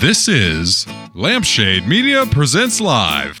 [0.00, 3.38] This is Lampshade Media Presents Live.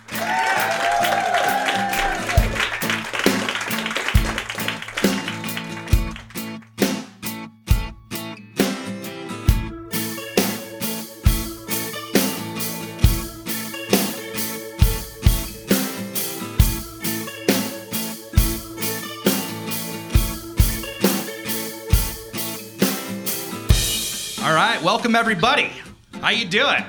[24.42, 25.72] All right, welcome everybody.
[26.20, 26.84] How you doing?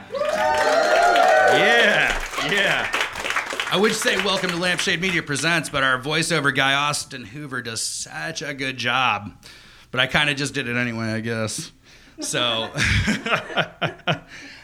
[1.54, 2.92] Yeah, yeah.
[3.72, 7.82] I would say welcome to Lampshade Media Presents, but our voiceover guy Austin Hoover does
[7.82, 9.32] such a good job.
[9.90, 11.72] But I kind of just did it anyway, I guess.
[12.20, 12.72] So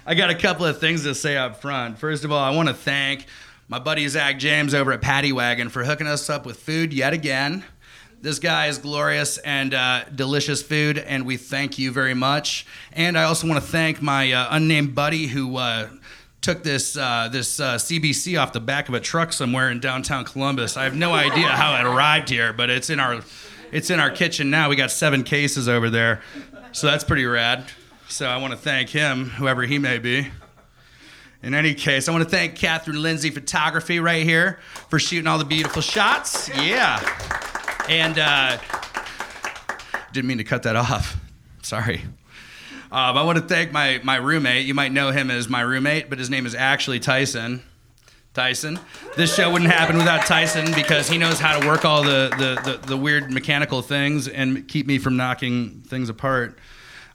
[0.05, 1.97] I got a couple of things to say up front.
[1.97, 3.25] First of all, I want to thank
[3.69, 7.13] my buddy Zach James over at Patty Wagon for hooking us up with food yet
[7.13, 7.63] again.
[8.19, 12.65] This guy is glorious and uh, delicious food, and we thank you very much.
[12.93, 15.89] And I also want to thank my uh, unnamed buddy who uh,
[16.41, 20.25] took this uh, this uh, CBC off the back of a truck somewhere in downtown
[20.25, 20.77] Columbus.
[20.77, 23.21] I have no idea how it arrived here, but it's in our
[23.71, 24.67] it's in our kitchen now.
[24.67, 26.21] We got seven cases over there,
[26.71, 27.65] so that's pretty rad.
[28.09, 30.27] So I want to thank him, whoever he may be.
[31.43, 34.57] In any case, I want to thank Catherine Lindsay Photography right here
[34.89, 36.49] for shooting all the beautiful shots.
[36.49, 36.99] Yeah.
[37.89, 38.57] And uh,
[40.11, 41.15] didn't mean to cut that off.
[41.61, 42.01] Sorry.
[42.91, 44.65] Um, I want to thank my, my roommate.
[44.65, 47.61] You might know him as my roommate, but his name is actually Tyson.
[48.33, 48.79] Tyson.
[49.15, 52.71] This show wouldn't happen without Tyson because he knows how to work all the, the,
[52.71, 56.57] the, the weird mechanical things and keep me from knocking things apart.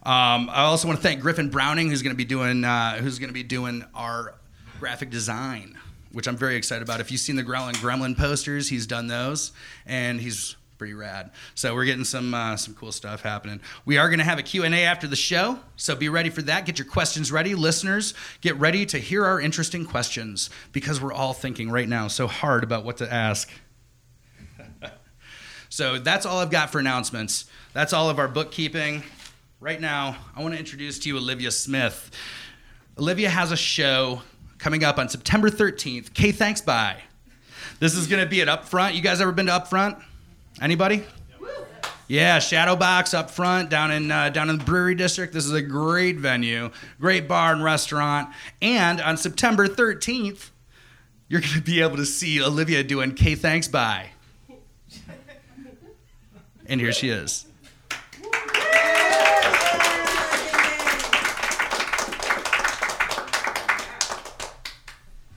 [0.05, 3.19] Um, I also want to thank Griffin Browning, who's going to be doing uh, who's
[3.19, 4.35] going to be doing our
[4.79, 5.77] graphic design,
[6.11, 6.99] which I'm very excited about.
[6.99, 9.53] If you've seen the Growling Gremlin posters, he's done those,
[9.85, 11.31] and he's pretty rad.
[11.55, 13.61] So we're getting some uh, some cool stuff happening.
[13.85, 16.65] We are going to have a Q&A after the show, so be ready for that.
[16.65, 18.13] Get your questions ready, listeners.
[18.41, 22.65] Get ready to hear our interesting questions because we're all thinking right now so hard
[22.65, 23.49] about what to ask.
[25.69, 27.45] so that's all I've got for announcements.
[27.71, 29.03] That's all of our bookkeeping.
[29.61, 32.11] Right now, I want to introduce to you Olivia Smith.
[32.99, 34.21] Olivia has a show
[34.57, 36.13] coming up on September 13th.
[36.13, 37.03] K Thanks Bye.
[37.79, 38.95] This is going to be at Upfront.
[38.95, 40.03] You guys ever been to Upfront?
[40.63, 41.03] Anybody?
[42.07, 45.33] Yeah, Shadowbox up front down in uh, down in the Brewery District.
[45.33, 46.69] This is a great venue,
[47.01, 48.29] great bar and restaurant.
[48.61, 50.51] And on September 13th,
[51.27, 54.11] you're going to be able to see Olivia doing K Thanks Bye.
[56.65, 57.45] And here she is.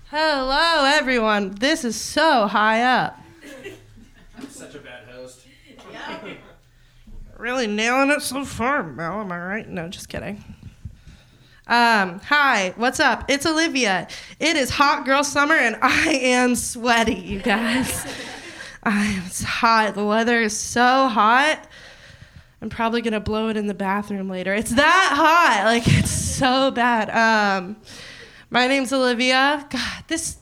[0.08, 1.56] Hello, everyone.
[1.56, 3.19] This is so high up.
[4.56, 4.96] Such a bad host.
[7.39, 9.21] Really nailing it so far, Mel.
[9.21, 9.69] Am I right?
[9.69, 10.43] No, just kidding.
[11.67, 13.25] Um, hi, what's up?
[13.29, 14.09] It's Olivia.
[14.41, 18.07] It is hot girl summer, and I am sweaty, you guys.
[18.83, 19.95] I'm it's hot.
[19.97, 21.69] The weather is so hot.
[22.63, 24.55] I'm probably gonna blow it in the bathroom later.
[24.55, 25.67] It's that hot.
[25.67, 27.11] Like it's so bad.
[27.11, 27.77] Um,
[28.49, 29.67] my name's Olivia.
[29.69, 30.39] God, this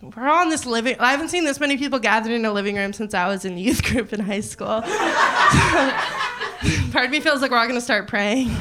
[0.00, 0.94] we're all in this living.
[1.00, 3.58] I haven't seen this many people gathered in a living room since I was in
[3.58, 4.84] youth group in high school.
[6.92, 8.50] Part of me feels like we're all gonna start praying.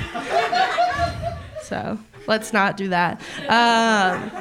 [1.64, 3.20] So let's not do that.
[3.50, 4.32] Um,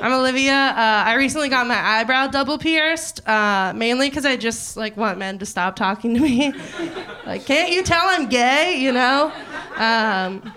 [0.00, 0.52] I'm Olivia.
[0.52, 5.18] Uh, I recently got my eyebrow double pierced, uh, mainly because I just like want
[5.18, 6.52] men to stop talking to me.
[7.26, 8.76] like, can't you tell I'm gay?
[8.78, 9.32] You know.
[9.74, 10.52] Um,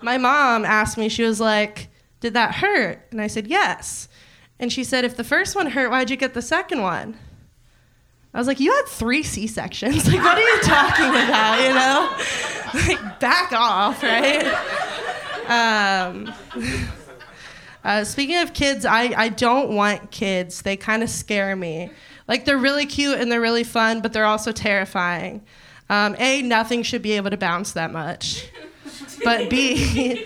[0.00, 1.08] my mom asked me.
[1.08, 1.88] She was like,
[2.20, 4.08] "Did that hurt?" And I said, "Yes."
[4.60, 7.18] And she said, "If the first one hurt, why'd you get the second one?"
[8.32, 10.06] I was like, "You had three C sections.
[10.12, 11.60] Like, what are you talking about?
[11.60, 14.46] You know, like back off, right?"
[15.50, 16.32] Um,
[17.84, 20.62] uh, speaking of kids, I, I don't want kids.
[20.62, 21.90] They kind of scare me.
[22.28, 25.42] Like they're really cute and they're really fun, but they're also terrifying.
[25.88, 28.48] Um, a, nothing should be able to bounce that much.
[29.24, 30.24] But B,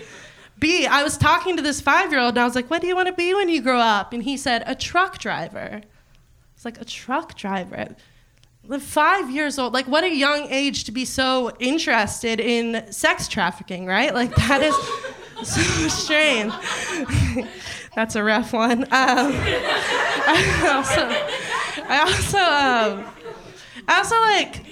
[0.59, 2.87] B, I was talking to this five year old and I was like, what do
[2.87, 4.13] you want to be when you grow up?
[4.13, 5.81] And he said, a truck driver.
[6.65, 7.95] Like, a truck driver.
[8.79, 9.73] Five years old.
[9.73, 14.13] Like, what a young age to be so interested in sex trafficking, right?
[14.13, 14.75] Like, that is
[15.47, 16.51] so strange.
[17.95, 18.83] That's a rough one.
[18.85, 23.13] Um, I also, I also, um,
[23.87, 24.65] I also like.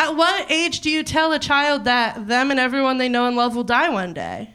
[0.00, 3.36] At what age do you tell a child that them and everyone they know and
[3.36, 4.54] love will die one day?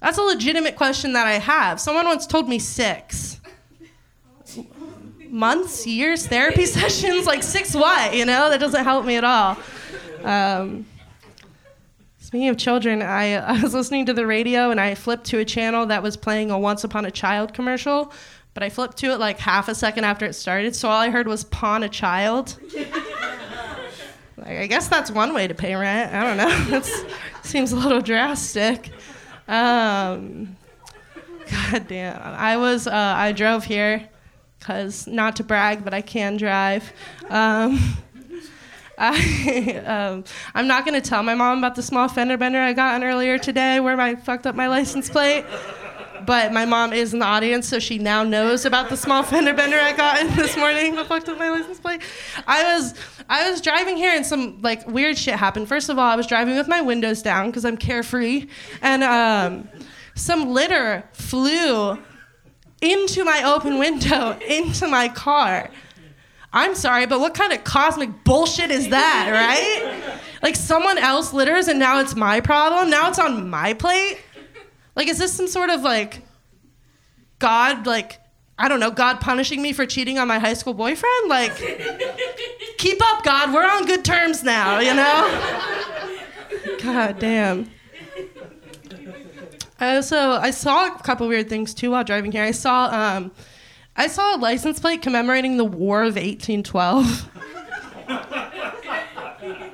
[0.00, 1.80] That's a legitimate question that I have.
[1.80, 3.37] Someone once told me six
[5.30, 7.26] months, years, therapy sessions.
[7.26, 8.14] Like six what?
[8.14, 9.56] You know, that doesn't help me at all.
[10.24, 10.86] Um,
[12.28, 15.46] Speaking of children, I, I was listening to the radio and I flipped to a
[15.46, 18.12] channel that was playing a Once Upon a Child commercial,
[18.52, 21.08] but I flipped to it like half a second after it started, so all I
[21.08, 22.58] heard was pawn a child.
[24.36, 26.12] like, I guess that's one way to pay rent.
[26.12, 26.64] I don't know.
[26.80, 26.84] That
[27.42, 28.90] seems a little drastic.
[29.48, 30.54] Um,
[31.50, 32.20] God damn.
[32.20, 34.06] I was, uh, I drove here
[34.58, 36.92] because, not to brag, but I can drive.
[37.28, 37.96] Um,
[38.98, 40.24] I, um,
[40.54, 43.04] I'm not going to tell my mom about the small fender bender I got in
[43.06, 45.44] earlier today where I fucked up my license plate.
[46.26, 49.54] But my mom is in the audience, so she now knows about the small fender
[49.54, 52.02] bender I got in this morning that fucked up my license plate.
[52.46, 52.94] I was
[53.28, 55.68] I was driving here and some like weird shit happened.
[55.68, 58.46] First of all, I was driving with my windows down because I'm carefree,
[58.82, 59.68] and um,
[60.16, 61.98] some litter flew
[62.80, 65.70] into my open window into my car.
[66.52, 70.10] I'm sorry, but what kind of cosmic bullshit is that, right?
[70.42, 72.88] Like someone else litters and now it's my problem.
[72.88, 74.18] Now it's on my plate.
[74.96, 76.22] Like, is this some sort of like
[77.38, 78.18] God, like,
[78.58, 81.28] I don't know, God punishing me for cheating on my high school boyfriend?
[81.28, 81.54] Like,
[82.78, 83.52] keep up, God.
[83.52, 85.68] We're on good terms now, you know?
[86.82, 87.70] God damn.
[89.80, 92.44] I also I saw a couple weird things too while driving here.
[92.44, 93.30] I saw um,
[93.96, 97.30] I saw a license plate commemorating the War of 1812.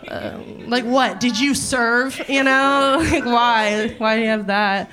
[0.08, 1.18] Um, like what?
[1.18, 2.20] Did you serve?
[2.28, 3.94] You know, like why?
[3.98, 4.90] Why do you have that?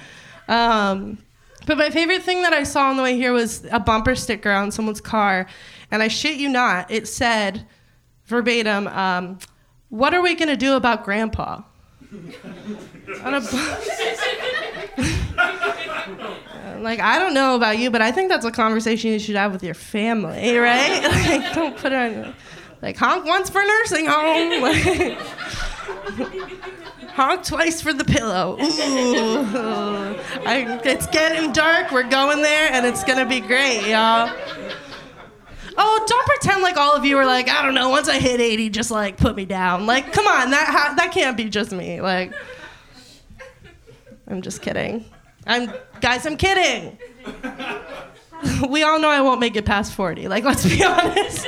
[0.48, 1.20] Um,
[1.68, 4.52] but my favorite thing that I saw on the way here was a bumper sticker
[4.52, 5.48] on someone's car,
[5.92, 7.68] and I shit you not, it said
[8.26, 9.38] verbatim, um,
[9.90, 11.62] "What are we gonna do about Grandpa?"
[13.24, 13.40] on a
[16.82, 19.52] like I don't know about you, but I think that's a conversation you should have
[19.52, 21.04] with your family, right?
[21.28, 22.34] like, don't put on.
[22.82, 25.18] Like honk once for nursing home.
[27.14, 28.58] Honk twice for the pillow.
[28.60, 30.16] Ooh.
[30.46, 31.92] I, it's getting dark.
[31.92, 34.34] We're going there, and it's gonna be great, y'all.
[35.78, 38.40] Oh, don't pretend like all of you are like, I don't know, once I hit
[38.40, 39.86] 80, just like put me down.
[39.86, 42.02] Like, come on, that ha- that can't be just me.
[42.02, 42.34] Like,
[44.32, 45.06] I'm just kidding.
[45.46, 46.98] I'm guys, I'm kidding.
[48.70, 50.28] we all know I won't make it past 40.
[50.28, 51.48] Like, let's be honest.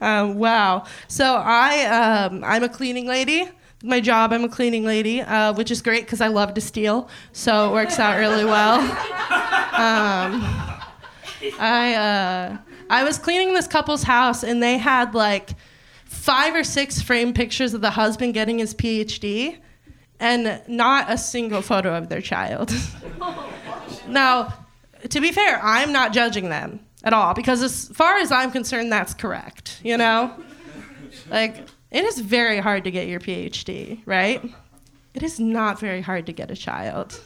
[0.00, 0.84] Um, wow.
[1.08, 3.48] So I um, I'm a cleaning lady.
[3.82, 7.08] My job, I'm a cleaning lady, uh, which is great because I love to steal,
[7.32, 8.80] so it works out really well.
[8.80, 10.42] Um,
[11.60, 12.56] I uh,
[12.90, 15.50] I was cleaning this couple's house, and they had like
[16.04, 19.58] five or six framed pictures of the husband getting his PhD,
[20.20, 22.72] and not a single photo of their child.
[24.08, 24.52] now,
[25.08, 28.90] to be fair, I'm not judging them at all because as far as I'm concerned,
[28.90, 29.80] that's correct.
[29.84, 30.34] You know,
[31.30, 34.42] like it is very hard to get your PhD, right?
[35.14, 37.20] It is not very hard to get a child.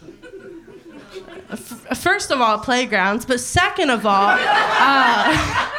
[1.95, 5.69] First of all, playgrounds, but second of all, uh,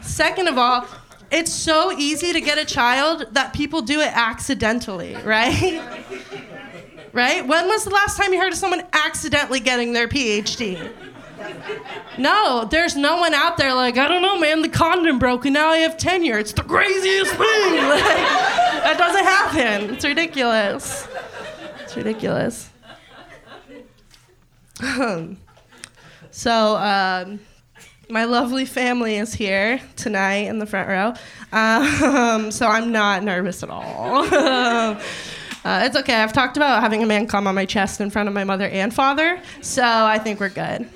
[0.02, 0.86] second of all,
[1.30, 5.82] it's so easy to get a child that people do it accidentally, right?
[7.12, 7.46] right?
[7.46, 10.92] When was the last time you heard of someone accidentally getting their PhD?
[12.18, 15.54] No, there's no one out there like, I don't know, man, the condom broke and
[15.54, 16.38] now I have tenure.
[16.38, 17.38] It's the craziest thing.
[17.38, 19.94] Like, that doesn't happen.
[19.94, 21.06] It's ridiculous.
[21.80, 22.70] It's ridiculous.
[26.30, 27.40] so, um,
[28.08, 31.14] my lovely family is here tonight in the front row.
[31.52, 34.22] Um, so I'm not nervous at all.
[34.32, 34.96] uh,
[35.64, 36.14] it's okay.
[36.14, 38.68] I've talked about having a man come on my chest in front of my mother
[38.68, 40.88] and father, so I think we're good.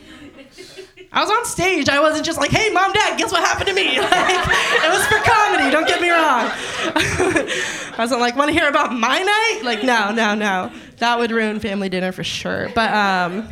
[1.12, 1.88] I was on stage.
[1.88, 4.46] I wasn't just like, "Hey, mom, dad, guess what happened to me?" Like,
[4.84, 5.68] it was for comedy.
[5.68, 6.48] Don't get me wrong.
[6.94, 10.70] I wasn't like, "Want to hear about my night?" Like, no, no, no.
[10.98, 12.68] That would ruin family dinner for sure.
[12.76, 13.48] But um,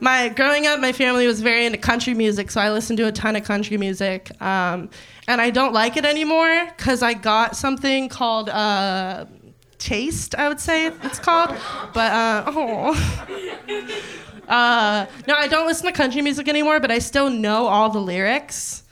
[0.00, 3.12] my growing up, my family was very into country music, so I listened to a
[3.12, 4.30] ton of country music.
[4.40, 4.90] Um,
[5.28, 8.48] and I don't like it anymore because I got something called.
[8.48, 9.26] Uh,
[9.78, 11.50] Taste, I would say it's called,
[11.92, 12.94] but uh, oh.
[14.48, 18.00] Uh, no, I don't listen to country music anymore, but I still know all the
[18.00, 18.84] lyrics.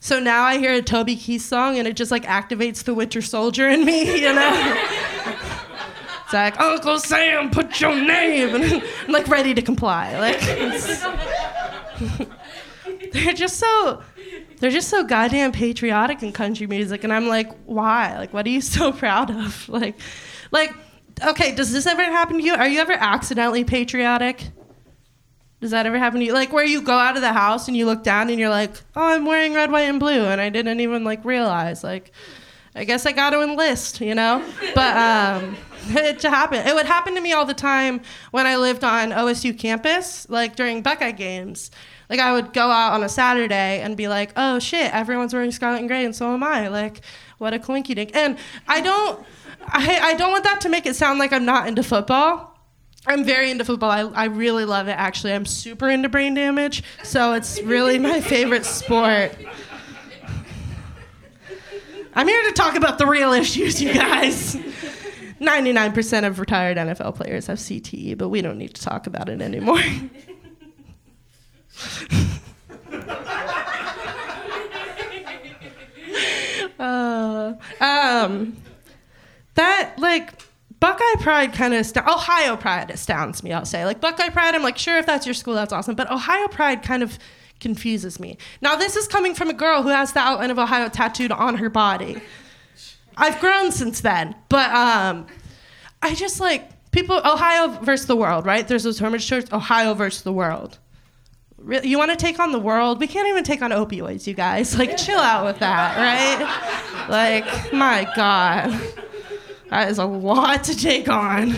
[0.00, 3.22] So now I hear a Toby Keith song and it just like activates the Winter
[3.22, 5.48] Soldier in me, you know?
[6.32, 8.54] Like, Uncle Sam, put your name.
[8.54, 8.64] And
[9.06, 10.18] I'm like ready to comply.
[10.18, 10.40] Like,
[13.12, 14.02] they're just so.
[14.58, 18.16] They're just so goddamn patriotic in country music, and I'm like, why?
[18.16, 19.68] Like, what are you so proud of?
[19.68, 19.98] Like,
[20.52, 20.72] like,
[21.26, 22.54] okay, does this ever happen to you?
[22.54, 24.50] Are you ever accidentally patriotic?
[25.60, 26.32] Does that ever happen to you?
[26.32, 28.72] Like where you go out of the house and you look down and you're like,
[28.96, 31.84] "Oh, I'm wearing red, white, and blue," and I didn't even like realize.
[31.84, 32.12] Like,
[32.74, 34.44] I guess I got to enlist, you know.
[34.74, 35.56] But um,
[35.88, 36.68] it happened.
[36.68, 40.56] It would happen to me all the time when I lived on OSU campus, like
[40.56, 41.70] during Buckeye games.
[42.08, 45.50] Like I would go out on a Saturday and be like, "Oh shit, everyone's wearing
[45.50, 47.00] scarlet and gray, and so am I." Like,
[47.38, 48.14] what a coinky dink.
[48.14, 49.24] And I don't,
[49.62, 52.52] I, I don't want that to make it sound like I'm not into football.
[53.06, 53.90] I'm very into football.
[53.90, 54.92] I, I really love it.
[54.92, 59.34] Actually, I'm super into brain damage, so it's really my favorite sport.
[62.14, 64.56] I'm here to talk about the real issues, you guys.
[65.42, 69.42] 99% of retired NFL players have CTE, but we don't need to talk about it
[69.42, 69.78] anymore.
[76.78, 78.56] uh, um,
[79.54, 80.32] that, like,
[80.80, 83.84] Buckeye Pride kind of, ast- Ohio Pride astounds me, I'll say.
[83.84, 85.94] Like, Buckeye Pride, I'm like, sure, if that's your school, that's awesome.
[85.94, 87.18] But Ohio Pride kind of
[87.60, 88.36] confuses me.
[88.60, 91.56] Now, this is coming from a girl who has the outline of Ohio tattooed on
[91.56, 92.20] her body.
[93.16, 95.26] I've grown since then, but um,
[96.00, 97.16] I just like people.
[97.24, 98.66] Ohio versus the world, right?
[98.66, 99.52] There's those hermit shirts.
[99.52, 100.78] Ohio versus the world.
[101.84, 102.98] You want to take on the world?
[102.98, 104.76] We can't even take on opioids, you guys.
[104.78, 107.08] Like, chill out with that, right?
[107.08, 108.80] Like, my God,
[109.70, 111.52] that is a lot to take on.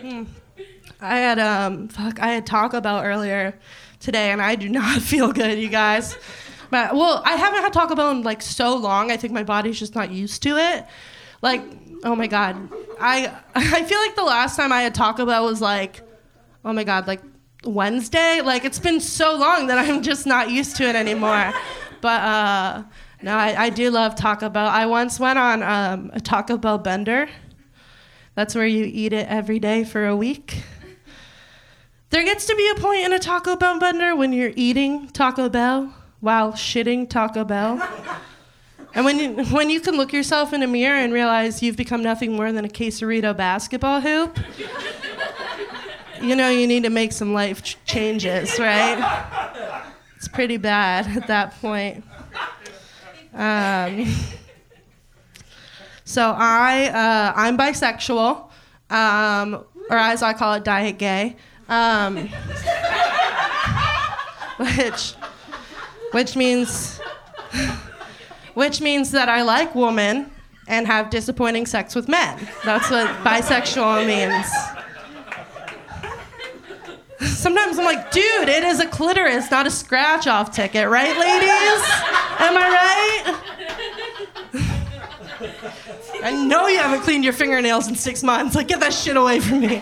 [0.00, 0.24] Hmm.
[1.00, 3.54] I had um, fuck, I had Taco Bell earlier
[4.00, 6.16] today, and I do not feel good, you guys.
[6.70, 9.10] But well, I haven't had Taco Bell in like so long.
[9.10, 10.86] I think my body's just not used to it.
[11.40, 11.62] Like,
[12.04, 12.68] oh my god,
[13.00, 16.02] I I feel like the last time I had Taco Bell was like,
[16.64, 17.22] oh my god, like
[17.64, 18.40] Wednesday.
[18.40, 21.52] Like it's been so long that I'm just not used to it anymore.
[22.00, 22.82] But uh,
[23.22, 24.68] no, I, I do love Taco Bell.
[24.68, 27.28] I once went on um, a Taco Bell bender.
[28.34, 30.62] That's where you eat it every day for a week.
[32.10, 35.48] There gets to be a point in a Taco Bell bender when you're eating Taco
[35.48, 37.80] Bell while shitting Taco Bell.
[38.94, 42.02] And when you, when you can look yourself in a mirror and realize you've become
[42.02, 44.38] nothing more than a quesarito basketball hoop,
[46.22, 48.98] you know you need to make some life ch- changes, right?
[50.16, 52.02] It's pretty bad at that point.
[53.34, 54.12] Um,
[56.04, 58.50] so I uh, I'm bisexual,
[58.90, 61.36] um, or as I call it, diet gay,
[61.68, 62.16] um,
[64.58, 65.14] which
[66.12, 67.00] which means
[68.54, 70.30] which means that I like women
[70.66, 72.48] and have disappointing sex with men.
[72.64, 74.46] That's what bisexual means.
[77.20, 81.82] Sometimes I'm like, dude, it is a clitoris, not a scratch off ticket, right, ladies?
[82.38, 84.07] Am I right?
[86.22, 88.54] I know you haven't cleaned your fingernails in six months.
[88.54, 89.80] Like, get that shit away from me.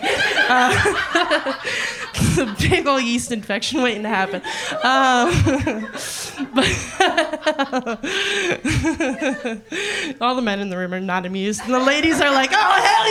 [0.49, 1.53] Uh,
[2.39, 4.41] a big old yeast infection waiting to happen.
[4.83, 5.31] Um,
[6.53, 6.67] but
[10.21, 12.81] all the men in the room are not amused, and the ladies are like, "Oh
[12.87, 13.09] hell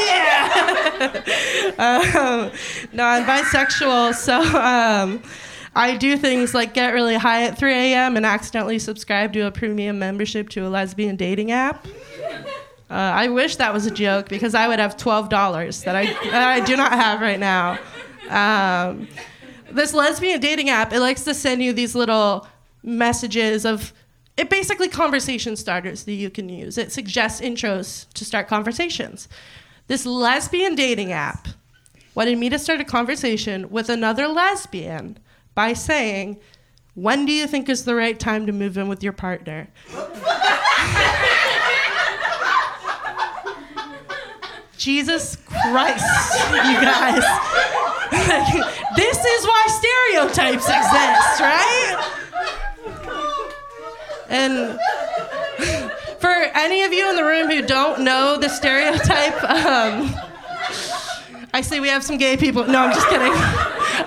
[1.00, 2.50] yeah!" um,
[2.92, 4.40] no, I'm bisexual, so.
[4.40, 5.22] Um,
[5.74, 8.16] I do things like get really high at 3 a.m.
[8.16, 11.86] and accidentally subscribe to a premium membership to a lesbian dating app.
[12.88, 16.06] Uh, I wish that was a joke because I would have twelve dollars that I
[16.30, 17.78] that I do not have right now.
[18.28, 19.08] Um,
[19.70, 22.46] this lesbian dating app it likes to send you these little
[22.84, 23.92] messages of
[24.36, 26.78] it basically conversation starters that you can use.
[26.78, 29.28] It suggests intros to start conversations.
[29.88, 31.48] This lesbian dating app
[32.14, 35.18] wanted me to start a conversation with another lesbian
[35.54, 36.38] by saying,
[36.94, 39.68] "When do you think is the right time to move in with your partner?"
[44.76, 46.04] Jesus Christ,
[46.50, 47.22] you guys.
[48.96, 52.12] this is why stereotypes exist, right?
[54.28, 54.78] And
[56.20, 60.14] for any of you in the room who don't know the stereotype, um,
[61.54, 62.66] I say we have some gay people.
[62.66, 63.32] No, I'm just kidding.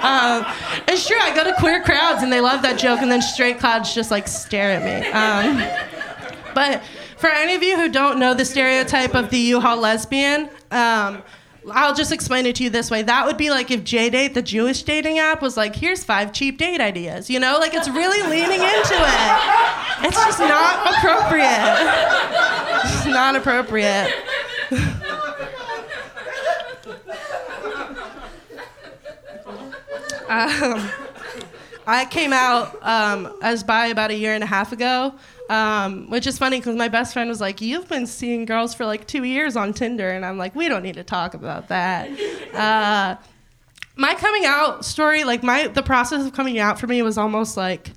[0.02, 0.46] Um,
[0.88, 1.18] it's true.
[1.20, 4.12] I go to queer crowds and they love that joke, and then straight crowds just
[4.12, 5.08] like stare at me.
[5.10, 5.58] Um,
[6.54, 6.84] but
[7.18, 11.24] for any of you who don't know the stereotype of the U-Haul lesbian, um,
[11.72, 13.02] I'll just explain it to you this way.
[13.02, 16.58] That would be like if JDate, the Jewish dating app, was like, here's five cheap
[16.58, 17.30] date ideas.
[17.30, 20.06] You know, like it's really leaning into it.
[20.06, 21.76] It's just not appropriate.
[22.86, 24.14] It's not appropriate.
[30.30, 30.90] um,
[31.86, 35.14] I came out um, as bi about a year and a half ago,
[35.50, 38.86] um, which is funny because my best friend was like, "You've been seeing girls for
[38.86, 42.10] like two years on Tinder," and I'm like, "We don't need to talk about that."
[42.50, 43.16] Uh,
[43.96, 47.56] my coming out story, like my the process of coming out for me was almost
[47.56, 47.92] like,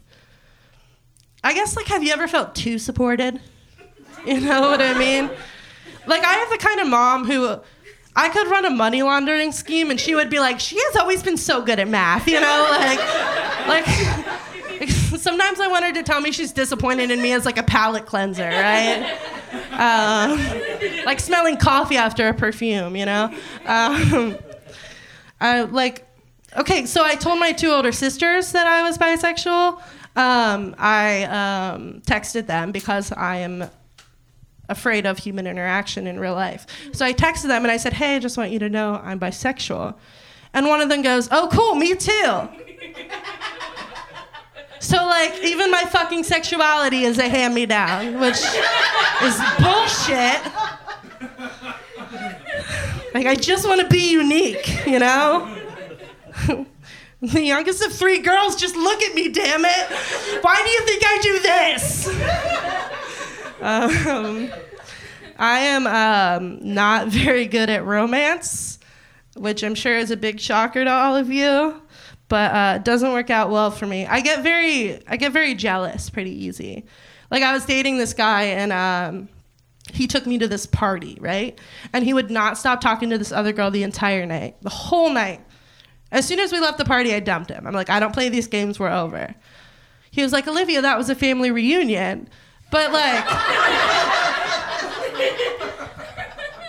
[1.43, 3.41] I guess like, have you ever felt too supported?
[4.27, 5.31] You know what I mean?
[6.07, 7.61] like I have the kind of mom who
[8.15, 11.23] I could run a money laundering scheme and she would be like, she has always
[11.23, 12.67] been so good at math, you know?
[12.71, 12.99] Like,
[13.67, 13.87] like
[15.23, 18.07] sometimes I want her to tell me she's disappointed in me as like a palate
[18.07, 19.19] cleanser, right?
[19.73, 23.33] Um, like smelling coffee after a perfume, you know?
[23.67, 24.37] Um,
[25.41, 26.07] I, like,
[26.57, 29.81] okay, so I told my two older sisters that I was bisexual.
[30.15, 33.71] Um, I um, texted them because I am
[34.69, 36.67] afraid of human interaction in real life.
[36.93, 39.19] So I texted them and I said, Hey, I just want you to know I'm
[39.19, 39.95] bisexual.
[40.55, 42.49] And one of them goes, Oh, cool, me too.
[44.83, 48.41] So, like, even my fucking sexuality is a hand me down, which
[49.23, 50.43] is bullshit.
[53.15, 55.57] Like, I just want to be unique, you know?
[57.21, 60.43] the youngest of three girls, just look at me, damn it.
[60.43, 62.09] Why do you think I do this?
[63.61, 64.51] Um,
[65.39, 68.81] I am um, not very good at romance,
[69.37, 71.82] which I'm sure is a big shocker to all of you,
[72.33, 74.07] but uh, doesn't work out well for me.
[74.07, 76.87] I get very, I get very jealous pretty easy.
[77.31, 78.73] Like I was dating this guy and.
[78.73, 79.29] Um,
[79.93, 81.59] he took me to this party, right?
[81.93, 85.11] And he would not stop talking to this other girl the entire night, the whole
[85.11, 85.41] night.
[86.13, 87.67] As soon as we left the party, I dumped him.
[87.67, 89.35] I'm like, I don't play these games, we're over.
[90.13, 92.29] He was like, Olivia, that was a family reunion.
[92.71, 93.25] But like,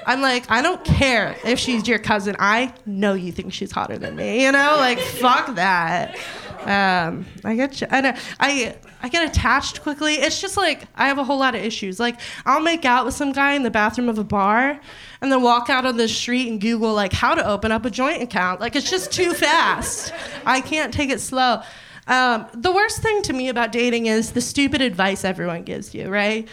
[0.05, 2.35] I'm like, I don't care if she's your cousin.
[2.39, 4.43] I know you think she's hotter than me.
[4.43, 6.17] You know, like fuck that.
[6.61, 7.87] Um, I get you.
[7.89, 10.13] I, I I get attached quickly.
[10.15, 11.99] It's just like I have a whole lot of issues.
[11.99, 14.79] Like I'll make out with some guy in the bathroom of a bar,
[15.21, 17.89] and then walk out on the street and Google like how to open up a
[17.89, 18.61] joint account.
[18.61, 20.13] Like it's just too fast.
[20.45, 21.61] I can't take it slow.
[22.07, 26.09] Um, the worst thing to me about dating is the stupid advice everyone gives you,
[26.09, 26.47] right?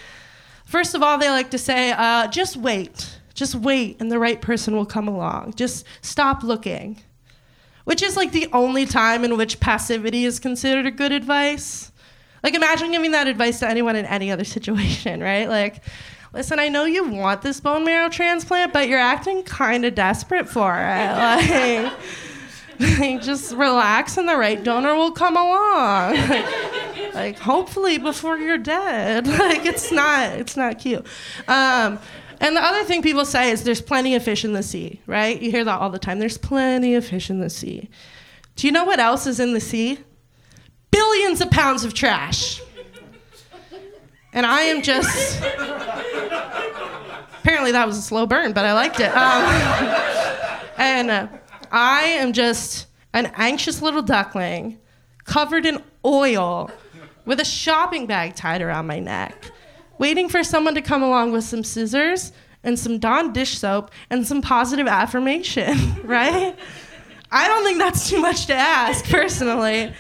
[0.65, 3.20] First of all, they like to say, uh, just wait.
[3.41, 5.55] Just wait, and the right person will come along.
[5.57, 7.01] Just stop looking.
[7.85, 11.91] Which is like the only time in which passivity is considered a good advice.
[12.43, 15.49] Like, imagine giving that advice to anyone in any other situation, right?
[15.49, 15.83] Like,
[16.35, 20.47] listen, I know you want this bone marrow transplant, but you're acting kind of desperate
[20.47, 21.93] for it.
[22.99, 26.17] Like, just relax and the right donor will come along.
[27.15, 29.27] like hopefully before you're dead.
[29.27, 31.07] like it's not it's not cute.
[31.47, 31.99] Um,
[32.41, 35.41] and the other thing people say is there's plenty of fish in the sea, right?
[35.41, 36.19] You hear that all the time.
[36.19, 37.89] There's plenty of fish in the sea.
[38.57, 39.99] Do you know what else is in the sea?
[40.91, 42.61] Billions of pounds of trash.
[44.33, 45.43] And I am just.
[47.41, 49.11] Apparently, that was a slow burn, but I liked it.
[49.17, 49.45] Um,
[50.77, 51.29] and uh,
[51.73, 54.79] I am just an anxious little duckling
[55.25, 56.71] covered in oil
[57.25, 59.51] with a shopping bag tied around my neck,
[60.01, 62.33] waiting for someone to come along with some scissors
[62.65, 66.57] and some Dawn dish soap and some positive affirmation, right?
[67.31, 69.93] I don't think that's too much to ask, personally,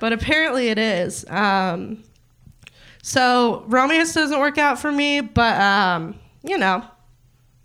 [0.00, 1.24] but apparently it is.
[1.30, 2.02] Um,
[3.00, 6.84] so romance doesn't work out for me, but um, you know,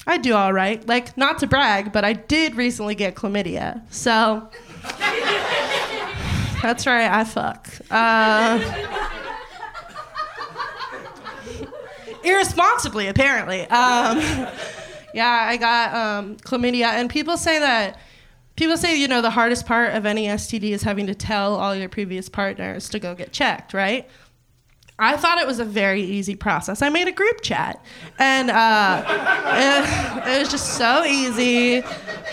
[0.06, 0.88] I do all right.
[0.88, 3.82] Like, not to brag, but I did recently get chlamydia.
[3.92, 4.48] So,
[6.62, 7.68] that's right, I fuck.
[7.90, 8.60] Uh,
[12.24, 13.62] irresponsibly, apparently.
[13.62, 14.20] Um,
[15.14, 18.00] yeah, I got um, chlamydia, and people say that.
[18.56, 21.76] People say, you know, the hardest part of any STD is having to tell all
[21.76, 24.08] your previous partners to go get checked, right?
[25.00, 26.84] I thought it was a very easy process.
[26.84, 27.84] I made a group chat,
[28.20, 29.04] and uh,
[30.28, 31.82] it, it was just so easy,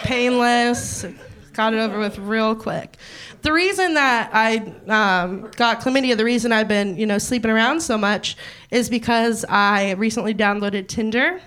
[0.03, 1.07] painless.
[1.53, 2.97] Got it over with real quick.
[3.43, 7.81] The reason that I um, got chlamydia, the reason I've been, you know, sleeping around
[7.81, 8.37] so much,
[8.71, 11.41] is because I recently downloaded Tinder.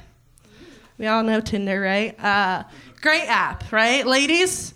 [0.98, 2.20] We all know Tinder, right?
[2.24, 2.63] Uh,
[3.02, 4.74] great app, right, ladies?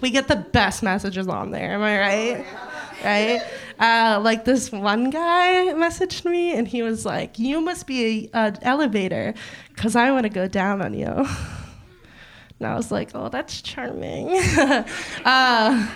[0.00, 1.72] We get the best messages on there.
[1.72, 2.46] Am I right?
[3.04, 3.42] Right?
[3.78, 8.56] Uh, like this one guy messaged me and he was like, "You must be an
[8.62, 9.34] elevator,
[9.76, 11.26] cause I want to go down on you."
[12.58, 14.30] And I was like, "Oh, that's charming."
[15.24, 15.88] uh,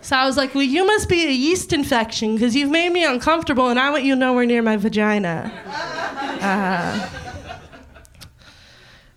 [0.00, 3.04] so I was like, "Well, you must be a yeast infection, cause you've made me
[3.04, 5.52] uncomfortable, and I want you nowhere near my vagina."
[6.40, 7.08] Uh,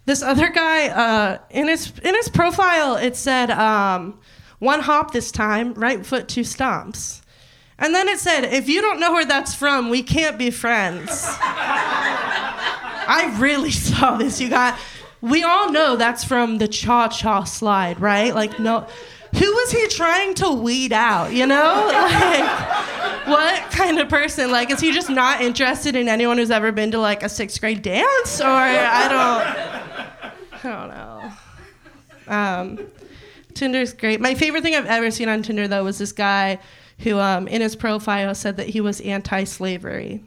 [0.06, 3.52] this other guy, uh, in his in his profile, it said.
[3.52, 4.20] Um,
[4.60, 7.22] one hop this time, right foot, two stomps.
[7.78, 11.10] And then it said, if you don't know where that's from, we can't be friends.
[13.12, 14.42] I really saw this.
[14.42, 14.78] You got,
[15.22, 18.34] we all know that's from the cha cha slide, right?
[18.34, 18.88] Like, no.
[19.34, 21.92] Who was he trying to weed out, you know?
[23.20, 24.52] Like, what kind of person?
[24.52, 27.60] Like, is he just not interested in anyone who's ever been to like a sixth
[27.60, 28.42] grade dance?
[28.42, 31.32] Or I don't, I don't know.
[32.28, 32.88] Um,
[33.54, 34.20] Tinder's great.
[34.20, 36.60] My favorite thing I've ever seen on Tinder though was this guy
[37.00, 40.24] who, um, in his profile, said that he was anti-slavery.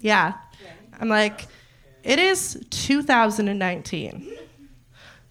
[0.00, 0.34] Yeah,
[1.00, 1.46] I'm like,
[2.06, 4.32] it is 2019.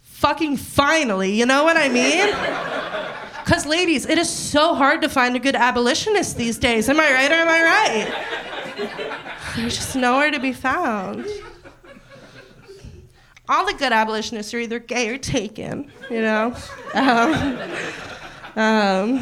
[0.01, 2.33] Fucking finally, you know what I mean?
[3.45, 6.89] Because, ladies, it is so hard to find a good abolitionist these days.
[6.89, 9.55] Am I right or am I right?
[9.55, 11.27] There's just nowhere to be found.
[13.47, 16.55] All the good abolitionists are either gay or taken, you know?
[16.95, 17.59] Um,
[18.55, 19.19] um,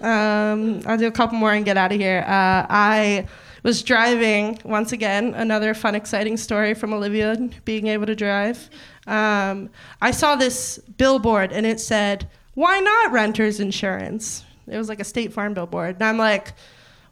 [0.00, 2.24] um, I'll do a couple more and get out of here.
[2.26, 3.28] Uh, I
[3.68, 8.70] was driving once again another fun exciting story from olivia being able to drive.
[9.06, 9.68] Um,
[10.00, 14.42] i saw this billboard and it said why not renters insurance?
[14.66, 15.96] It was like a state farm billboard.
[15.96, 16.54] And i'm like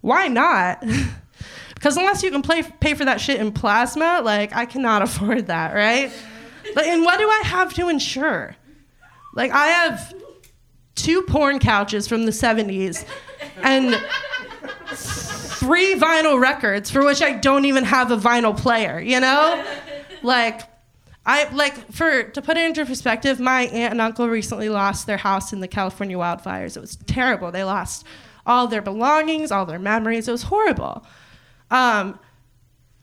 [0.00, 0.82] why not?
[1.74, 5.48] Because unless you can play, pay for that shit in plasma like i cannot afford
[5.48, 6.10] that right?
[6.74, 8.56] Like, and what do i have to insure?
[9.34, 10.14] Like i have
[10.94, 13.04] two porn couches from the 70s
[13.62, 13.94] and
[15.56, 19.64] three vinyl records for which I don't even have a vinyl player, you know?
[20.22, 20.62] like
[21.24, 25.16] I like for to put it into perspective, my aunt and uncle recently lost their
[25.16, 26.76] house in the California wildfires.
[26.76, 27.50] It was terrible.
[27.50, 28.06] They lost
[28.46, 30.28] all their belongings, all their memories.
[30.28, 31.04] It was horrible.
[31.70, 32.20] Um,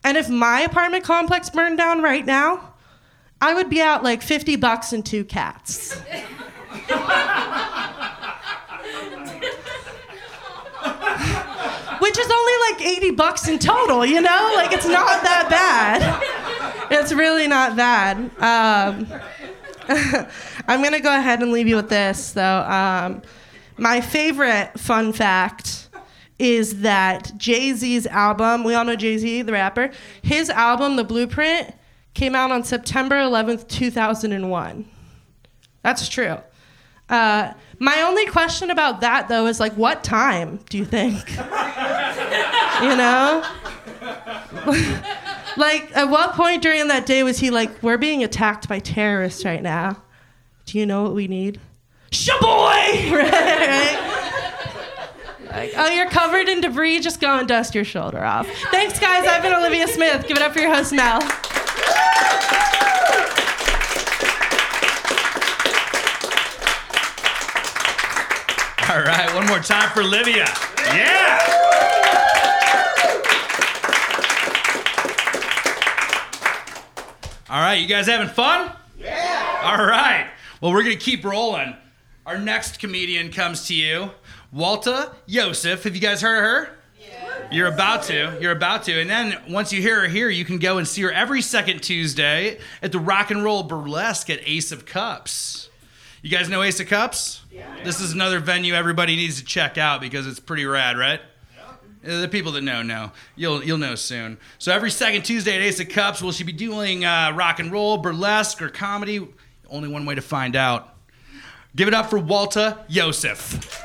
[0.02, 2.74] and if my apartment complex burned down right now,
[3.40, 6.00] I would be out like 50 bucks and two cats.
[12.00, 14.52] which is only like 80 bucks in total, you know?
[14.56, 16.90] Like it's not that bad.
[16.90, 18.16] It's really not bad.
[18.40, 19.06] Um,
[20.68, 22.60] I'm gonna go ahead and leave you with this though.
[22.60, 23.22] Um,
[23.76, 25.88] my favorite fun fact
[26.38, 29.90] is that Jay Z's album, we all know Jay Z, the rapper,
[30.22, 31.74] his album, The Blueprint,
[32.14, 34.84] came out on September 11th, 2001.
[35.82, 36.38] That's true.
[37.08, 41.30] Uh, my only question about that, though, is like, what time do you think?
[41.30, 43.44] you know?
[45.56, 49.44] like, at what point during that day was he like, we're being attacked by terrorists
[49.44, 50.02] right now?
[50.66, 51.60] Do you know what we need?
[52.10, 53.10] Shaboy!
[53.12, 54.10] right?
[55.50, 58.48] Like, oh, you're covered in debris, just go and dust your shoulder off.
[58.70, 59.26] Thanks, guys.
[59.26, 60.26] I've been Olivia Smith.
[60.26, 61.20] Give it up for your host, Mel.
[68.94, 70.46] All right, one more time for Livia.
[70.86, 71.40] Yeah.
[77.50, 78.70] All right, you guys having fun?
[78.96, 79.62] Yeah.
[79.64, 80.30] All right.
[80.60, 81.74] Well, we're going to keep rolling.
[82.24, 84.12] Our next comedian comes to you,
[84.54, 85.82] Walta Yosef.
[85.82, 86.78] Have you guys heard of her?
[87.04, 87.48] Yeah.
[87.50, 88.38] You're about to.
[88.40, 89.00] You're about to.
[89.00, 91.82] And then once you hear her here, you can go and see her every second
[91.82, 95.68] Tuesday at the Rock and Roll Burlesque at Ace of Cups.
[96.24, 97.42] You guys know Ace of Cups?
[97.52, 97.84] Yeah.
[97.84, 101.20] This is another venue everybody needs to check out because it's pretty rad, right?
[102.02, 102.20] Yeah.
[102.22, 103.12] The people that know know.
[103.36, 104.38] You'll you'll know soon.
[104.56, 107.70] So every second Tuesday at Ace of Cups, will she be doing uh, rock and
[107.70, 109.28] roll, burlesque, or comedy?
[109.68, 110.96] Only one way to find out.
[111.76, 113.82] Give it up for Walta Yosef.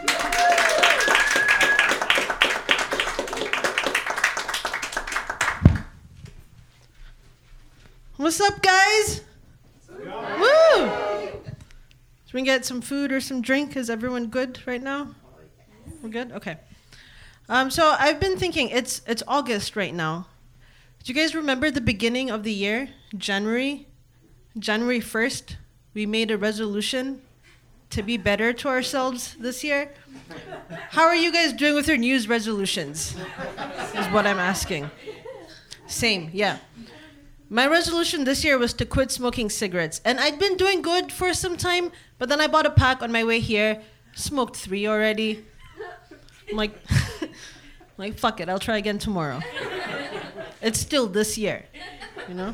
[8.16, 9.24] What's up, guys?
[9.90, 11.10] Woo!
[12.30, 13.76] Should we get some food or some drink?
[13.76, 15.16] Is everyone good right now?
[16.04, 16.32] We're good.
[16.34, 16.58] Okay.
[17.50, 20.28] Um, so I've been thinking it's it's August right now.
[21.04, 23.88] Do you guys remember the beginning of the year, January,
[24.60, 25.58] January first?
[25.96, 27.24] We made a resolution
[27.90, 29.92] to be better to ourselves this year.
[30.92, 33.16] How are you guys doing with your New Year's resolutions?
[33.96, 34.92] Is what I'm asking.
[35.88, 36.60] Same, yeah.
[37.52, 41.34] My resolution this year was to quit smoking cigarettes, and I'd been doing good for
[41.34, 43.82] some time, but then I bought a pack on my way here,
[44.14, 45.44] smoked three already.
[46.52, 46.74] I'm like,
[47.98, 49.42] like fuck it, I'll try again tomorrow.
[50.62, 51.66] It's still this year,
[52.28, 52.54] you know.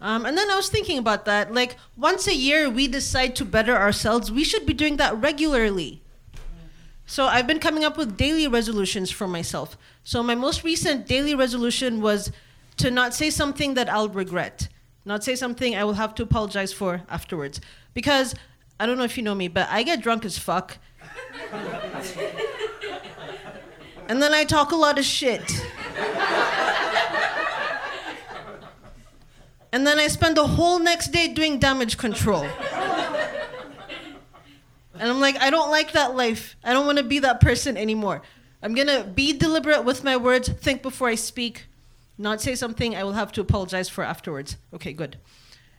[0.00, 1.52] Um, and then I was thinking about that.
[1.52, 4.32] Like once a year, we decide to better ourselves.
[4.32, 6.00] We should be doing that regularly.
[7.04, 9.76] So I've been coming up with daily resolutions for myself.
[10.02, 12.32] So my most recent daily resolution was
[12.82, 14.68] to not say something that I'll regret,
[15.04, 17.60] not say something I will have to apologize for afterwards.
[17.94, 18.34] Because
[18.80, 20.78] I don't know if you know me, but I get drunk as fuck.
[24.08, 25.42] and then I talk a lot of shit.
[29.72, 32.44] and then I spend the whole next day doing damage control.
[34.98, 36.56] And I'm like, I don't like that life.
[36.64, 38.22] I don't want to be that person anymore.
[38.60, 41.66] I'm going to be deliberate with my words, think before I speak,
[42.22, 44.56] not say something I will have to apologize for afterwards.
[44.72, 45.18] Okay, good.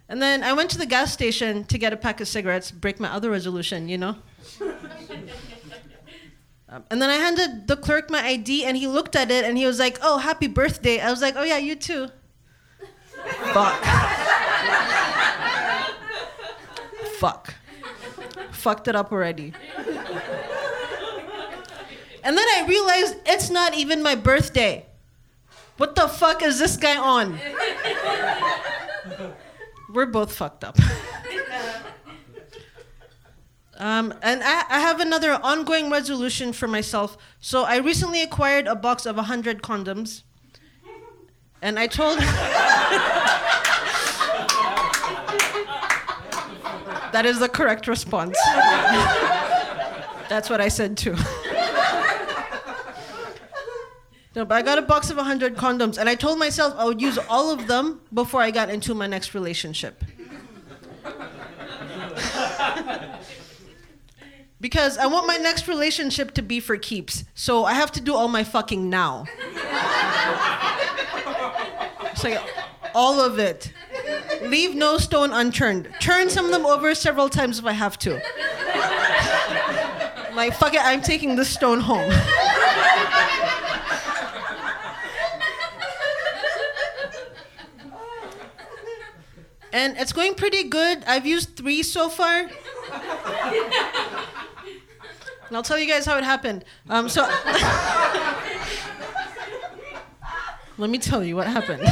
[0.10, 3.00] And then I went to the gas station to get a pack of cigarettes, break
[3.00, 4.16] my other resolution, you know?
[6.70, 9.56] Um, and then I handed the clerk my ID, and he looked at it and
[9.60, 12.08] he was like, "Oh, happy birthday!" I was like, "Oh yeah, you too."
[13.54, 13.84] Fuck.
[17.20, 17.54] Fuck.
[18.52, 19.54] Fucked it up already.
[22.24, 24.88] And then I realized it's not even my birthday.
[25.78, 27.40] What the fuck is this guy on?
[29.94, 30.78] We're both fucked up.
[33.78, 37.18] Um, and I, I have another ongoing resolution for myself.
[37.40, 40.24] So I recently acquired a box of 100 condoms.
[41.62, 42.20] And I told.
[47.12, 48.38] that is the correct response.
[50.30, 51.16] That's what I said too.
[54.36, 57.02] No, but I got a box of 100 condoms, and I told myself I would
[57.02, 60.04] use all of them before I got into my next relationship.
[64.60, 67.24] because I want my next relationship to be for keeps.
[67.36, 69.26] So I have to do all my fucking now.
[72.24, 72.42] like
[72.96, 73.74] all of it.
[74.44, 75.90] Leave no stone unturned.
[76.00, 78.14] Turn some of them over several times if I have to.
[80.34, 82.10] like fuck it, I'm taking this stone home.
[89.84, 91.04] And it's going pretty good.
[91.06, 92.38] I've used three so far.
[92.38, 92.52] And
[95.52, 96.64] I'll tell you guys how it happened.
[96.90, 97.24] Um, so,
[100.78, 101.86] let me tell you what happened.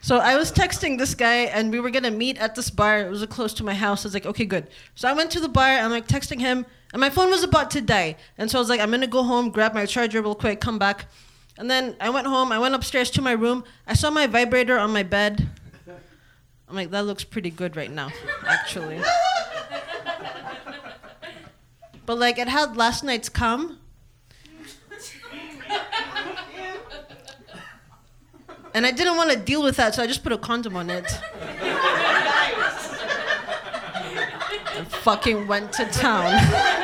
[0.00, 3.02] So I was texting this guy, and we were gonna meet at this bar.
[3.02, 4.04] It was close to my house.
[4.04, 4.66] I was like, okay, good.
[4.96, 5.68] So I went to the bar.
[5.68, 8.16] I'm like texting him, and my phone was about to die.
[8.36, 10.80] And so I was like, I'm gonna go home, grab my charger real quick, come
[10.80, 11.06] back.
[11.56, 12.50] And then I went home.
[12.50, 13.62] I went upstairs to my room.
[13.86, 15.48] I saw my vibrator on my bed.
[16.72, 18.08] I'm like, that looks pretty good right now,
[18.46, 18.98] actually.
[22.06, 23.78] But like it had last night's cum.
[28.72, 30.88] And I didn't want to deal with that, so I just put a condom on
[30.88, 31.04] it.
[34.74, 36.81] and fucking went to town.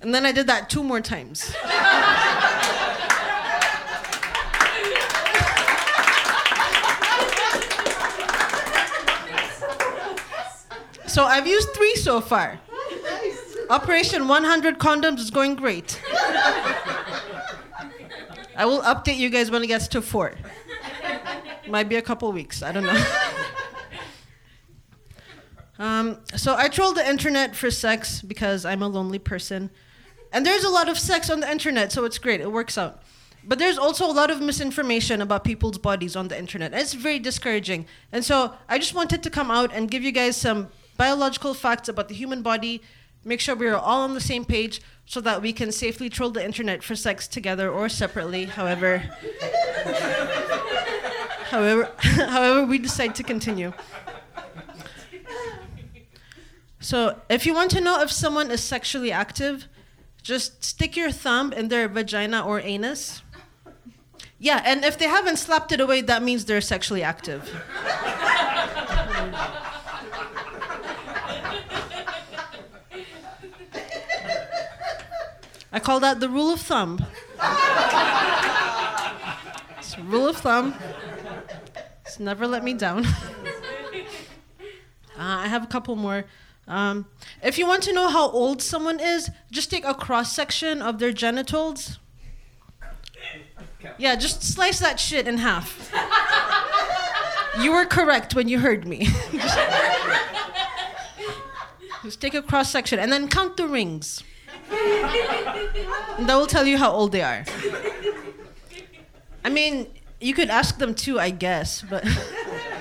[0.00, 1.54] And then I did that two more times.
[11.06, 12.60] So I've used three so far.
[13.70, 16.00] Operation 100 condoms is going great.
[18.56, 20.34] I will update you guys when it gets to four.
[21.66, 22.62] Might be a couple weeks.
[22.62, 23.04] I don't know.
[25.78, 29.70] um, so I troll the internet for sex because I'm a lonely person.
[30.32, 32.40] And there's a lot of sex on the internet, so it's great.
[32.40, 33.02] It works out.
[33.44, 36.74] But there's also a lot of misinformation about people's bodies on the internet.
[36.74, 37.86] It's very discouraging.
[38.12, 41.88] And so I just wanted to come out and give you guys some biological facts
[41.88, 42.82] about the human body,
[43.24, 46.30] make sure we are all on the same page so that we can safely troll
[46.30, 48.98] the internet for sex together or separately, however
[51.44, 53.72] however however we decide to continue.
[56.80, 59.66] So, if you want to know if someone is sexually active,
[60.22, 63.22] just stick your thumb in their vagina or anus.
[64.38, 67.50] Yeah, and if they haven't slapped it away, that means they're sexually active.
[75.70, 77.04] I call that the rule of thumb.
[79.78, 80.74] it's rule of thumb.
[82.06, 83.04] It's never let me down.
[83.06, 83.12] uh,
[85.18, 86.24] I have a couple more.
[86.68, 87.06] Um,
[87.42, 90.98] if you want to know how old someone is, just take a cross section of
[90.98, 91.98] their genitals.
[93.96, 95.90] Yeah, just slice that shit in half.
[97.58, 99.06] you were correct when you heard me.
[102.02, 104.22] just, take a cross section and then count the rings.
[104.68, 107.46] that will tell you how old they are.
[109.42, 109.86] I mean,
[110.20, 112.06] you could ask them too, I guess, but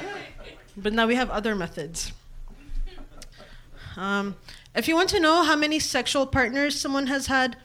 [0.77, 2.11] but now we have other methods.
[3.97, 4.35] Um,
[4.75, 7.57] if you want to know how many sexual partners someone has had,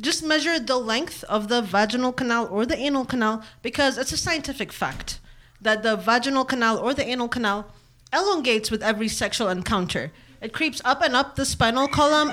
[0.00, 4.16] just measure the length of the vaginal canal or the anal canal because it's a
[4.16, 5.18] scientific fact
[5.60, 7.66] that the vaginal canal or the anal canal
[8.12, 10.12] elongates with every sexual encounter.
[10.40, 12.30] It creeps up and up the spinal column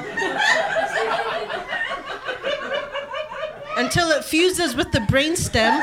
[3.78, 5.80] until it fuses with the brainstem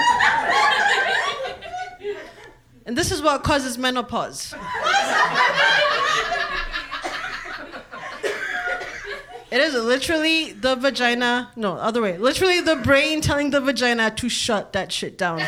[2.87, 4.55] And this is what causes menopause.
[9.50, 12.18] It is literally the vagina, no, other way.
[12.18, 15.42] Literally the brain telling the vagina to shut that shit down.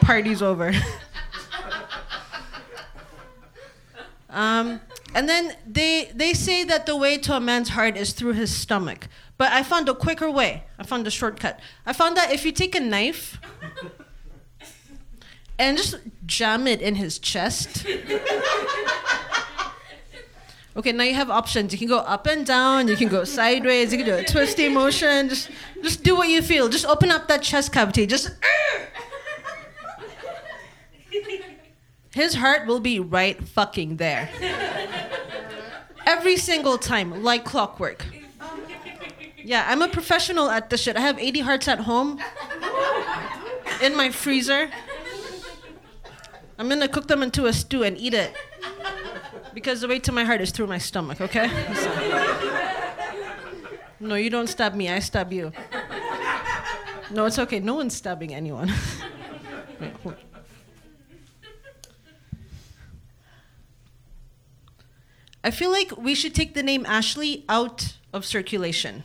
[0.00, 0.72] Party's over.
[4.30, 4.80] um,
[5.14, 8.54] and then they they say that the way to a man's heart is through his
[8.54, 9.06] stomach.
[9.36, 10.64] But I found a quicker way.
[10.78, 11.60] I found a shortcut.
[11.86, 13.38] I found that if you take a knife
[15.58, 17.86] and just jam it in his chest.
[20.78, 21.72] Okay, now you have options.
[21.72, 24.68] You can go up and down, you can go sideways, you can do a twisty
[24.68, 25.28] motion.
[25.28, 25.50] Just
[25.82, 26.68] just do what you feel.
[26.68, 28.06] Just open up that chest cavity.
[28.06, 28.30] Just
[32.14, 34.28] His heart will be right fucking there.
[36.06, 38.06] Every single time, like clockwork.
[39.36, 40.96] Yeah, I'm a professional at this shit.
[40.96, 42.20] I have 80 hearts at home
[43.82, 44.70] in my freezer.
[46.56, 48.32] I'm gonna cook them into a stew and eat it.
[49.54, 51.48] Because the way to my heart is through my stomach, okay?
[51.74, 51.94] So-
[54.00, 55.52] No, you don't stab me, I stab you.
[57.10, 57.58] No, it's okay.
[57.58, 58.70] No one's stabbing anyone.
[65.44, 69.04] I feel like we should take the name Ashley out of circulation.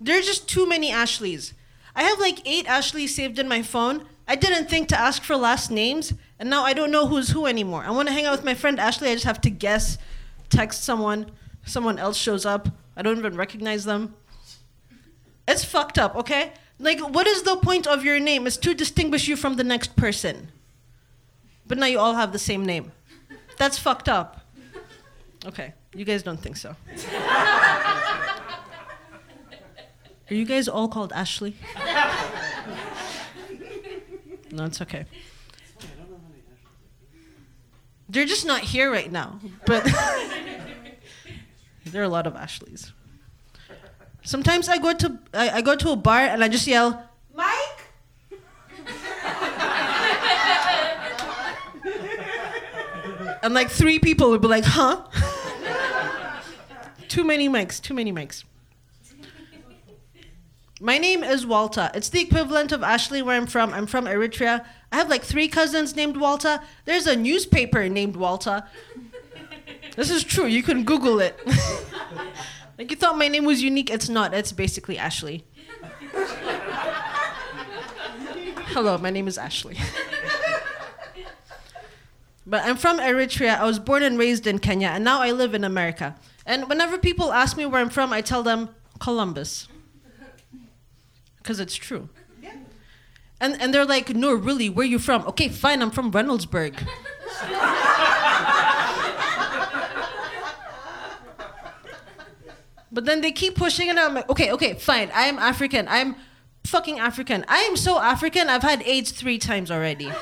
[0.00, 1.52] There are just too many Ashleys.
[1.94, 4.06] I have like eight Ashleys saved in my phone.
[4.26, 7.44] I didn't think to ask for last names, and now I don't know who's who
[7.44, 7.84] anymore.
[7.84, 9.10] I want to hang out with my friend Ashley.
[9.10, 9.98] I just have to guess,
[10.48, 11.30] text someone,
[11.66, 12.70] someone else shows up.
[12.96, 14.14] I don't even recognize them.
[15.46, 16.54] It's fucked up, okay?
[16.78, 18.46] Like, what is the point of your name?
[18.46, 20.48] It's to distinguish you from the next person.
[21.66, 22.92] But now you all have the same name.
[23.58, 24.40] That's fucked up.
[25.44, 26.74] Okay, you guys don't think so.
[30.30, 31.54] Are you guys all called Ashley?
[34.52, 35.04] No, it's okay.
[38.10, 39.84] They're just not here right now, but
[41.86, 42.92] there are a lot of Ashleys.
[44.24, 47.54] Sometimes I go to I, I go to a bar and I just yell, Mike.
[53.44, 55.06] and like three people would be like, huh?
[57.08, 58.42] too many mics, too many mics.
[60.82, 61.90] My name is Walter.
[61.92, 63.74] It's the equivalent of Ashley where I'm from.
[63.74, 64.64] I'm from Eritrea.
[64.90, 66.58] I have like three cousins named Walter.
[66.86, 68.62] There's a newspaper named Walter.
[69.94, 70.46] This is true.
[70.46, 71.38] You can Google it.
[72.78, 73.90] like you thought my name was unique.
[73.90, 74.32] It's not.
[74.32, 75.44] It's basically Ashley.
[78.72, 79.76] Hello, my name is Ashley.
[82.46, 83.60] But I'm from Eritrea.
[83.60, 86.16] I was born and raised in Kenya, and now I live in America.
[86.44, 89.68] And whenever people ask me where I'm from, I tell them Columbus.
[91.42, 92.08] Because it's true.
[93.40, 95.26] And, and they're like, no, really, where are you from?
[95.28, 96.74] Okay, fine, I'm from Reynoldsburg.
[102.92, 103.88] but then they keep pushing.
[103.88, 105.88] And I'm like, okay, okay, fine, I am African.
[105.88, 106.16] I'm
[106.64, 107.46] fucking African.
[107.48, 110.12] I am so African, I've had AIDS three times already.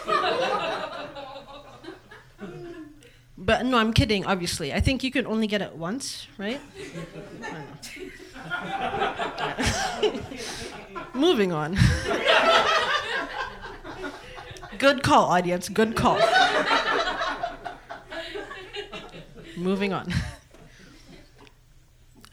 [3.37, 4.73] But no, I'm kidding, obviously.
[4.75, 6.61] I think you can only get it once, right?
[11.15, 11.77] Moving on.
[14.79, 15.69] Good call, audience.
[15.69, 16.21] Good call.
[19.57, 20.15] Moving on.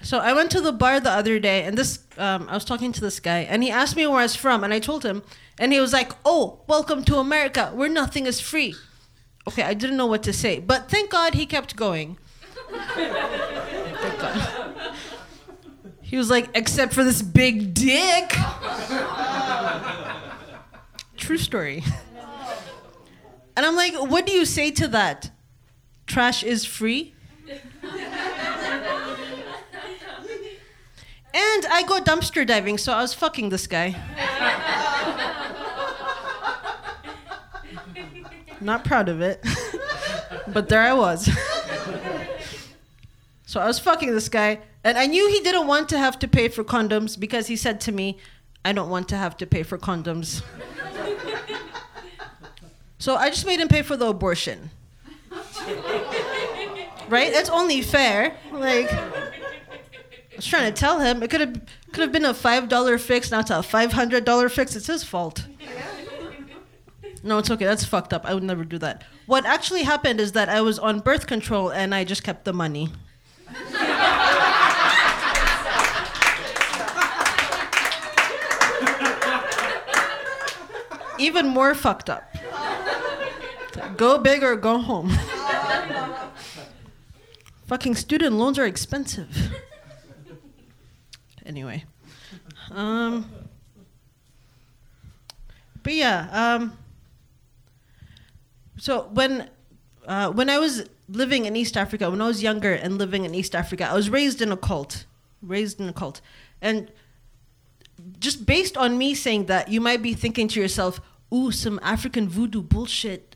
[0.01, 2.91] So I went to the bar the other day, and this um, I was talking
[2.91, 5.23] to this guy, and he asked me where I was from, and I told him,
[5.57, 8.75] and he was like, "Oh, welcome to America, where nothing is free."
[9.47, 12.19] Okay, I didn't know what to say, but thank God he kept going.
[12.69, 14.54] thank God.
[16.15, 18.29] He was like, "Except for this big dick."
[21.17, 21.83] True story.
[23.57, 25.29] And I'm like, "What do you say to that?
[26.07, 27.13] Trash is free?"
[31.33, 33.93] And I go dumpster diving, so I was fucking this guy.
[38.61, 39.43] Not proud of it,
[40.47, 41.29] but there I was.
[43.55, 46.27] so I was fucking this guy, and I knew he didn't want to have to
[46.27, 48.17] pay for condoms because he said to me,
[48.65, 50.43] I don't want to have to pay for condoms.
[52.99, 54.71] so I just made him pay for the abortion.
[57.07, 57.31] right?
[57.31, 58.35] That's only fair.
[58.51, 59.21] Like, I
[60.35, 61.61] was trying to tell him it could have
[61.93, 64.75] could have been a five dollar fix, not a five hundred dollar fix.
[64.75, 65.47] It's his fault.
[67.23, 67.63] No, it's okay.
[67.63, 68.25] That's fucked up.
[68.25, 69.05] I would never do that.
[69.27, 72.51] What actually happened is that I was on birth control and I just kept the
[72.51, 72.89] money.
[81.17, 82.23] Even more fucked up.
[83.97, 85.11] Go big or go home.
[87.67, 89.55] Fucking student loans are expensive.
[91.45, 91.85] Anyway.
[92.71, 93.29] Um,
[95.83, 96.77] but yeah, um,
[98.77, 99.49] so when
[100.07, 103.35] uh, when I was living in East Africa, when I was younger and living in
[103.35, 105.05] East Africa, I was raised in a cult,
[105.41, 106.21] raised in a cult,
[106.61, 106.91] and
[108.19, 110.99] just based on me saying that, you might be thinking to yourself,
[111.33, 113.35] "Ooh, some African voodoo bullshit,"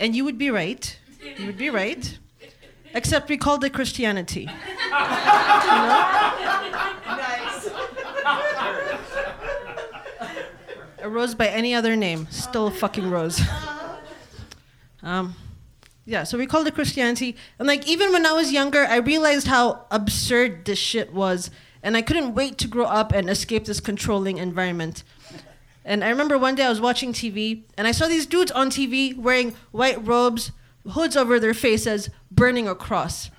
[0.00, 0.98] and you would be right.
[1.38, 2.18] You would be right.
[2.94, 4.48] Except we called it Christianity.
[11.02, 13.40] A rose by any other name, still a fucking rose.
[15.04, 15.34] Um,
[16.04, 17.36] yeah, so we called it Christianity.
[17.58, 21.50] And like even when I was younger, I realized how absurd this shit was.
[21.82, 25.04] And I couldn't wait to grow up and escape this controlling environment.
[25.84, 28.70] And I remember one day I was watching TV and I saw these dudes on
[28.70, 30.52] TV wearing white robes,
[30.90, 33.30] hoods over their faces, burning a cross.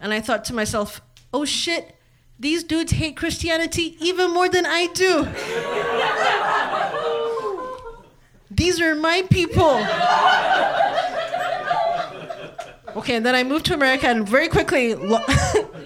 [0.00, 1.00] And I thought to myself,
[1.32, 1.96] oh shit,
[2.38, 5.28] these dudes hate Christianity even more than I do.
[8.50, 9.78] These are my people.
[12.96, 15.24] Okay, and then I moved to America and very quickly lo-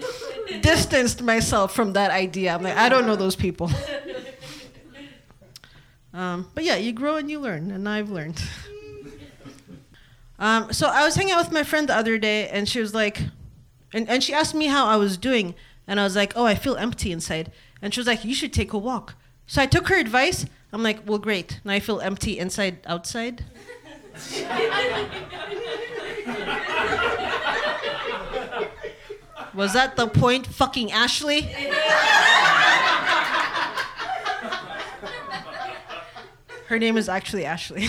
[0.61, 2.55] distanced myself from that idea.
[2.55, 3.71] I'm like, I don't know those people.
[6.15, 8.41] Um, but yeah, you grow and you learn, and I've learned.
[10.39, 12.95] Um, so I was hanging out with my friend the other day, and she was
[12.95, 13.21] like,
[13.93, 15.57] and, and she asked me how I was doing,
[15.89, 17.51] and I was like, oh, I feel empty inside.
[17.83, 19.17] And she was like, you should take a walk.
[19.49, 20.47] So I took her advice.
[20.73, 21.61] I'm like, well, great.
[21.65, 23.45] Now I feel empty inside, outside.
[29.55, 31.43] Was that the point, fucking Ashley?
[36.67, 37.87] Her name is actually Ashley.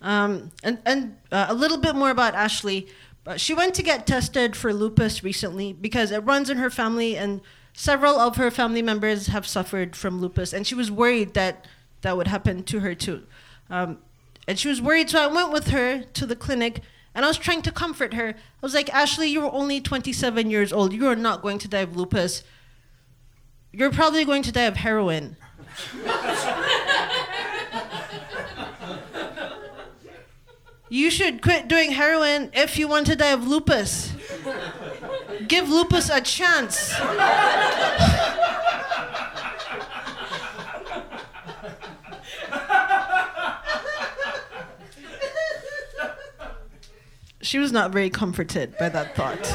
[0.00, 2.88] um, and and uh, a little bit more about Ashley.
[3.26, 7.18] Uh, she went to get tested for lupus recently because it runs in her family,
[7.18, 7.42] and
[7.74, 11.66] several of her family members have suffered from lupus, and she was worried that
[12.00, 13.24] that would happen to her too.
[13.68, 13.98] Um,
[14.46, 16.80] and she was worried, so I went with her to the clinic
[17.18, 18.28] and I was trying to comfort her.
[18.28, 20.92] I was like, Ashley, you are only 27 years old.
[20.92, 22.44] You are not going to die of lupus.
[23.72, 25.36] You're probably going to die of heroin.
[30.88, 34.12] you should quit doing heroin if you want to die of lupus.
[35.48, 36.94] Give lupus a chance.
[47.48, 49.50] She was not very comforted by that thought.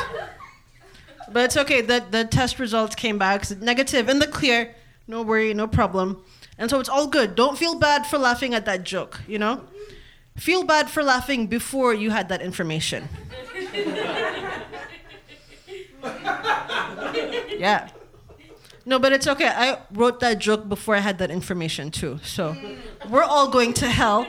[1.31, 1.81] But it's okay.
[1.81, 4.73] The, the test results came back negative in the clear.
[5.07, 6.23] No worry, no problem.
[6.57, 7.35] And so it's all good.
[7.35, 9.61] Don't feel bad for laughing at that joke, you know?
[10.35, 13.07] Feel bad for laughing before you had that information.
[17.59, 17.89] yeah.
[18.87, 19.47] No, but it's okay.
[19.47, 22.19] I wrote that joke before I had that information too.
[22.23, 22.57] So
[23.07, 24.25] we're all going to hell.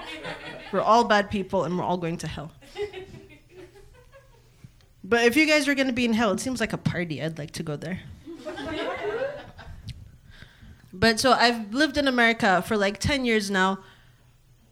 [0.70, 2.52] We're all bad people and we're all going to hell.
[5.06, 7.22] But if you guys are going to be in hell, it seems like a party.
[7.22, 8.00] I'd like to go there.
[10.94, 13.80] but so I've lived in America for like 10 years now.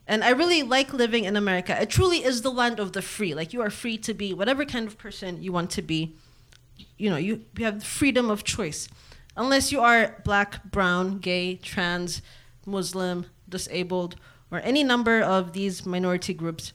[0.09, 1.81] And I really like living in America.
[1.81, 3.35] It truly is the land of the free.
[3.35, 6.17] Like you are free to be whatever kind of person you want to be.
[6.97, 8.89] You know, you, you have freedom of choice.
[9.37, 12.23] Unless you are black, brown, gay, trans,
[12.67, 14.17] Muslim, disabled,
[14.51, 16.73] or any number of these minority groups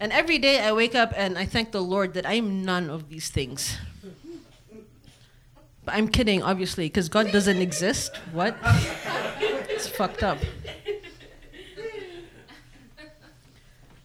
[0.00, 2.90] and every day I wake up and I thank the Lord that I am none
[2.90, 3.78] of these things.
[5.84, 8.16] But I'm kidding, obviously, because God doesn't exist.
[8.32, 8.56] What?
[9.70, 10.38] It's fucked up.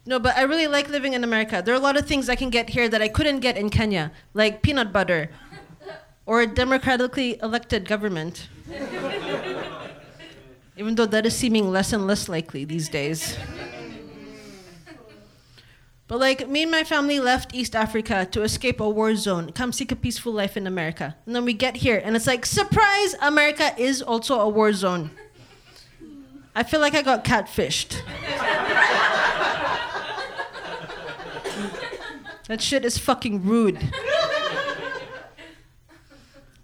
[0.06, 1.62] No, but I really like living in America.
[1.64, 3.70] There are a lot of things I can get here that I couldn't get in
[3.70, 5.30] Kenya, like peanut butter
[6.26, 8.48] or a democratically elected government.
[10.78, 13.38] Even though that is seeming less and less likely these days.
[16.12, 19.72] But like me and my family left East Africa to escape a war zone, come
[19.72, 21.16] seek a peaceful life in America.
[21.26, 25.12] And then we get here and it's like, surprise, America is also a war zone.
[26.54, 27.92] I feel like I got catfished.
[32.50, 33.80] that shit is fucking rude.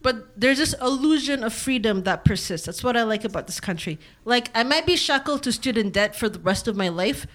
[0.01, 2.65] But there's this illusion of freedom that persists.
[2.65, 3.97] That's what I like about this country.
[4.25, 7.25] Like, I might be shackled to student debt for the rest of my life,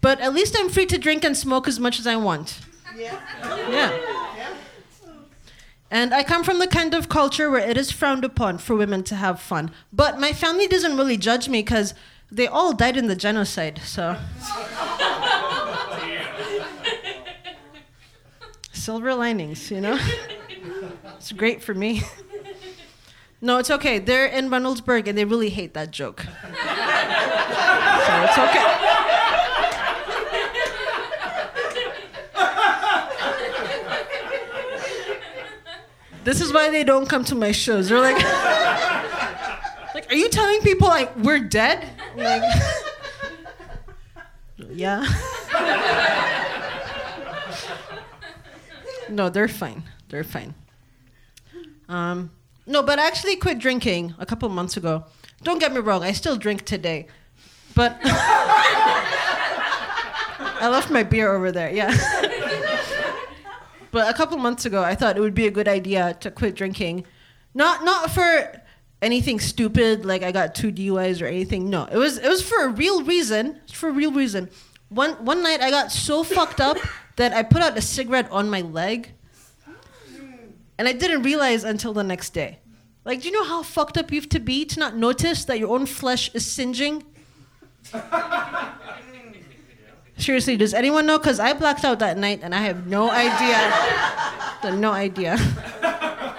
[0.00, 2.60] but at least I'm free to drink and smoke as much as I want.
[2.96, 3.20] Yeah.
[3.70, 3.98] Yeah.
[5.90, 9.02] And I come from the kind of culture where it is frowned upon for women
[9.04, 9.70] to have fun.
[9.92, 11.94] But my family doesn't really judge me because
[12.30, 14.16] they all died in the genocide, so.
[18.72, 19.98] Silver linings, you know?
[21.16, 22.02] It's great for me.
[23.40, 23.98] No, it's okay.
[23.98, 26.20] They're in Reynoldsburg and they really hate that joke.
[26.22, 26.28] so
[28.24, 28.77] it's okay.
[36.28, 37.88] This is why they don't come to my shows.
[37.88, 38.22] They're like,
[39.94, 41.88] like, are you telling people like we're dead?
[42.16, 42.42] Like,
[44.70, 45.06] yeah.
[49.08, 49.84] no, they're fine.
[50.10, 50.52] They're fine.
[51.88, 52.30] Um,
[52.66, 55.06] no, but I actually quit drinking a couple months ago.
[55.44, 57.06] Don't get me wrong, I still drink today.
[57.74, 57.98] But
[60.60, 61.96] I left my beer over there, yeah.
[63.98, 66.54] But a couple months ago, I thought it would be a good idea to quit
[66.54, 67.04] drinking.
[67.52, 68.62] Not not for
[69.02, 71.68] anything stupid like I got two DUIs or anything.
[71.68, 73.60] No, it was it was for a real reason.
[73.72, 74.50] For a real reason.
[74.88, 76.76] One one night I got so fucked up
[77.16, 79.14] that I put out a cigarette on my leg
[80.78, 82.60] and I didn't realize until the next day.
[83.04, 85.58] Like, do you know how fucked up you have to be to not notice that
[85.58, 87.02] your own flesh is singeing?
[90.18, 91.16] Seriously, does anyone know?
[91.16, 93.72] Because I blacked out that night and I have no idea.
[94.80, 95.38] no idea.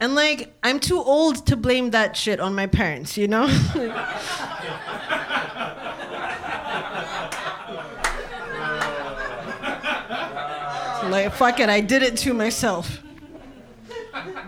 [0.00, 3.46] and like, I'm too old to blame that shit on my parents, you know?
[11.08, 13.02] like, fuck it, I did it to myself.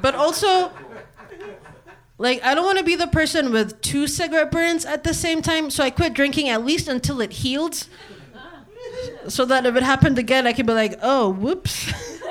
[0.03, 0.73] But also,
[2.21, 5.41] like, I don't want to be the person with two cigarette burns at the same
[5.41, 7.87] time, so I quit drinking at least until it healed.
[9.27, 11.91] So that if it happened again, I can be like, oh, whoops.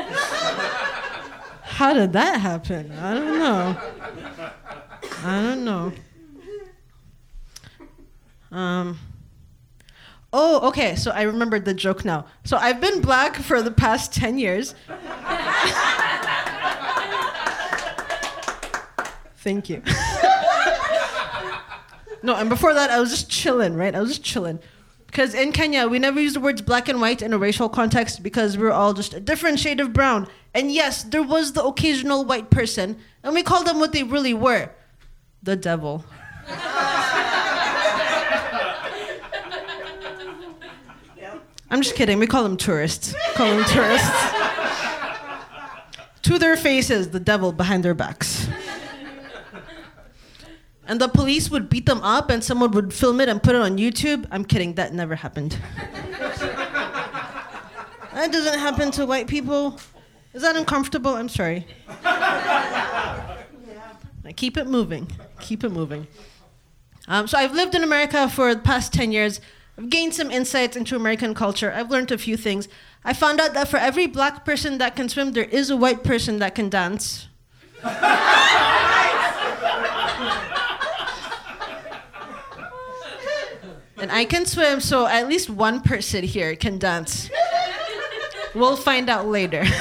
[1.64, 2.92] How did that happen?
[2.92, 3.78] I don't know.
[5.24, 5.92] I don't know.
[8.52, 9.00] Um.
[10.32, 10.96] Oh, okay.
[10.98, 12.28] So I remembered the joke now.
[12.44, 14.76] So I've been black for the past 10 years.
[19.50, 19.82] Thank you.
[22.22, 23.96] no, and before that, I was just chilling, right?
[23.96, 24.60] I was just chilling.
[25.08, 28.22] Because in Kenya, we never use the words black and white in a racial context
[28.22, 30.28] because we're all just a different shade of brown.
[30.54, 34.36] And yes, there was the occasional white person, and we called them what they really
[34.36, 34.70] were
[35.42, 36.06] the devil.
[41.72, 42.20] I'm just kidding.
[42.20, 43.16] We call them tourists.
[43.34, 44.12] Call them tourists.
[46.22, 48.39] to their faces, the devil behind their backs.
[50.90, 53.62] And the police would beat them up and someone would film it and put it
[53.62, 54.26] on YouTube.
[54.32, 55.52] I'm kidding, that never happened.
[58.12, 59.80] that doesn't happen to white people.
[60.34, 61.14] Is that uncomfortable?
[61.14, 61.68] I'm sorry.
[64.36, 65.08] Keep it moving.
[65.40, 66.08] Keep it moving.
[67.08, 69.40] Um, so I've lived in America for the past 10 years.
[69.78, 71.72] I've gained some insights into American culture.
[71.72, 72.68] I've learned a few things.
[73.06, 76.04] I found out that for every black person that can swim, there is a white
[76.04, 77.28] person that can dance.
[84.02, 87.30] and I can swim, so at least one person here can dance.
[88.56, 89.66] We'll find out later.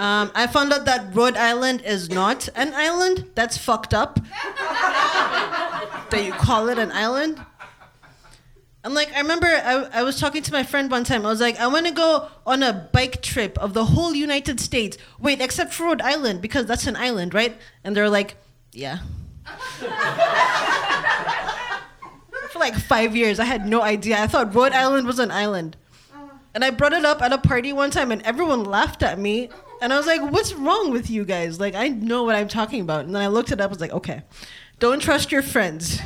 [0.00, 3.26] Um, I found out that Rhode Island is not an island.
[3.34, 4.18] That's fucked up.
[6.08, 7.38] that you call it an island.
[8.82, 11.26] I'm like, I remember I, I was talking to my friend one time.
[11.26, 14.58] I was like, I want to go on a bike trip of the whole United
[14.58, 14.96] States.
[15.18, 17.58] Wait, except for Rhode Island, because that's an island, right?
[17.84, 18.36] And they're like,
[18.72, 19.00] yeah.
[22.50, 24.20] For like five years, I had no idea.
[24.20, 25.76] I thought Rhode Island was an island.
[26.52, 29.50] And I brought it up at a party one time, and everyone laughed at me.
[29.80, 31.60] And I was like, what's wrong with you guys?
[31.60, 33.04] Like, I know what I'm talking about.
[33.04, 34.22] And then I looked it up, I was like, okay,
[34.80, 36.00] don't trust your friends.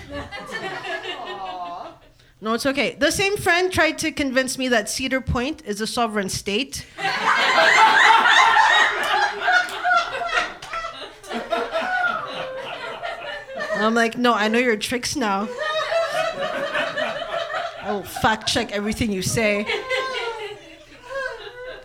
[2.42, 2.94] no, it's okay.
[2.94, 6.84] The same friend tried to convince me that Cedar Point is a sovereign state.
[13.84, 15.48] I'm like, no, I know your tricks now.
[17.82, 19.66] I will fact check everything you say.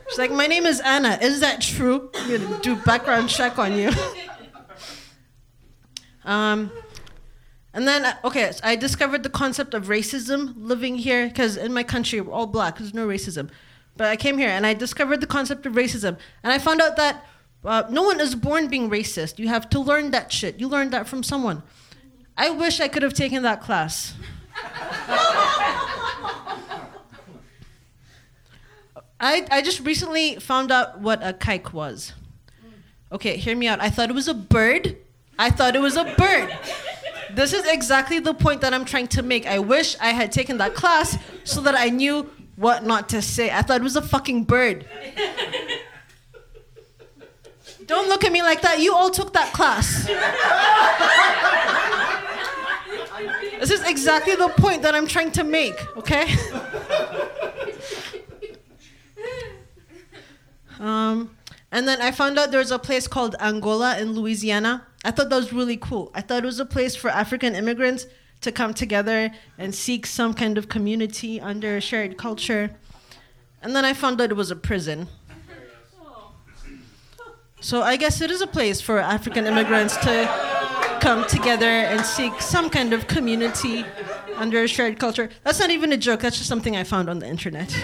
[0.10, 1.20] She's like, my name is Anna.
[1.22, 2.10] Is that true?
[2.16, 3.92] I'm gonna do background check on you.
[6.26, 6.72] um,
[7.74, 11.74] and then, uh, okay, so I discovered the concept of racism living here because in
[11.74, 12.78] my country we're all black.
[12.78, 13.50] There's no racism.
[13.98, 16.96] But I came here and I discovered the concept of racism, and I found out
[16.96, 17.26] that
[17.66, 19.38] uh, no one is born being racist.
[19.38, 20.60] You have to learn that shit.
[20.60, 21.62] You learn that from someone.
[22.40, 24.14] I wish I could have taken that class.
[29.20, 32.14] I, I just recently found out what a kike was.
[33.12, 33.82] Okay, hear me out.
[33.82, 34.96] I thought it was a bird.
[35.38, 36.58] I thought it was a bird.
[37.34, 39.46] This is exactly the point that I'm trying to make.
[39.46, 43.52] I wish I had taken that class so that I knew what not to say.
[43.52, 44.86] I thought it was a fucking bird.
[47.86, 48.80] Don't look at me like that.
[48.80, 50.08] You all took that class.
[53.60, 56.34] This is exactly the point that I'm trying to make, okay?
[60.80, 61.36] um,
[61.72, 64.88] and then I found out there's a place called Angola in Louisiana.
[65.04, 66.10] I thought that was really cool.
[66.16, 68.08] I thought it was a place for African immigrants
[68.42, 72.72] to come together and seek some kind of community under a shared culture.
[73.62, 75.10] And then I found out it was a prison.
[77.60, 80.49] So I guess it is a place for African immigrants to
[81.00, 83.86] come together and seek some kind of community
[84.36, 85.30] under a shared culture.
[85.44, 87.74] That's not even a joke, that's just something I found on the internet.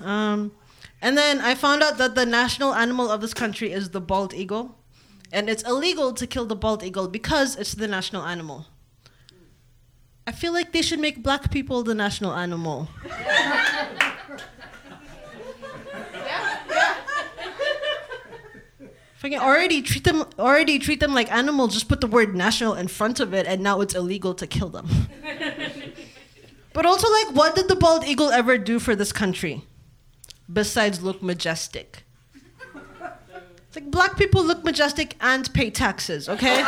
[0.00, 0.52] um,
[1.00, 4.34] and then I found out that the national animal of this country is the bald
[4.34, 4.76] eagle.
[5.30, 8.66] And it's illegal to kill the bald eagle because it's the national animal.
[10.26, 12.88] I feel like they should make black people the national animal.
[19.18, 22.86] Fucking already treat them already treat them like animals, just put the word national in
[22.86, 24.86] front of it and now it's illegal to kill them.
[26.72, 29.64] but also like what did the bald eagle ever do for this country?
[30.50, 32.04] Besides look majestic.
[33.66, 36.60] It's like black people look majestic and pay taxes, okay?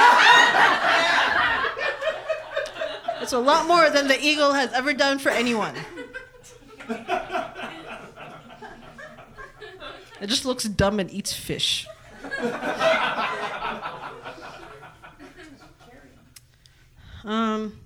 [3.22, 5.76] it's a lot more than the eagle has ever done for anyone.
[10.20, 11.86] It just looks dumb and eats fish.
[17.24, 17.78] um,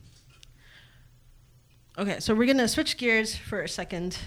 [1.98, 4.18] okay, so we're gonna switch gears for a second.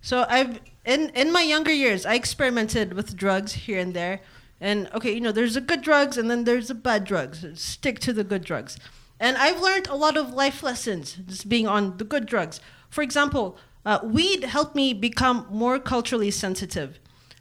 [0.00, 4.20] So I've in in my younger years, I experimented with drugs here and there,
[4.60, 7.44] and okay, you know, there's the good drugs and then there's the bad drugs.
[7.54, 8.78] Stick to the good drugs,
[9.18, 12.60] and I've learned a lot of life lessons just being on the good drugs.
[12.90, 16.98] For example, uh, weed helped me become more culturally sensitive.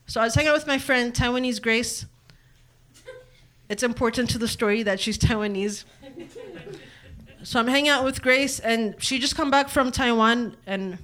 [0.07, 2.05] So I was hanging out with my friend Taiwanese Grace.
[3.69, 5.83] It's important to the story that she's Taiwanese.
[7.41, 10.99] So I'm hanging out with Grace, and she just come back from Taiwan, and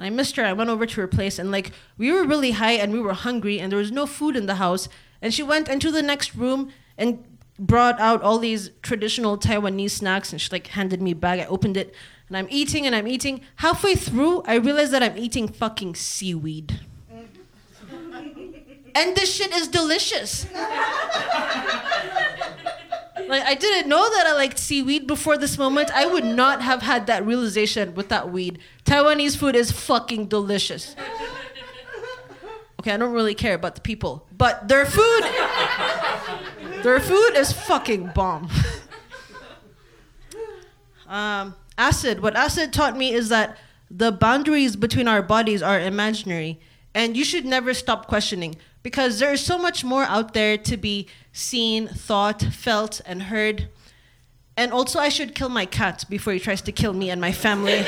[0.00, 0.44] I missed her.
[0.44, 3.12] I went over to her place, and like we were really high, and we were
[3.12, 4.88] hungry, and there was no food in the house.
[5.22, 7.24] And she went into the next room and
[7.58, 11.38] brought out all these traditional Taiwanese snacks, and she like handed me a bag.
[11.38, 11.94] I opened it,
[12.26, 13.42] and I'm eating, and I'm eating.
[13.56, 16.80] Halfway through, I realized that I'm eating fucking seaweed
[18.94, 20.46] and this shit is delicious.
[23.28, 25.90] like I didn't know that I liked seaweed before this moment.
[25.92, 28.58] I would not have had that realization with that weed.
[28.84, 30.94] Taiwanese food is fucking delicious.
[32.80, 35.24] Okay, I don't really care about the people, but their food
[36.82, 38.50] their food is fucking bomb.
[41.08, 42.20] um, acid.
[42.20, 43.56] What acid taught me is that
[43.90, 46.60] the boundaries between our bodies are imaginary,
[46.94, 50.76] and you should never stop questioning because there is so much more out there to
[50.76, 53.68] be seen, thought, felt, and heard.
[54.56, 57.32] And also, I should kill my cat before he tries to kill me and my
[57.32, 57.82] family.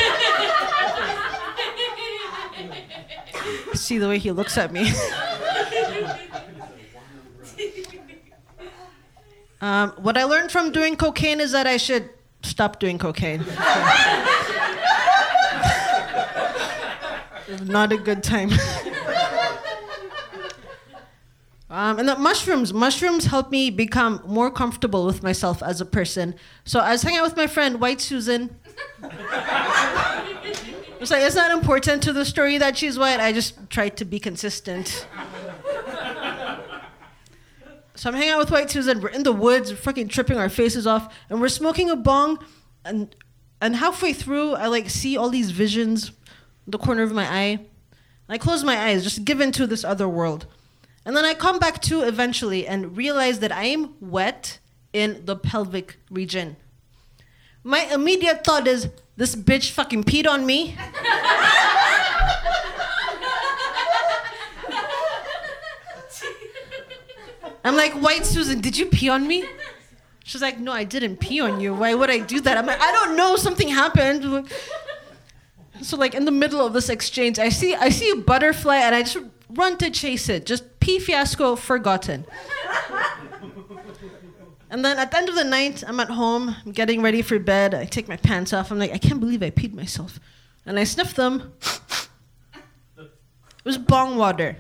[3.75, 4.91] See the way he looks at me.
[9.61, 12.09] um, what I learned from doing cocaine is that I should
[12.43, 13.45] stop doing cocaine.
[17.65, 18.51] Not a good time.
[21.69, 26.37] Um, and the mushrooms, mushrooms help me become more comfortable with myself as a person.
[26.65, 28.57] So I was hanging out with my friend White Susan.
[29.03, 33.19] it's like it's not important to the story that she's white.
[33.19, 35.09] I just tried to be consistent.
[37.97, 39.01] so I'm hanging out with White Susan.
[39.01, 42.39] We're in the woods, we're fucking tripping our faces off, and we're smoking a bong.
[42.85, 43.13] And
[43.61, 47.59] and halfway through, I like see all these visions, in the corner of my eye.
[48.29, 50.47] I close my eyes, just give into this other world.
[51.07, 54.59] And then I come back to eventually and realize that I am wet
[54.93, 56.57] in the pelvic region.
[57.63, 60.77] My immediate thought is, this bitch fucking peed on me.
[67.65, 69.45] I'm like, White Susan, did you pee on me?
[70.25, 71.73] She's like, No, I didn't pee on you.
[71.73, 72.57] Why would I do that?
[72.57, 73.37] I'm like, I don't know.
[73.37, 74.51] Something happened.
[75.83, 78.95] So like in the middle of this exchange, I see I see a butterfly and
[78.95, 79.19] I just
[79.51, 80.47] run to chase it.
[80.47, 82.25] Just pee fiasco forgotten.
[84.71, 87.41] and then at the end of the night, I'm at home, I'm getting ready for
[87.41, 87.75] bed.
[87.75, 88.71] I take my pants off.
[88.71, 90.21] I'm like, I can't believe I peed myself.
[90.65, 91.53] And I sniff them.
[92.97, 94.59] It was bong water.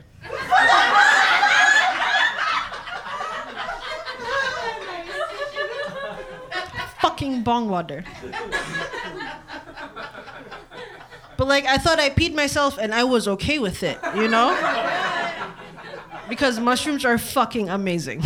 [6.98, 8.02] Fucking bong water.
[11.36, 14.50] But like I thought I peed myself and I was okay with it, you know?
[16.28, 18.22] Because mushrooms are fucking amazing.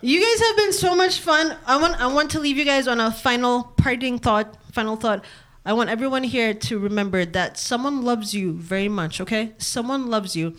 [0.00, 1.56] You guys have been so much fun.
[1.66, 4.56] I want I want to leave you guys on a final parting thought.
[4.72, 5.24] Final thought.
[5.66, 9.54] I want everyone here to remember that someone loves you very much, okay?
[9.58, 10.56] Someone loves you.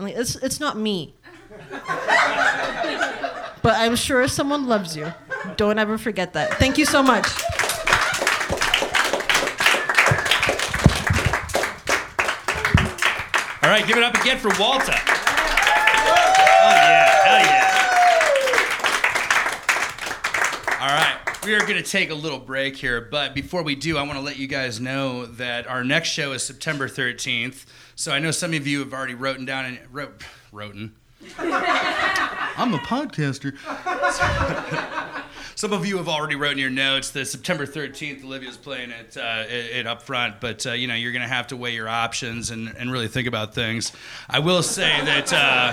[0.00, 1.14] It's it's not me.
[3.62, 5.14] but I'm sure someone loves you.
[5.56, 6.54] Don't ever forget that.
[6.54, 7.26] Thank you so much.
[13.68, 14.94] All right, give it up again for Walter.
[14.94, 15.04] Oh
[16.72, 17.68] yeah, hell yeah.
[20.80, 23.98] All right, we are going to take a little break here, but before we do,
[23.98, 27.66] I want to let you guys know that our next show is September 13th.
[27.94, 30.74] So I know some of you have already written down and wrote, wrote.
[31.38, 33.54] I'm a podcaster.
[35.58, 39.16] Some of you have already wrote in your notes that September 13th, Olivia's playing it,
[39.16, 41.74] uh, it, it up front, but uh, you know you're going to have to weigh
[41.74, 43.90] your options and, and really think about things.
[44.30, 45.32] I will say that.
[45.32, 45.72] Uh,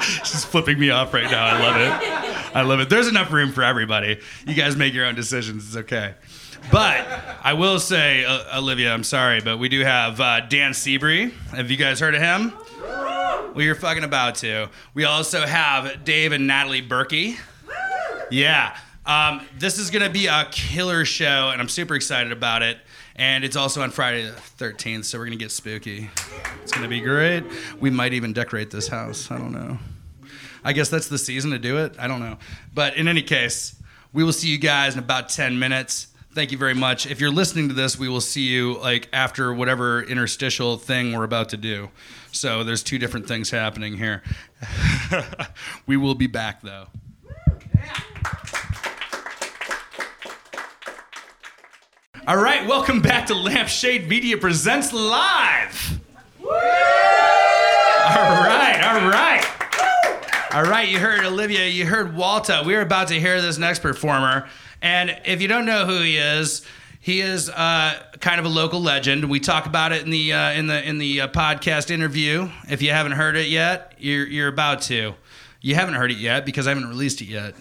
[0.24, 1.44] she's flipping me off right now.
[1.44, 2.56] I love it.
[2.56, 2.88] I love it.
[2.88, 4.18] There's enough room for everybody.
[4.46, 5.66] You guys make your own decisions.
[5.66, 6.14] It's okay.
[6.72, 7.06] But
[7.42, 11.34] I will say, uh, Olivia, I'm sorry, but we do have uh, Dan Seabury.
[11.50, 12.54] Have you guys heard of him?
[13.54, 14.68] Well, you're fucking about to.
[14.94, 17.38] We also have Dave and Natalie Berkey.
[18.28, 18.76] Yeah.
[19.06, 22.78] Um, this is going to be a killer show, and I'm super excited about it.
[23.14, 26.10] And it's also on Friday the 13th, so we're going to get spooky.
[26.64, 27.44] It's going to be great.
[27.78, 29.30] We might even decorate this house.
[29.30, 29.78] I don't know.
[30.64, 31.94] I guess that's the season to do it.
[31.96, 32.38] I don't know.
[32.74, 33.76] But in any case,
[34.12, 36.08] we will see you guys in about 10 minutes.
[36.34, 37.06] Thank you very much.
[37.06, 41.22] If you're listening to this, we will see you like after whatever interstitial thing we're
[41.22, 41.90] about to do.
[42.32, 44.20] So there's two different things happening here.
[45.86, 46.86] we will be back though.
[52.26, 56.00] All right, welcome back to Lampshade Media Presents Live.
[56.42, 59.44] All right, all right.
[60.52, 62.60] All right, you heard Olivia, you heard Walter.
[62.64, 64.48] We're about to hear this next performer.
[64.84, 66.60] And if you don't know who he is,
[67.00, 69.30] he is uh, kind of a local legend.
[69.30, 72.50] We talk about it in the uh, in the in the uh, podcast interview.
[72.68, 75.14] If you haven't heard it yet, you're you're about to.
[75.62, 77.54] You haven't heard it yet because I haven't released it yet.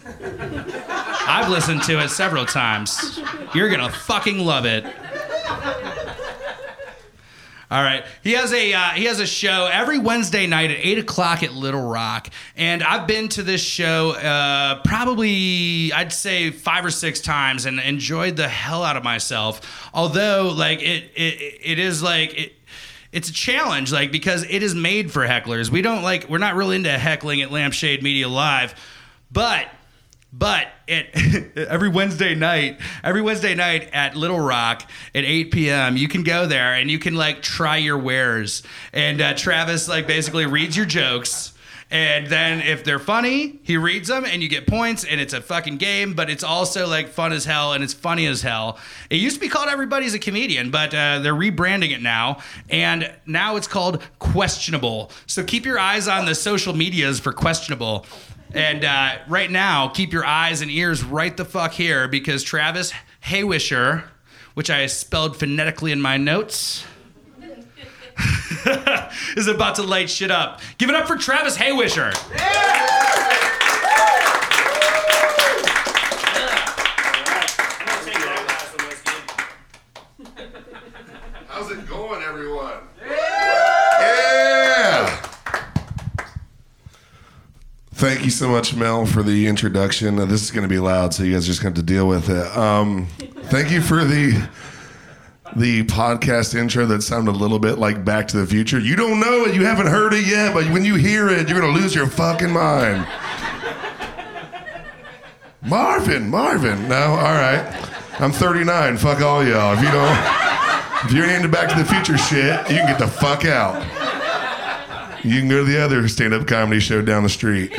[1.26, 3.22] I've listened to it several times.
[3.56, 4.84] You're gonna fucking love it.
[7.72, 8.06] All right.
[8.24, 11.54] He has a uh, he has a show every Wednesday night at eight o'clock at
[11.54, 17.20] Little Rock, and I've been to this show uh, probably I'd say five or six
[17.22, 19.90] times and enjoyed the hell out of myself.
[19.94, 22.54] Although like it it, it is like it
[23.12, 25.70] it's a challenge like because it is made for hecklers.
[25.70, 28.76] We don't like we're not really into heckling at Lampshade Media Live,
[29.32, 29.68] but
[30.34, 36.08] but it, every Wednesday night, every Wednesday night at Little Rock at 8 p.m., you
[36.08, 38.64] can go there and you can like try your wares.
[38.92, 41.54] And uh, Travis like basically reads your jokes.
[41.92, 45.42] And then if they're funny, he reads them and you get points and it's a
[45.42, 48.80] fucking game, but it's also like fun as hell and it's funny as hell.
[49.12, 52.40] It used to be called Everybody's a Comedian, but uh, they're rebranding it now.
[52.68, 55.12] And now it's called Questionable.
[55.28, 58.08] So keep your eyes on the social medias for Questionable.
[58.54, 62.94] And uh, right now, keep your eyes and ears right the fuck here because Travis
[63.26, 64.04] Haywisher,
[64.54, 66.86] which I spelled phonetically in my notes,
[69.36, 70.62] is about to light shit up.
[70.78, 72.14] Give it up for Travis Haywisher.
[81.48, 82.78] How's it going, everyone?
[83.04, 83.64] Yeah!
[88.04, 90.18] Thank you so much, Mel, for the introduction.
[90.18, 91.94] This is going to be loud, so you guys are just going to have to
[91.94, 92.46] deal with it.
[92.58, 93.08] Um,
[93.44, 94.46] thank you for the
[95.56, 98.78] the podcast intro that sounded a little bit like Back to the Future.
[98.78, 101.58] You don't know it, you haven't heard it yet, but when you hear it, you're
[101.58, 103.08] going to lose your fucking mind.
[105.62, 106.90] Marvin, Marvin.
[106.90, 107.64] No, all right.
[108.20, 108.98] I'm 39.
[108.98, 109.76] Fuck all y'all.
[109.78, 113.08] If you don't, if you're into Back to the Future shit, you can get the
[113.08, 114.03] fuck out.
[115.24, 117.72] You can go to the other stand-up comedy show down the street.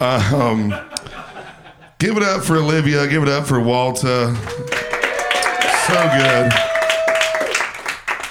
[0.00, 0.68] Um,
[1.98, 3.06] give it up for Olivia.
[3.08, 4.34] Give it up for Walter.
[5.86, 6.52] So good.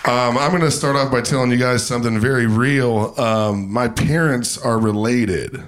[0.04, 3.14] Um, I'm going to start off by telling you guys something very real.
[3.20, 5.64] Um, my parents are related.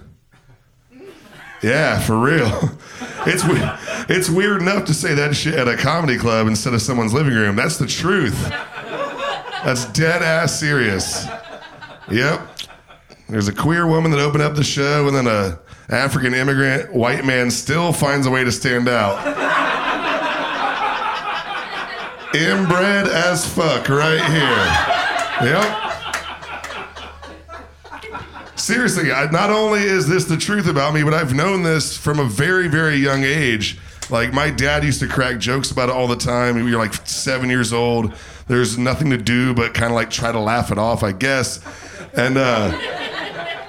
[1.62, 2.78] Yeah, for real.
[3.26, 3.44] It's
[4.10, 7.34] it's weird enough to say that shit at a comedy club instead of someone's living
[7.34, 7.56] room.
[7.56, 8.38] That's the truth.
[9.64, 11.26] That's dead ass serious.
[12.12, 12.53] Yep.
[13.34, 15.58] There's a queer woman that opened up the show, and then a
[15.90, 19.18] African immigrant white man still finds a way to stand out.
[22.36, 25.50] Inbred as fuck right here.
[25.50, 25.80] Yep.
[28.56, 32.20] Seriously, I, not only is this the truth about me, but I've known this from
[32.20, 33.80] a very, very young age.
[34.12, 36.68] Like my dad used to crack jokes about it all the time.
[36.68, 38.14] You're like seven years old.
[38.46, 41.60] There's nothing to do but kind of like try to laugh it off, I guess.
[42.16, 42.78] And uh,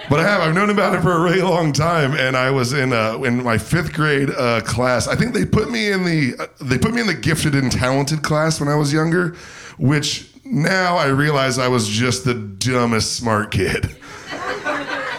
[0.09, 0.40] but I have.
[0.40, 3.42] I've known about it for a really long time, and I was in uh, in
[3.42, 5.09] my fifth grade uh, class.
[5.09, 7.70] I think they put me in the uh, they put me in the gifted and
[7.70, 9.36] talented class when I was younger,
[9.78, 13.96] which now I realize I was just the dumbest smart kid.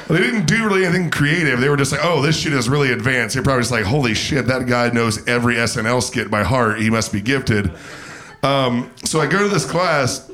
[0.08, 1.60] They didn't do really anything creative.
[1.60, 4.14] They were just like, "Oh, this shit is really advanced." They're probably just like, "Holy
[4.14, 6.80] shit, that guy knows every SNL skit by heart.
[6.80, 7.72] He must be gifted."
[8.44, 10.30] Um, so I go to this class,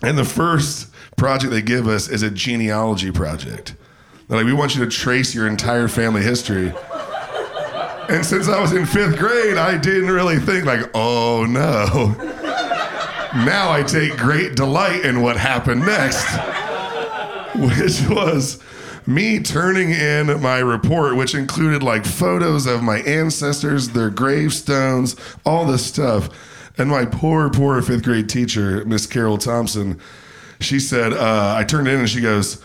[0.00, 0.88] and the first
[1.18, 3.74] project they give us is a genealogy project.
[4.30, 6.72] They're like, we want you to trace your entire family history.
[8.08, 12.14] And since I was in fifth grade, I didn't really think like, oh no.
[13.44, 16.24] Now I take great delight in what happened next,
[17.56, 18.62] which was
[19.04, 25.64] me turning in my report, which included like photos of my ancestors, their gravestones, all
[25.64, 26.28] this stuff.
[26.78, 29.98] And my poor, poor fifth grade teacher, Miss Carol Thompson,
[30.60, 32.62] she said, uh, I turned in and she goes,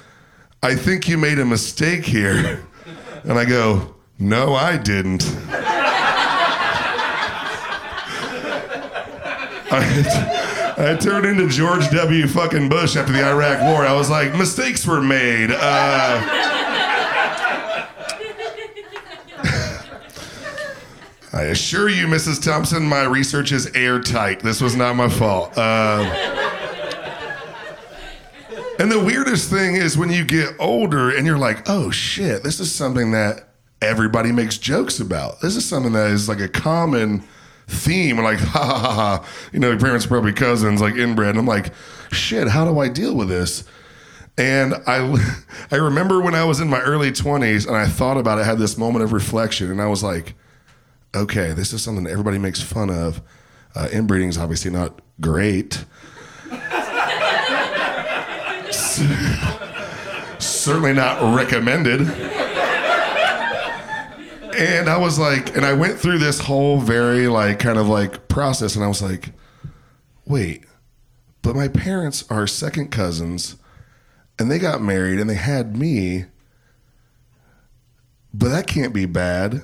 [0.65, 2.65] I think you made a mistake here.
[3.23, 5.23] And I go, No, I didn't.
[9.71, 12.25] I, I turned into George W.
[12.27, 13.85] fucking Bush after the Iraq War.
[13.85, 15.51] I was like, mistakes were made.
[15.51, 16.31] Uh,
[21.31, 22.43] I assure you, Mrs.
[22.43, 24.39] Thompson, my research is airtight.
[24.39, 25.55] This was not my fault.
[25.55, 26.44] Uh,
[28.79, 32.59] and the weirdest thing is when you get older and you're like, oh shit, this
[32.59, 33.49] is something that
[33.81, 35.41] everybody makes jokes about.
[35.41, 37.23] This is something that is like a common
[37.67, 38.17] theme.
[38.17, 39.25] Like, ha ha ha ha.
[39.51, 41.29] You know, your parents are probably cousins, like inbred.
[41.29, 41.73] And I'm like,
[42.11, 43.63] shit, how do I deal with this?
[44.37, 48.37] And I, I remember when I was in my early 20s and I thought about
[48.37, 50.33] it, I had this moment of reflection, and I was like,
[51.15, 53.21] okay, this is something that everybody makes fun of.
[53.73, 55.85] Uh, inbreeding is obviously not great.
[60.39, 62.01] Certainly not recommended.
[64.57, 68.27] And I was like, and I went through this whole very like kind of like
[68.27, 69.31] process, and I was like,
[70.25, 70.65] wait,
[71.41, 73.57] but my parents are second cousins,
[74.39, 76.25] and they got married and they had me,
[78.33, 79.63] but that can't be bad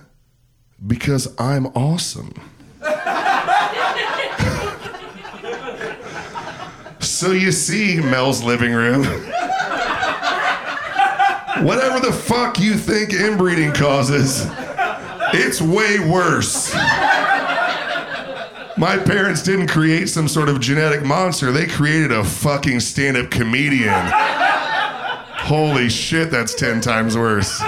[0.86, 2.34] because I'm awesome.
[7.22, 9.04] So you see, Mel's living room.
[11.64, 14.48] Whatever the fuck you think inbreeding causes,
[15.32, 16.74] it's way worse.
[18.76, 23.30] My parents didn't create some sort of genetic monster, they created a fucking stand up
[23.30, 23.94] comedian.
[25.44, 27.62] Holy shit, that's 10 times worse.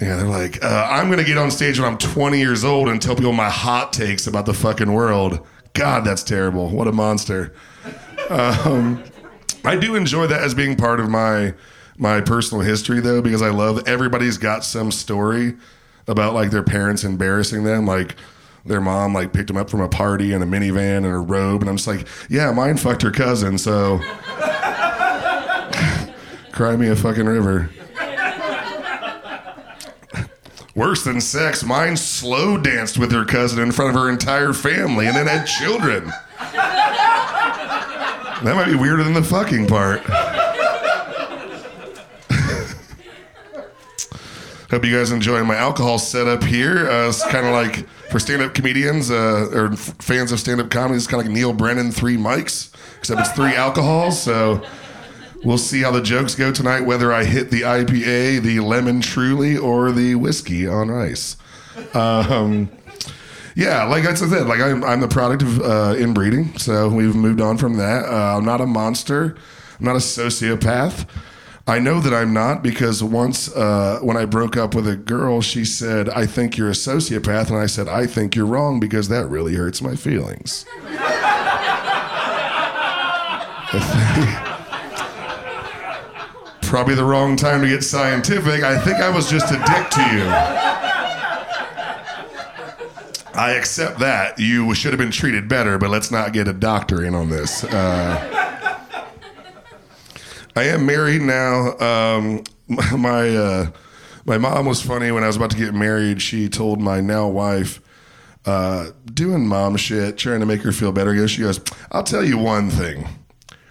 [0.00, 3.02] Yeah, they're like, uh, I'm gonna get on stage when I'm 20 years old and
[3.02, 5.44] tell people my hot takes about the fucking world.
[5.78, 6.68] God, that's terrible.
[6.68, 7.52] What a monster.
[8.30, 9.02] Um,
[9.64, 11.54] I do enjoy that as being part of my
[11.96, 15.56] my personal history though, because I love everybody's got some story
[16.06, 18.16] about like their parents embarrassing them, like
[18.64, 21.60] their mom like picked them up from a party in a minivan in a robe,
[21.60, 23.98] and I'm just like, yeah, mine fucked her cousin, so
[26.52, 27.70] cry me a fucking river.
[30.78, 35.08] Worse than sex, mine slow danced with her cousin in front of her entire family
[35.08, 36.12] and then had children.
[38.44, 40.02] That might be weirder than the fucking part.
[44.70, 46.88] Hope you guys enjoy my alcohol setup here.
[46.88, 50.98] Uh, it's kind of like for stand-up comedians uh, or f- fans of stand-up comedy.
[50.98, 54.22] It's kind of like Neal Brennan, three mics, except it's three alcohols.
[54.22, 54.64] So
[55.44, 56.82] we'll see how the jokes go tonight.
[56.82, 61.36] Whether I hit the IPA, the lemon truly, or the whiskey on ice.
[61.94, 62.70] Um,
[63.54, 67.40] yeah, like I said, like I'm, I'm the product of uh, inbreeding, so we've moved
[67.40, 68.04] on from that.
[68.04, 69.36] Uh, I'm not a monster.
[69.78, 71.06] I'm not a sociopath.
[71.66, 75.42] I know that I'm not because once uh, when I broke up with a girl,
[75.42, 79.08] she said, "I think you're a sociopath," and I said, "I think you're wrong because
[79.08, 80.64] that really hurts my feelings."
[86.68, 88.62] Probably the wrong time to get scientific.
[88.62, 90.28] I think I was just a dick to you.
[93.34, 94.38] I accept that.
[94.38, 97.64] You should have been treated better, but let's not get a doctor in on this.
[97.64, 98.66] Uh,
[100.54, 101.78] I am married now.
[101.78, 102.44] Um,
[102.98, 103.70] my uh,
[104.26, 106.20] my mom was funny when I was about to get married.
[106.20, 107.80] She told my now wife,
[108.44, 111.26] uh, doing mom shit, trying to make her feel better.
[111.28, 113.08] She goes, "I'll tell you one thing.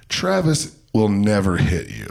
[0.10, 2.10] Travis will never hit you."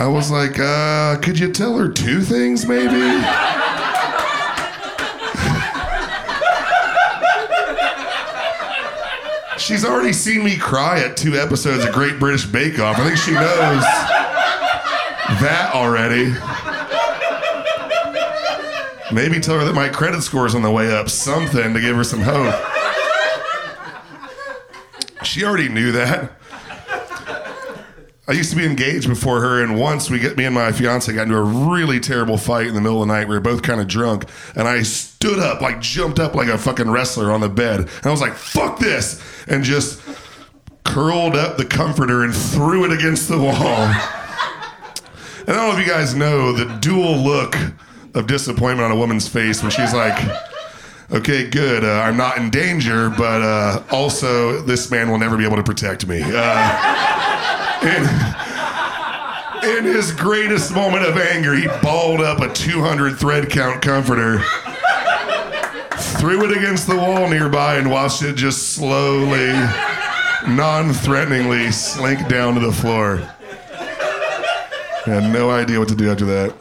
[0.00, 3.24] I was like, uh, could you tell her two things, maybe?
[9.58, 12.96] She's already seen me cry at two episodes of Great British Bake Off.
[12.98, 13.82] I think she knows
[15.40, 16.32] that already.
[19.12, 21.96] Maybe tell her that my credit score is on the way up, something to give
[21.96, 22.54] her some hope.
[25.24, 26.37] She already knew that.
[28.28, 31.10] I used to be engaged before her, and once we get me and my fiance
[31.10, 33.26] got into a really terrible fight in the middle of the night.
[33.26, 36.58] We were both kind of drunk, and I stood up, like jumped up like a
[36.58, 40.02] fucking wrestler on the bed, and I was like, "Fuck this!" and just
[40.84, 43.54] curled up the comforter and threw it against the wall.
[45.46, 47.56] And I don't know if you guys know the dual look
[48.14, 50.22] of disappointment on a woman's face when she's like,
[51.10, 55.46] "Okay, good, uh, I'm not in danger, but uh, also this man will never be
[55.46, 57.17] able to protect me." Uh,
[57.82, 58.02] in,
[59.78, 64.40] in his greatest moment of anger, he balled up a 200 thread count comforter,
[66.18, 69.52] threw it against the wall nearby, and watched it just slowly,
[70.48, 73.20] non threateningly slink down to the floor.
[75.06, 76.54] I had no idea what to do after that.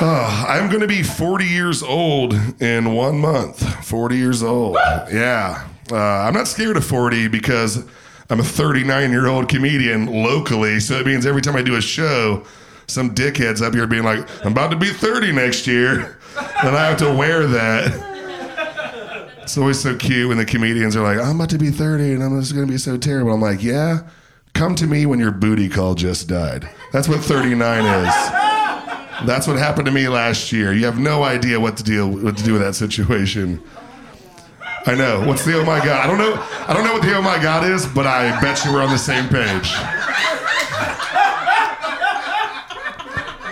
[0.00, 3.84] Oh, I'm going to be 40 years old in one month.
[3.84, 4.76] 40 years old.
[5.12, 5.66] Yeah.
[5.90, 7.84] Uh, I'm not scared of 40 because
[8.30, 11.80] I'm a 39 year old comedian locally, so it means every time I do a
[11.80, 12.44] show,
[12.86, 16.86] some dickheads up here being like, I'm about to be 30 next year, and I
[16.88, 18.08] have to wear that.
[19.42, 22.22] It's always so cute when the comedians are like, I'm about to be 30 and
[22.22, 23.32] I'm just gonna be so terrible.
[23.32, 24.00] I'm like, yeah,
[24.52, 26.68] come to me when your booty call just died.
[26.92, 28.14] That's what 39 is.
[29.26, 30.74] That's what happened to me last year.
[30.74, 33.62] You have no idea what to deal what to do with that situation.
[34.88, 35.22] I know.
[35.26, 36.02] What's the oh my god?
[36.02, 36.34] I don't know.
[36.66, 38.88] I don't know what the oh my god is, but I bet you we're on
[38.88, 39.70] the same page.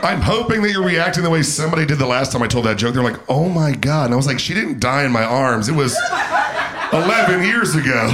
[0.02, 2.78] I'm hoping that you're reacting the way somebody did the last time I told that
[2.78, 2.94] joke.
[2.94, 5.68] They're like, "Oh my god!" And I was like, "She didn't die in my arms.
[5.68, 5.94] It was
[6.94, 8.08] 11 years ago."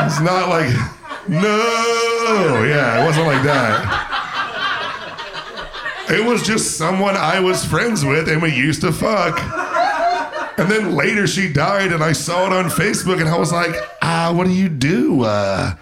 [0.00, 0.74] It's not like,
[1.28, 4.10] no, yeah, it wasn't like that.
[6.10, 9.38] It was just someone I was friends with and we used to fuck.
[10.56, 13.74] And then later she died, and I saw it on Facebook, and I was like,
[14.02, 15.22] ah, what do you do?
[15.24, 15.74] Uh,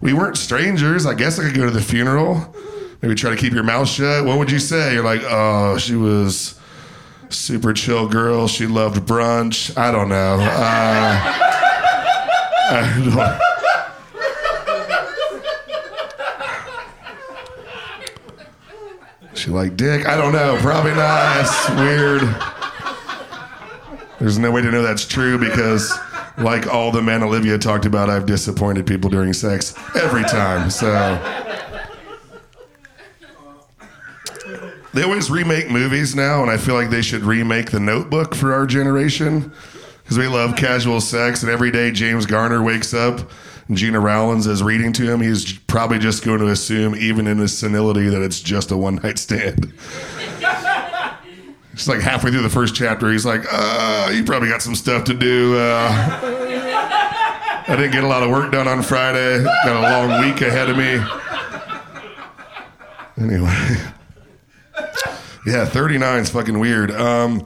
[0.00, 1.04] we weren't strangers.
[1.04, 2.54] I guess I could go to the funeral.
[3.02, 4.24] Maybe try to keep your mouth shut.
[4.24, 4.94] What would you say?
[4.94, 6.58] You're like, oh, she was
[7.28, 8.48] super chill girl.
[8.48, 9.76] She loved brunch.
[9.76, 10.38] I don't know.
[10.40, 11.20] Uh,
[12.68, 13.56] I don't.
[19.36, 20.06] She like dick?
[20.06, 20.56] I don't know.
[20.62, 21.46] Probably not.
[21.76, 22.55] Weird.
[24.18, 25.92] There's no way to know that's true because,
[26.38, 30.70] like all the men Olivia talked about, I've disappointed people during sex every time.
[30.70, 30.92] So.
[34.94, 38.54] They always remake movies now, and I feel like they should remake The Notebook for
[38.54, 39.52] our generation
[40.02, 41.42] because we love casual sex.
[41.42, 43.30] And every day James Garner wakes up
[43.68, 47.38] and Gena Rowlands is reading to him, he's probably just going to assume, even in
[47.38, 49.72] his senility, that it's just a one night stand.
[51.76, 55.04] It's like halfway through the first chapter, he's like, uh, you probably got some stuff
[55.04, 55.58] to do.
[55.58, 55.90] Uh,
[57.68, 59.44] I didn't get a lot of work done on Friday.
[59.44, 60.98] Got a long week ahead of me.
[63.22, 63.76] Anyway.
[65.46, 66.92] Yeah, 39 is fucking weird.
[66.92, 67.44] Um,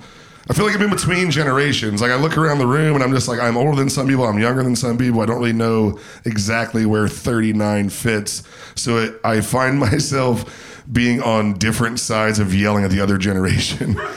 [0.49, 2.01] I feel like I'm in between generations.
[2.01, 4.24] Like I look around the room and I'm just like, I'm older than some people,
[4.24, 5.22] I'm younger than some people.
[5.22, 8.45] I don't really know exactly where 39 fits.
[8.76, 13.99] So it, I find myself being on different sides of yelling at the other generation.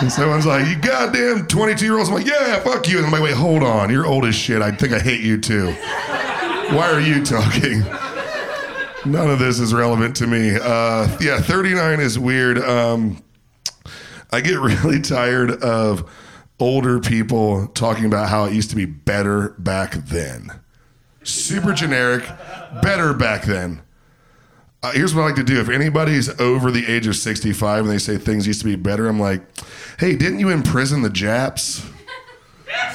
[0.00, 3.12] and someone's like, "You goddamn 22 year olds." I'm like, "Yeah, fuck you." And I'm
[3.12, 3.90] like, "Wait, hold on.
[3.90, 4.62] You're old as shit.
[4.62, 5.72] I think I hate you too.
[6.70, 7.84] Why are you talking?"
[9.04, 10.56] None of this is relevant to me.
[10.60, 12.58] Uh, yeah, 39 is weird.
[12.58, 13.22] Um,
[14.32, 16.10] I get really tired of
[16.58, 20.50] older people talking about how it used to be better back then.
[21.22, 22.24] Super generic,
[22.82, 23.82] better back then.
[24.86, 25.60] Uh, here's what I like to do.
[25.60, 29.08] If anybody's over the age of 65 and they say things used to be better,
[29.08, 29.42] I'm like,
[29.98, 31.84] hey, didn't you imprison the Japs?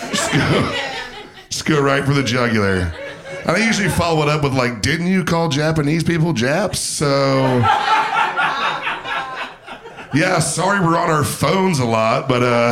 [0.10, 0.74] Just go,
[1.50, 2.94] just Go right for the jugular.
[3.42, 6.80] And I usually follow it up with like, didn't you call Japanese people Japs?
[6.80, 7.60] So
[10.14, 12.72] yeah, sorry we're on our phones a lot, but uh,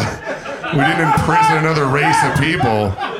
[0.72, 3.19] we didn't imprison another race of people.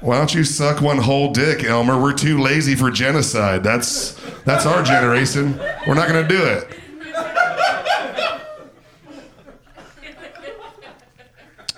[0.00, 2.00] Why don't you suck one whole dick, Elmer?
[2.00, 3.62] We're too lazy for genocide.
[3.62, 4.12] That's
[4.44, 5.58] that's our generation.
[5.86, 6.76] We're not gonna do it.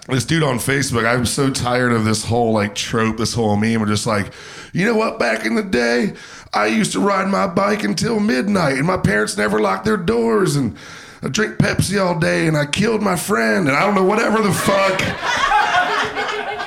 [0.09, 3.83] This dude on Facebook, I'm so tired of this whole like trope, this whole meme
[3.83, 4.33] of just like,
[4.73, 6.13] you know what, back in the day,
[6.53, 10.55] I used to ride my bike until midnight and my parents never locked their doors
[10.55, 10.77] and
[11.23, 14.43] I drink Pepsi all day and I killed my friend and I don't know, whatever
[14.43, 15.01] the fuck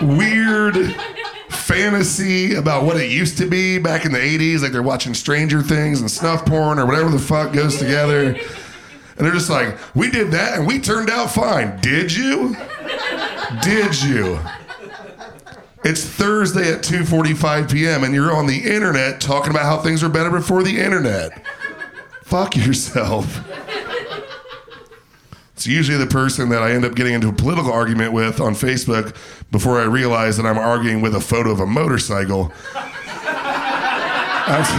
[0.02, 0.76] weird
[1.76, 4.62] fantasy about what it used to be back in the 80s.
[4.62, 8.28] Like they're watching Stranger Things and snuff porn or whatever the fuck goes together.
[8.28, 11.80] And they're just like, we did that and we turned out fine.
[11.82, 12.56] Did you?
[13.62, 14.40] Did you?
[15.84, 18.04] It's Thursday at 2:45 p.m.
[18.04, 21.46] and you're on the internet talking about how things were better before the internet.
[22.24, 23.42] Fuck yourself.
[25.66, 28.54] It's usually the person that I end up getting into a political argument with on
[28.54, 29.16] Facebook
[29.50, 32.54] before I realize that I'm arguing with a photo of a motorcycle.
[34.46, 34.70] That's,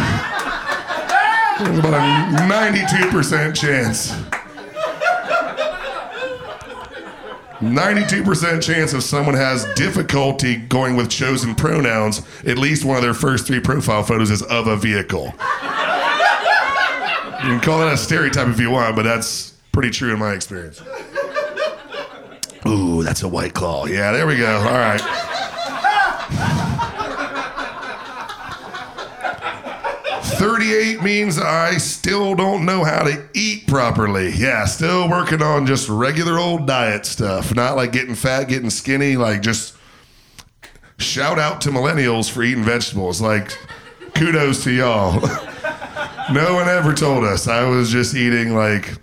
[1.58, 4.12] about a 92% chance.
[7.58, 13.12] 92% chance if someone has difficulty going with chosen pronouns, at least one of their
[13.12, 15.34] first three profile photos is of a vehicle.
[17.42, 20.32] You can call that a stereotype if you want, but that's pretty true in my
[20.32, 20.80] experience.
[22.66, 23.84] Ooh, that's a white claw.
[23.84, 24.56] Yeah, there we go.
[24.56, 25.02] All right.
[30.38, 34.32] 38 means I still don't know how to eat properly.
[34.34, 37.54] Yeah, still working on just regular old diet stuff.
[37.54, 39.76] Not like getting fat, getting skinny, like just
[40.96, 43.20] shout out to millennials for eating vegetables.
[43.20, 43.54] Like,
[44.14, 45.20] kudos to y'all.
[46.32, 47.46] no one ever told us.
[47.46, 48.98] I was just eating like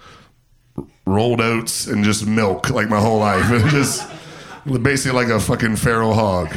[1.06, 3.50] rolled oats and just milk like my whole life.
[3.52, 4.10] It just
[4.82, 6.50] basically like a fucking feral hog.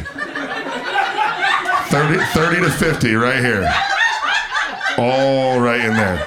[1.89, 3.73] 30, 30 to 50 right here.
[4.99, 6.27] All right in there.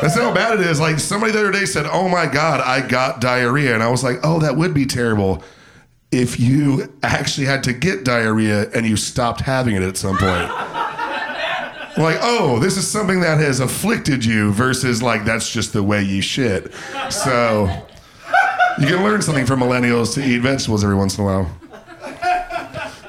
[0.00, 0.80] That's how bad it is.
[0.80, 4.04] Like somebody the other day said, "Oh my god, I got diarrhea," and I was
[4.04, 5.42] like, "Oh, that would be terrible
[6.12, 10.50] if you actually had to get diarrhea and you stopped having it at some point."
[11.96, 16.02] Like, oh, this is something that has afflicted you versus like that's just the way
[16.02, 16.72] you shit.
[17.10, 17.64] So
[18.78, 21.50] you can learn something from millennials to eat vegetables every once in a while.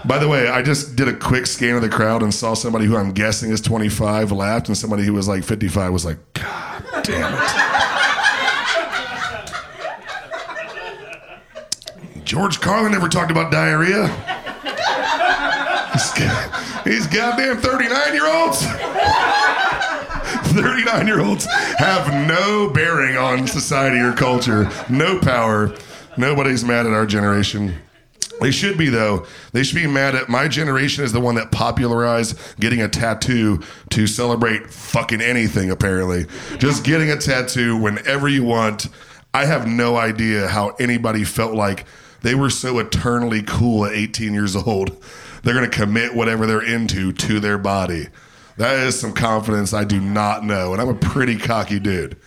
[0.06, 2.86] By the way, I just did a quick scan of the crowd and saw somebody
[2.86, 6.84] who I'm guessing is 25 laughed, and somebody who was like 55 was like, God
[7.04, 7.66] damn it.
[12.24, 14.08] George Carlin never talked about diarrhea.
[16.86, 18.64] He's goddamn 39 year olds.
[20.54, 21.46] 39 year olds
[21.78, 25.76] have no bearing on society or culture, no power.
[26.16, 27.76] Nobody's mad at our generation.
[28.40, 29.26] They should be though.
[29.52, 33.62] They should be mad at my generation is the one that popularized getting a tattoo
[33.90, 36.28] to celebrate fucking anything apparently.
[36.60, 38.90] Just getting a tattoo whenever you want.
[39.34, 41.86] I have no idea how anybody felt like
[42.22, 45.04] they were so eternally cool at 18 years old.
[45.46, 48.08] They're going to commit whatever they're into to their body.
[48.58, 52.18] That is some confidence I do not know and I'm a pretty cocky dude.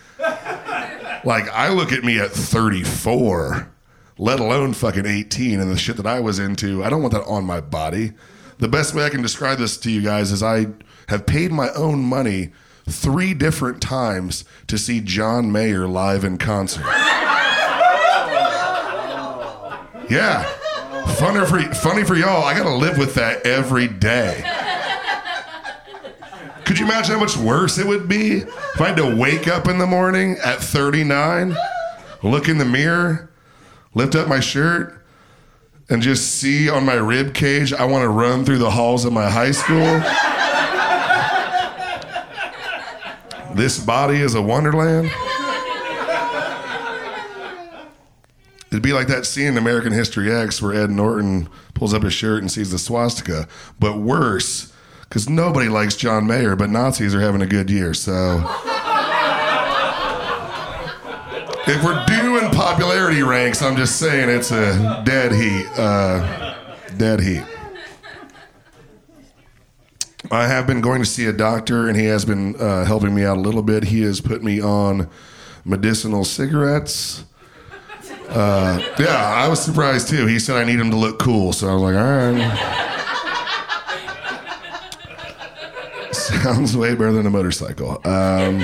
[1.25, 3.69] Like I look at me at 34
[4.17, 6.81] let alone fucking 18 and the shit that I was into.
[6.81, 8.13] I don't want that on my body.
[8.57, 10.67] The best way I can describe this to you guys is I
[11.09, 12.53] have paid my own money
[12.87, 16.85] three different times to see John Mayer live in concert.
[20.09, 20.51] Yeah.
[21.07, 24.43] Funny for, funny for y'all, I gotta live with that every day.
[26.65, 29.67] Could you imagine how much worse it would be if I had to wake up
[29.67, 31.57] in the morning at 39,
[32.21, 33.31] look in the mirror,
[33.95, 35.03] lift up my shirt
[35.89, 39.13] and just see on my rib cage I want to run through the halls of
[39.13, 39.99] my high school.
[43.55, 45.11] this body is a wonderland.
[48.71, 52.13] It'd be like that scene in American History X where Ed Norton pulls up his
[52.13, 53.47] shirt and sees the swastika,
[53.79, 54.71] but worse
[55.09, 58.37] because nobody likes John Mayer, but Nazis are having a good year, so.
[61.67, 65.65] if we're doing popularity ranks, I'm just saying it's a dead heat.
[65.75, 66.55] Uh,
[66.95, 67.43] dead heat.
[70.29, 73.25] I have been going to see a doctor, and he has been uh, helping me
[73.25, 73.85] out a little bit.
[73.85, 75.09] He has put me on
[75.65, 77.23] medicinal cigarettes.
[78.29, 80.27] Uh, yeah, I was surprised too.
[80.27, 82.75] He said I need him to look cool, so I was like, all right.
[86.13, 87.99] Sounds way better than a motorcycle.
[88.07, 88.63] Um,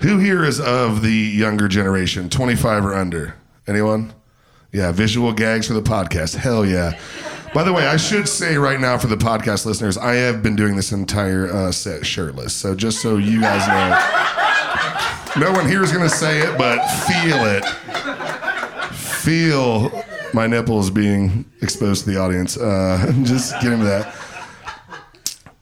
[0.00, 3.36] who here is of the younger generation, 25 or under?
[3.66, 4.14] Anyone?
[4.72, 6.36] Yeah, visual gags for the podcast.
[6.36, 6.98] Hell yeah.
[7.52, 10.56] By the way, I should say right now for the podcast listeners, I have been
[10.56, 12.54] doing this entire uh, set shirtless.
[12.54, 14.41] So just so you guys know,
[15.38, 17.64] no one here is going to say it, but feel it.
[18.94, 20.04] Feel
[20.34, 22.56] my nipples being exposed to the audience.
[22.56, 24.14] Uh, just get into that.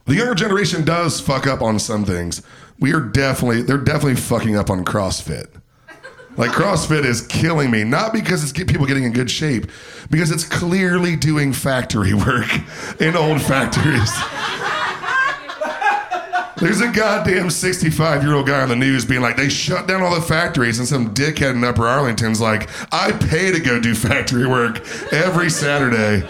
[0.06, 2.42] The younger generation does fuck up on some things.
[2.80, 5.48] We are definitely, they're definitely fucking up on CrossFit.
[6.36, 9.66] Like CrossFit is killing me, not because it's get people getting in good shape,
[10.10, 12.48] because it's clearly doing factory work
[13.00, 14.10] in old factories.
[16.60, 20.02] There's a goddamn 65 year old guy on the news being like, they shut down
[20.02, 23.94] all the factories, and some dickhead in Upper Arlington's like, I pay to go do
[23.94, 24.80] factory work
[25.10, 26.28] every Saturday,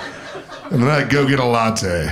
[0.71, 2.11] and then I go get a latte.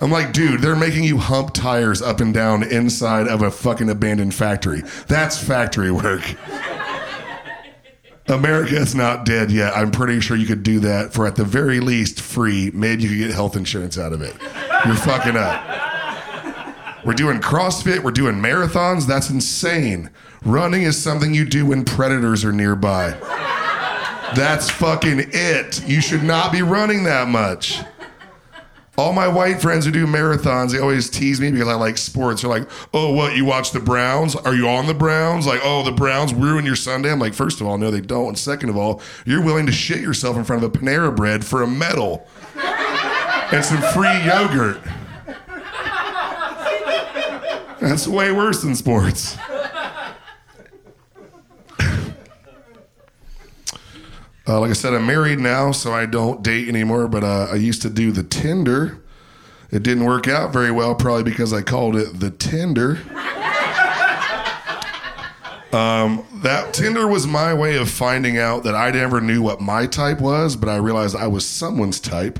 [0.00, 3.90] I'm like, dude, they're making you hump tires up and down inside of a fucking
[3.90, 4.82] abandoned factory.
[5.08, 6.22] That's factory work.
[8.28, 9.76] America is not dead yet.
[9.76, 12.70] I'm pretty sure you could do that for at the very least free.
[12.72, 14.34] Maybe you could get health insurance out of it.
[14.86, 17.04] You're fucking up.
[17.04, 19.04] We're doing CrossFit, we're doing marathons.
[19.04, 20.10] That's insane.
[20.44, 23.10] Running is something you do when predators are nearby.
[24.36, 25.88] That's fucking it.
[25.88, 27.80] You should not be running that much.
[28.96, 32.42] All my white friends who do marathons, they always tease me because I like sports.
[32.42, 34.36] They're like, oh, what, you watch the Browns?
[34.36, 35.48] Are you on the Browns?
[35.48, 37.10] Like, oh, the Browns ruin your Sunday?
[37.10, 38.28] I'm like, first of all, no, they don't.
[38.28, 41.44] And second of all, you're willing to shit yourself in front of a Panera bread
[41.44, 42.26] for a medal
[43.52, 44.80] and some free yogurt.
[47.80, 49.36] That's way worse than sports.
[54.48, 57.08] Uh, like I said, I'm married now, so I don't date anymore.
[57.08, 59.02] But uh, I used to do the Tinder.
[59.70, 62.98] It didn't work out very well, probably because I called it the Tinder.
[65.72, 69.86] Um, that Tinder was my way of finding out that I never knew what my
[69.86, 72.38] type was, but I realized I was someone's type.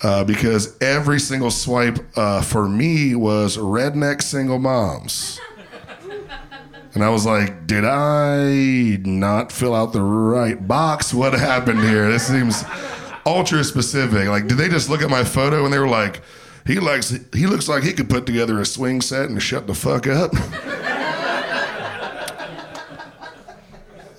[0.00, 5.40] Uh, because every single swipe uh, for me was redneck single moms.
[6.94, 11.12] And I was like, did I not fill out the right box?
[11.12, 12.10] What happened here?
[12.10, 12.64] This seems
[13.26, 14.28] ultra specific.
[14.28, 16.22] Like, did they just look at my photo and they were like,
[16.66, 19.74] he likes he looks like he could put together a swing set and shut the
[19.74, 20.32] fuck up.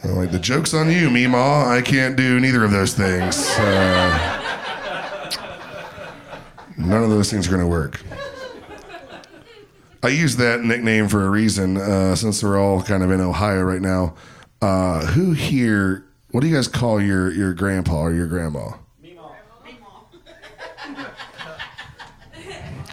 [0.02, 1.68] Like, the joke's on you, Meemaw.
[1.68, 3.48] I can't do neither of those things.
[3.58, 4.39] Uh,
[6.80, 8.02] none of those things are going to work.
[10.02, 13.62] I use that nickname for a reason, uh, since we're all kind of in Ohio
[13.62, 14.16] right now.
[14.62, 16.06] Uh, who here?
[16.32, 18.72] What do you guys call your your grandpa or your grandma?
[19.04, 19.34] Meemaw.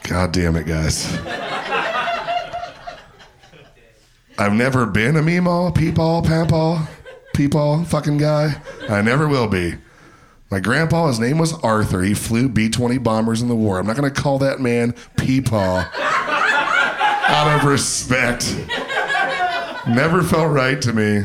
[0.02, 1.16] God damn it, guys!
[4.38, 6.86] I've never been a meemaw, peepaw, papaw,
[7.34, 8.60] peepaw, fucking guy.
[8.88, 9.74] I never will be.
[10.48, 12.02] My grandpa, his name was Arthur.
[12.02, 13.80] He flew B 20 bombers in the war.
[13.80, 15.88] I'm not going to call that man peepaw
[17.28, 18.54] out of respect.
[19.88, 21.24] Never felt right to me.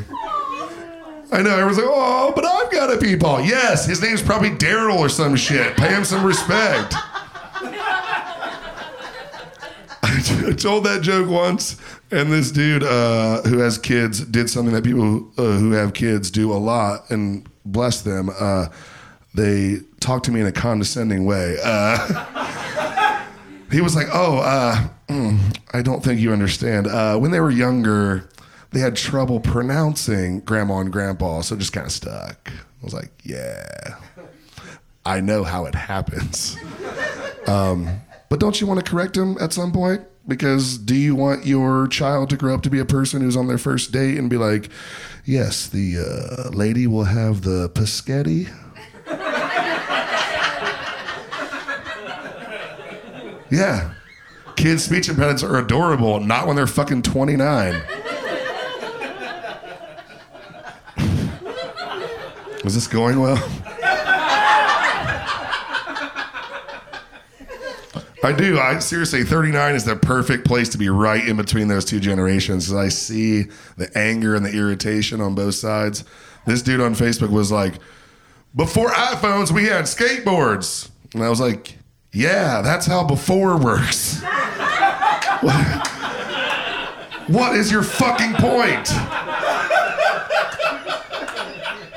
[1.33, 3.47] I know, everyone's like, oh, but I've got a peepaw.
[3.47, 5.77] Yes, his name's probably Daryl or some shit.
[5.77, 6.95] Pay him some respect.
[10.03, 11.79] I told that joke once,
[12.09, 16.31] and this dude uh, who has kids did something that people uh, who have kids
[16.31, 18.29] do a lot, and bless them.
[18.37, 18.67] Uh,
[19.33, 21.57] they talk to me in a condescending way.
[21.63, 23.23] Uh,
[23.71, 26.87] he was like, "Oh, uh, mm, I don't think you understand.
[26.87, 28.29] Uh, when they were younger,
[28.71, 32.93] they had trouble pronouncing grandma and grandpa, so it just kind of stuck." I was
[32.93, 33.95] like, "Yeah,
[35.05, 36.57] I know how it happens."
[37.47, 40.01] Um, but don't you want to correct him at some point?
[40.27, 43.47] Because do you want your child to grow up to be a person who's on
[43.47, 44.69] their first date and be like,
[45.25, 48.47] "Yes, the uh, lady will have the paschetti."
[53.51, 53.93] Yeah.
[54.55, 57.81] Kids' speech impediments are adorable, not when they're fucking 29.
[62.63, 63.37] Is this going well?
[68.23, 68.59] I do.
[68.59, 72.71] I seriously, 39 is the perfect place to be right in between those two generations.
[72.71, 73.45] I see
[73.77, 76.03] the anger and the irritation on both sides.
[76.45, 77.73] This dude on Facebook was like,
[78.55, 81.79] "Before iPhones, we had skateboards," and I was like,
[82.11, 84.21] "Yeah, that's how before works."
[87.27, 88.89] What is your fucking point?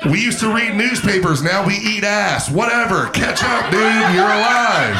[0.09, 2.49] We used to read newspapers, now we eat ass.
[2.49, 3.09] Whatever.
[3.09, 3.81] Catch up, dude.
[4.13, 4.95] You're alive.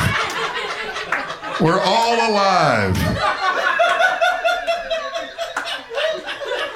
[1.61, 2.97] We're all alive.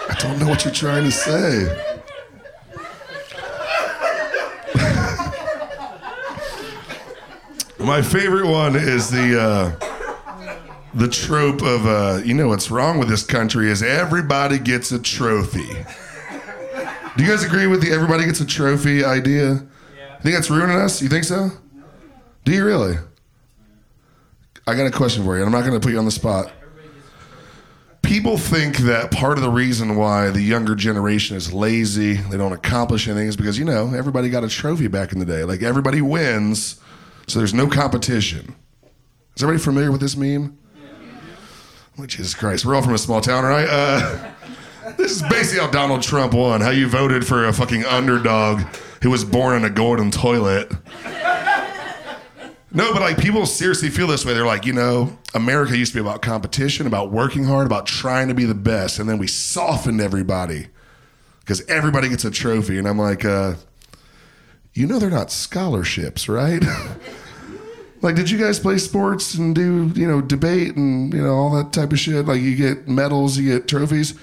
[0.07, 1.88] I don't know what you're trying to say.
[7.79, 10.55] My favorite one is the uh,
[10.93, 14.99] the trope of uh, you know what's wrong with this country is everybody gets a
[14.99, 15.67] trophy.
[17.17, 19.65] Do you guys agree with the everybody gets a trophy idea?
[19.97, 20.19] Yeah.
[20.19, 21.01] Think that's ruining us?
[21.01, 21.51] You think so?
[22.43, 22.97] Do you really?
[24.67, 26.11] I got a question for you, and I'm not going to put you on the
[26.11, 26.51] spot.
[28.01, 32.53] People think that part of the reason why the younger generation is lazy, they don't
[32.53, 35.43] accomplish anything, is because, you know, everybody got a trophy back in the day.
[35.43, 36.79] Like everybody wins,
[37.29, 38.55] so there's no competition.
[39.35, 40.57] Is everybody familiar with this meme?
[41.97, 42.65] Oh, Jesus Christ.
[42.65, 43.67] We're all from a small town, right?
[43.69, 44.31] Uh,
[44.97, 48.61] this is basically how Donald Trump won, how you voted for a fucking underdog
[49.03, 50.71] who was born in a golden toilet.
[52.71, 54.33] No, but like people seriously feel this way.
[54.33, 58.27] They're like, you know, America used to be about competition, about working hard, about trying
[58.27, 60.67] to be the best, and then we softened everybody
[61.41, 62.77] because everybody gets a trophy.
[62.77, 63.55] And I'm like, uh,
[64.79, 66.63] you know, they're not scholarships, right?
[68.01, 71.53] like, did you guys play sports and do you know debate and you know all
[71.55, 72.25] that type of shit?
[72.25, 74.13] Like, you get medals, you get trophies.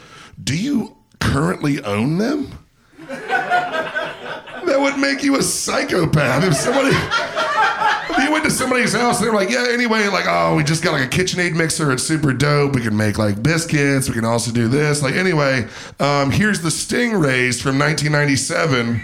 [0.42, 2.58] Do you currently own them?
[3.06, 6.96] that would make you a psychopath if somebody
[8.26, 10.92] you went to somebody's house and they're like, yeah, anyway, like, oh, we just got
[10.92, 11.92] like a KitchenAid mixer.
[11.92, 12.74] It's super dope.
[12.74, 14.08] We can make like biscuits.
[14.08, 15.02] We can also do this.
[15.02, 15.66] Like, anyway,
[16.00, 19.02] um, here's the Stingrays from 1997.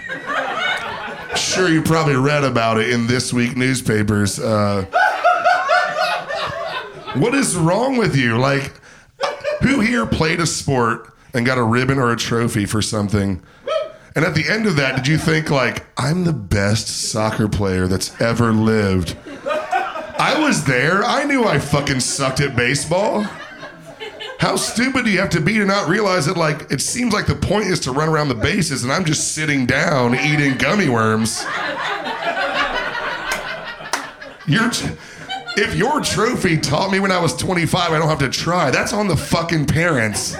[1.35, 4.39] Sure, you probably read about it in this week newspapers.
[4.39, 4.85] Uh,
[7.15, 8.37] what is wrong with you?
[8.37, 8.71] Like,
[9.61, 13.41] who here played a sport and got a ribbon or a trophy for something?
[14.15, 17.87] And at the end of that, did you think like I'm the best soccer player
[17.87, 19.17] that's ever lived?
[19.45, 21.03] I was there.
[21.03, 23.25] I knew I fucking sucked at baseball.
[24.43, 27.27] How stupid do you have to be to not realize that like it seems like
[27.27, 30.89] the point is to run around the bases and I'm just sitting down eating gummy
[30.89, 31.45] worms.
[34.45, 34.69] Your
[35.55, 38.69] if your trophy taught me when I was 25, I don't have to try.
[38.69, 40.35] That's on the fucking parents,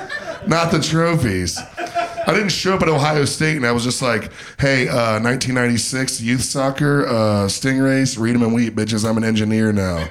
[0.46, 1.58] not the trophies.
[1.58, 6.20] I didn't show up at Ohio State and I was just like, hey, uh, 1996
[6.20, 9.10] youth soccer, uh, Stingrays, read them and weep, bitches.
[9.10, 10.10] I'm an engineer now.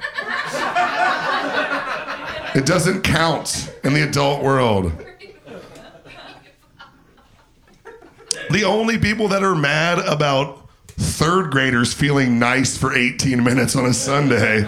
[2.54, 4.92] It doesn't count in the adult world.
[8.50, 13.86] The only people that are mad about third graders feeling nice for 18 minutes on
[13.86, 14.64] a Sunday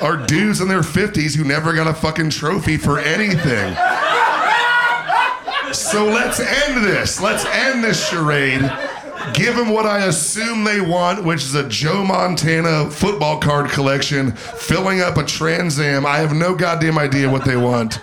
[0.00, 3.74] are dudes in their 50s who never got a fucking trophy for anything.
[5.72, 7.20] So let's end this.
[7.20, 8.62] Let's end this charade.
[9.34, 14.32] Give them what I assume they want, which is a Joe Montana football card collection,
[14.32, 16.06] filling up a Trans Am.
[16.06, 18.00] I have no goddamn idea what they want.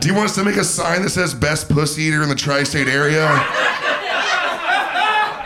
[0.00, 2.34] Do you want us to make a sign that says best pussy eater in the
[2.34, 3.24] tri state area?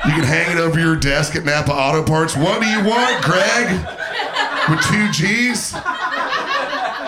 [0.05, 2.37] You can hang it over your desk at Napa Auto Parts.
[2.37, 3.71] What do you want, Greg?
[4.69, 5.75] With two G's?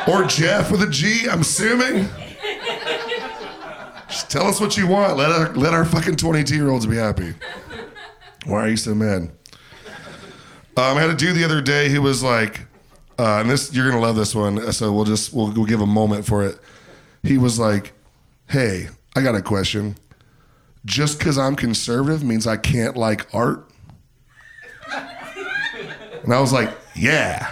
[0.07, 2.09] Or Jeff with a G, I'm assuming?
[4.29, 5.17] Tell us what you want.
[5.17, 7.35] Let our, let our fucking 22 year olds be happy.
[8.47, 9.31] Why are you so mad?
[10.77, 12.61] Um, I had a dude the other day who was like,
[13.19, 15.87] uh, and this you're gonna love this one, so we'll just we'll, we'll give a
[15.87, 16.59] moment for it.
[17.23, 17.93] He was like,
[18.49, 19.97] "Hey, I got a question.
[20.87, 23.69] Just because I'm conservative means I can't like art?"
[26.23, 27.47] And I was like, "Yeah."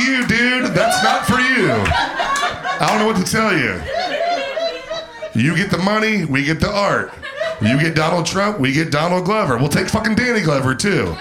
[0.00, 0.74] You, dude.
[0.74, 1.70] That's not for you.
[1.70, 3.80] I don't know what to tell you.
[5.34, 7.12] You get the money, we get the art.
[7.62, 9.58] You get Donald Trump, we get Donald Glover.
[9.58, 11.14] We'll take fucking Danny Glover too.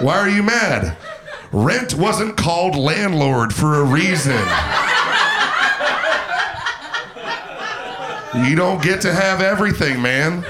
[0.00, 0.96] Why are you mad?
[1.52, 4.36] Rent wasn't called landlord for a reason.
[8.48, 10.42] You don't get to have everything, man.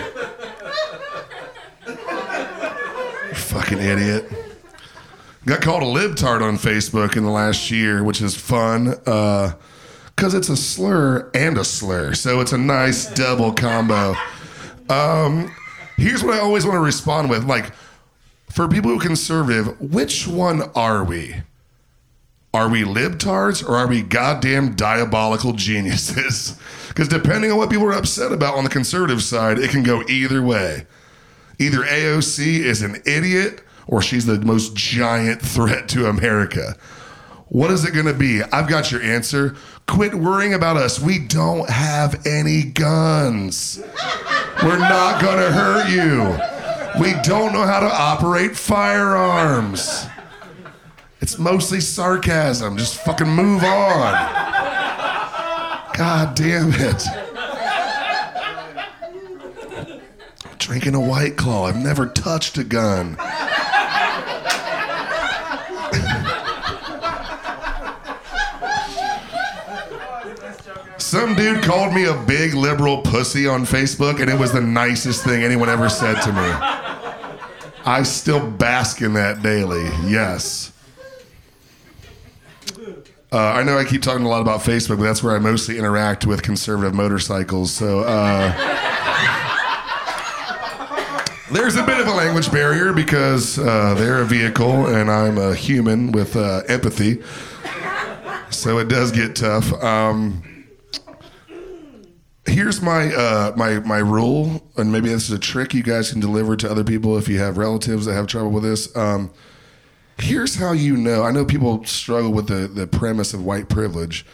[3.35, 4.44] Fucking idiot.
[5.47, 8.91] Got called a libtard on Facebook in the last year, which is fun.
[9.05, 12.15] Because uh, it's a slur and a slur.
[12.15, 14.15] So it's a nice double combo.
[14.89, 15.55] Um,
[15.99, 17.45] here's what I always want to respond with.
[17.45, 17.73] Like,
[18.51, 21.35] for people who are conservative, which one are we?
[22.55, 26.59] Are we libtards or are we goddamn diabolical geniuses?
[26.89, 30.05] Because depending on what people are upset about on the conservative side, it can go
[30.09, 30.87] either way.
[31.59, 36.77] Either AOC is an idiot or she's the most giant threat to America.
[37.49, 38.43] What is it going to be?
[38.43, 39.55] I've got your answer.
[39.87, 40.99] Quit worrying about us.
[40.99, 43.83] We don't have any guns.
[44.63, 47.03] We're not going to hurt you.
[47.03, 50.07] We don't know how to operate firearms.
[51.21, 52.77] It's mostly sarcasm.
[52.77, 54.13] Just fucking move on.
[55.95, 57.05] God damn it.
[60.59, 61.67] Drinking a white claw.
[61.67, 63.17] I've never touched a gun.
[71.15, 75.23] Some dude called me a big liberal pussy on Facebook, and it was the nicest
[75.23, 76.43] thing anyone ever said to me.
[77.87, 79.85] I still bask in that daily.
[80.11, 80.73] Yes.
[83.31, 85.79] Uh, I know I keep talking a lot about Facebook, but that's where I mostly
[85.79, 87.71] interact with conservative motorcycles.
[87.73, 88.51] So uh,
[91.53, 95.55] there's a bit of a language barrier because uh, they're a vehicle and I'm a
[95.55, 97.23] human with uh, empathy.
[98.51, 99.73] So it does get tough.
[99.75, 100.43] Um,
[102.47, 106.21] here's my uh, my my rule, and maybe this is a trick you guys can
[106.21, 108.95] deliver to other people if you have relatives that have trouble with this.
[108.97, 109.33] Um,
[110.19, 111.23] here's how you know.
[111.23, 114.25] I know people struggle with the the premise of white privilege.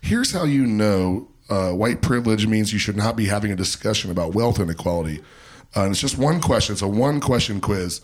[0.00, 4.10] Here's how you know uh, white privilege means you should not be having a discussion
[4.10, 5.20] about wealth inequality.
[5.74, 6.72] Uh, and it's just one question.
[6.72, 8.00] It's a one question quiz.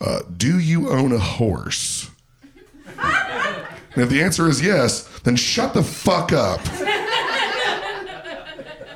[0.00, 2.10] Uh, do you own a horse?
[3.92, 6.60] And if the answer is yes, then shut the fuck up.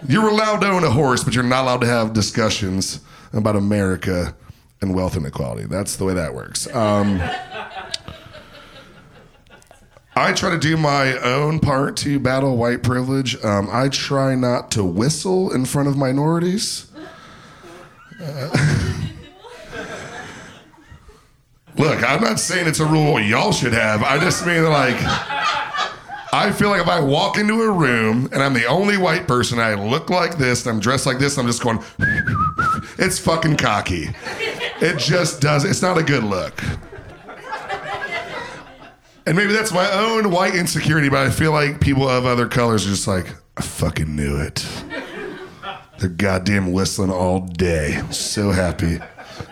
[0.06, 3.00] You're allowed to own a horse, but you're not allowed to have discussions
[3.32, 4.34] about America
[4.82, 5.64] and wealth inequality.
[5.64, 6.72] That's the way that works.
[6.74, 7.22] Um,
[10.14, 13.42] I try to do my own part to battle white privilege.
[13.42, 16.86] Um, I try not to whistle in front of minorities.
[18.22, 18.50] Uh,
[21.78, 24.02] look, I'm not saying it's a rule y'all should have.
[24.02, 24.96] I just mean like.
[26.34, 29.60] I feel like if I walk into a room and I'm the only white person,
[29.60, 31.78] I look like this, I'm dressed like this, I'm just going,
[32.98, 34.10] it's fucking cocky.
[34.80, 35.64] It just does.
[35.64, 36.60] It's not a good look.
[39.26, 42.84] And maybe that's my own white insecurity, but I feel like people of other colors
[42.84, 44.66] are just like, I fucking knew it.
[46.00, 47.94] They're goddamn whistling all day.
[47.94, 48.98] I'm So happy.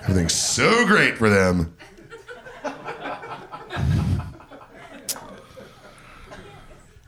[0.03, 1.77] Everything's so great for them.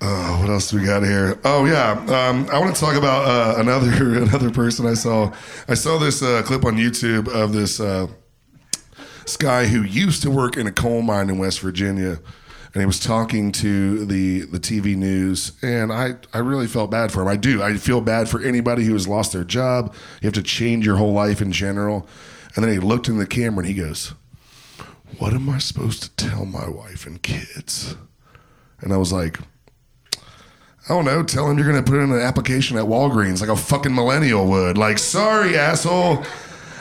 [0.07, 1.39] Oh, what else do we got here?
[1.45, 5.33] Oh yeah, um, I want to talk about uh, another another person I saw.
[5.67, 8.09] I saw this uh, clip on YouTube of this uh,
[9.23, 12.19] this guy who used to work in a coal mine in West Virginia,
[12.75, 17.11] and he was talking to the the TV news, and I I really felt bad
[17.11, 17.29] for him.
[17.29, 17.63] I do.
[17.63, 19.95] I feel bad for anybody who has lost their job.
[20.21, 22.07] You have to change your whole life in general.
[22.57, 24.13] And then he looked in the camera and he goes,
[25.17, 27.97] "What am I supposed to tell my wife and kids?"
[28.83, 29.39] And I was like.
[30.87, 31.23] I don't know.
[31.23, 34.47] Tell him you're going to put in an application at Walgreens like a fucking millennial
[34.49, 34.77] would.
[34.77, 36.25] Like, sorry, asshole.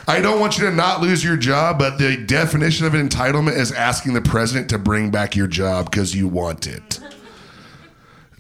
[0.06, 3.72] I don't want you to not lose your job, but the definition of entitlement is
[3.72, 7.00] asking the president to bring back your job because you want it.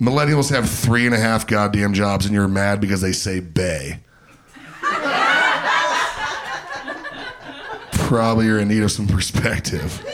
[0.02, 4.02] Millennials have three and a half goddamn jobs, and you're mad because they say bay.
[7.94, 10.06] Probably you're in need of some perspective.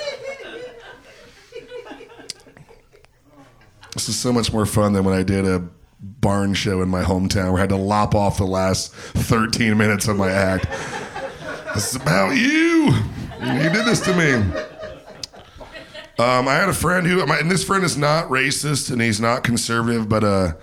[4.00, 5.68] This is so much more fun than when I did a
[6.00, 10.08] barn show in my hometown where I had to lop off the last 13 minutes
[10.08, 10.70] of my act.
[11.76, 12.94] This is about you.
[13.42, 14.36] You did this to me.
[16.18, 19.44] Um, I had a friend who, and this friend is not racist and he's not
[19.44, 20.54] conservative, but uh,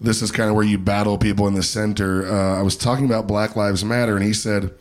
[0.00, 2.30] this is kind of where you battle people in the center.
[2.30, 4.72] Uh, I was talking about Black Lives Matter, and he said,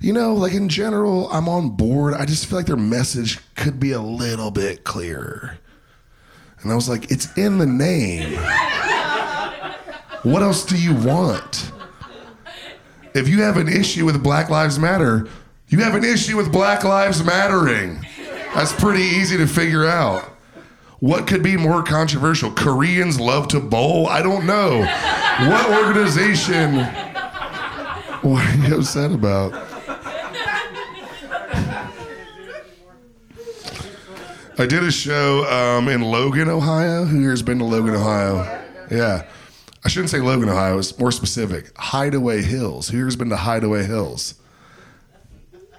[0.00, 2.14] you know, like in general, I'm on board.
[2.14, 5.58] I just feel like their message could be a little bit clearer.
[6.64, 8.36] And I was like, it's in the name.
[10.22, 11.70] What else do you want?
[13.14, 15.28] If you have an issue with Black Lives Matter,
[15.68, 18.04] you have an issue with Black Lives Mattering.
[18.54, 20.24] That's pretty easy to figure out.
[21.00, 22.50] What could be more controversial?
[22.50, 24.06] Koreans love to bowl?
[24.08, 24.80] I don't know.
[25.50, 26.76] What organization?
[28.22, 29.52] What are you upset about?
[34.56, 37.04] I did a show um, in Logan, Ohio.
[37.04, 38.62] Who here's been to Logan, Ohio?
[38.90, 39.26] Yeah.
[39.84, 40.78] I shouldn't say Logan, Ohio.
[40.78, 41.76] It's more specific.
[41.76, 42.88] Hideaway Hills.
[42.88, 44.36] Who here's been to Hideaway Hills?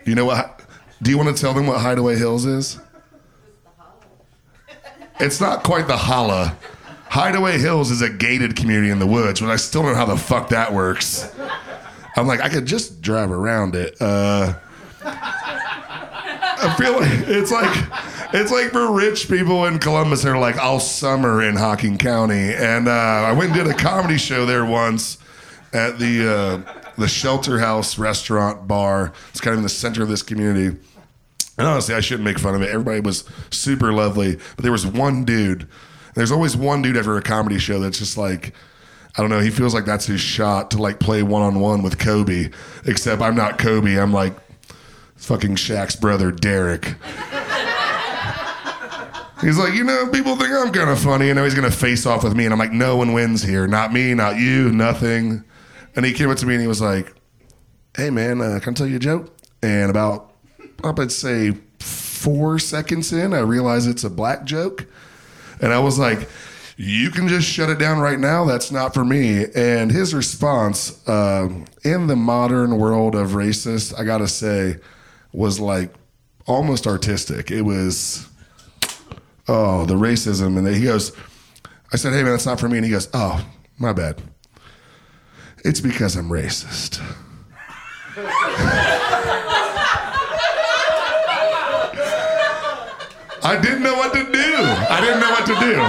[0.05, 0.61] You know what?
[1.01, 2.79] Do you want to tell them what Hideaway Hills is?
[5.19, 6.57] It's not quite the holla.
[7.07, 10.05] Hideaway Hills is a gated community in the woods, but I still don't know how
[10.05, 11.33] the fuck that works.
[12.17, 13.95] I'm like, I could just drive around it.
[14.01, 14.53] Uh,
[15.03, 20.57] I feel like it's like it's like for rich people in Columbus they are like,
[20.57, 22.53] I'll summer in Hocking County.
[22.53, 25.17] And uh, I went and did a comedy show there once
[25.73, 29.13] at the uh, the Shelter House restaurant bar.
[29.29, 30.77] It's kind of in the center of this community.
[31.57, 32.69] And honestly, I shouldn't make fun of it.
[32.69, 35.67] Everybody was super lovely, but there was one dude.
[36.13, 38.53] There's always one dude after a comedy show that's just like,
[39.17, 39.39] I don't know.
[39.39, 42.49] He feels like that's his shot to like play one on one with Kobe.
[42.85, 43.97] Except I'm not Kobe.
[43.97, 44.33] I'm like
[45.15, 46.95] fucking Shaq's brother, Derek.
[49.41, 52.05] He's like, you know, people think I'm kind of funny, and now he's gonna face
[52.05, 55.43] off with me, and I'm like, no one wins here, not me, not you, nothing.
[55.95, 57.13] And he came up to me and he was like,
[57.95, 60.33] "Hey man, uh, can I tell you a joke?" And about,
[60.83, 64.85] I'd say four seconds in, I realize it's a black joke,
[65.61, 66.27] and I was like,
[66.75, 68.45] "You can just shut it down right now.
[68.45, 71.49] That's not for me." And his response, uh,
[71.83, 74.77] in the modern world of racist, I gotta say,
[75.31, 75.93] was like
[76.45, 77.51] almost artistic.
[77.51, 78.27] It was,
[79.47, 81.11] oh, the racism, and he goes,
[81.93, 83.45] "I said, hey man, that's not for me," and he goes, "Oh,
[83.77, 84.21] my bad."
[85.63, 87.01] It's because I'm racist.
[93.43, 94.55] I didn't know what to do.
[94.89, 95.79] I didn't know what to do.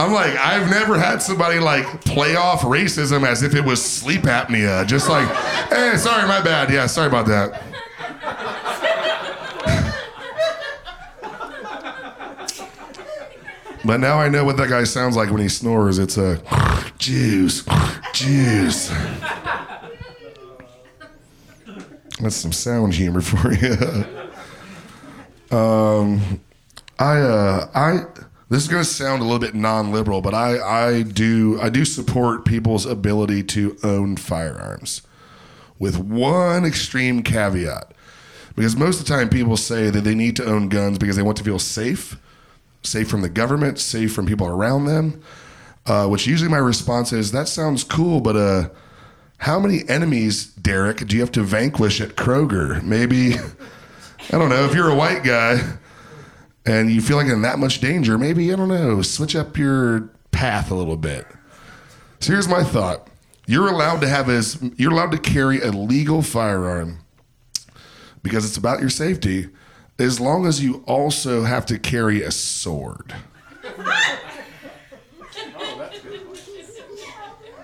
[0.00, 4.22] I'm like, I've never had somebody like play off racism as if it was sleep
[4.22, 4.86] apnea.
[4.86, 5.28] Just like,
[5.70, 6.70] hey, sorry, my bad.
[6.70, 7.60] Yeah, sorry about that.
[13.88, 15.98] But now I know what that guy sounds like when he snores.
[15.98, 16.42] It's a
[16.98, 17.64] juice,
[18.12, 18.92] juice.
[22.20, 23.72] That's some sound humor for you.
[25.56, 26.38] um,
[26.98, 28.00] I, uh, I.
[28.50, 31.86] This is going to sound a little bit non-liberal, but I, I do, I do
[31.86, 35.00] support people's ability to own firearms,
[35.78, 37.94] with one extreme caveat,
[38.54, 41.22] because most of the time people say that they need to own guns because they
[41.22, 42.18] want to feel safe
[42.82, 45.22] safe from the government, safe from people around them.
[45.86, 48.68] Uh, which usually my response is, that sounds cool, but uh,
[49.38, 52.82] how many enemies, Derek, do you have to vanquish at Kroger?
[52.82, 53.34] Maybe,
[54.32, 55.60] I don't know, if you're a white guy
[56.66, 60.10] and you feel like in that much danger, maybe, I don't know, switch up your
[60.30, 61.26] path a little bit.
[62.20, 63.08] So here's my thought.
[63.46, 66.98] You're allowed to have as you're allowed to carry a legal firearm
[68.22, 69.48] because it's about your safety
[69.98, 73.14] as long as you also have to carry a sword.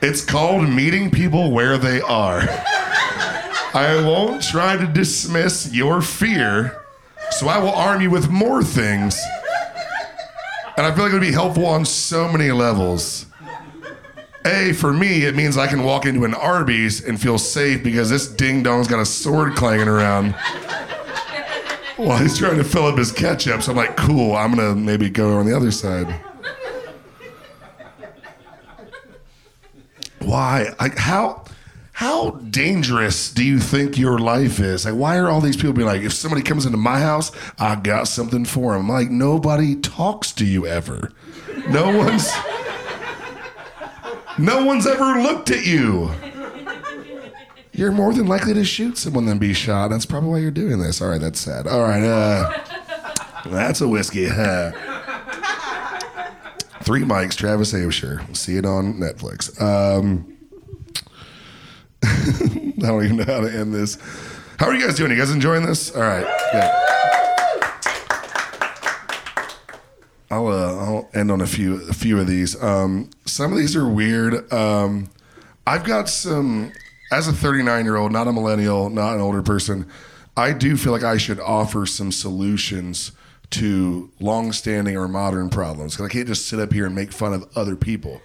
[0.03, 2.41] It's called meeting people where they are.
[3.75, 6.83] I won't try to dismiss your fear,
[7.31, 9.19] so I will arm you with more things.
[10.77, 13.27] And I feel like it would be helpful on so many levels.
[14.45, 18.11] A, for me, it means I can walk into an Arby's and feel safe because
[18.11, 20.35] this ding dong's got a sword clanging around
[21.97, 23.63] while he's trying to fill up his ketchup.
[23.63, 26.13] So I'm like, cool, I'm gonna maybe go on the other side.
[30.21, 30.69] Why?
[30.81, 31.45] Like how
[31.93, 34.85] how dangerous do you think your life is?
[34.85, 37.77] Like, why are all these people being like, if somebody comes into my house, I
[37.77, 38.89] got something for them?
[38.89, 41.13] Like, nobody talks to you ever.
[41.69, 42.33] No one's
[44.39, 46.11] no one's ever looked at you
[47.75, 49.89] you're more than likely to shoot someone than be shot.
[49.89, 51.03] That's probably why you're doing this.
[51.03, 51.67] All right, that's sad.
[51.67, 52.53] All right, uh,
[53.47, 54.29] that's a whiskey.
[54.29, 54.71] Uh,
[56.83, 58.35] three mics, Travis Absher.
[58.37, 59.61] See it on Netflix.
[59.61, 60.37] Um,
[62.05, 63.99] I don't even know how to end this.
[64.59, 65.11] How are you guys doing?
[65.11, 65.95] You guys enjoying this?
[65.97, 66.27] All right.
[70.31, 72.61] I'll, uh, I'll end on a few a few of these.
[72.63, 74.53] Um, some of these are weird.
[74.53, 75.11] Um,
[75.67, 76.73] I've got some
[77.15, 79.87] as a 39 year old, not a millennial, not an older person,
[80.37, 83.13] I do feel like I should offer some solutions
[83.51, 87.33] to long-standing or modern problems because I can't just sit up here and make fun
[87.33, 88.21] of other people.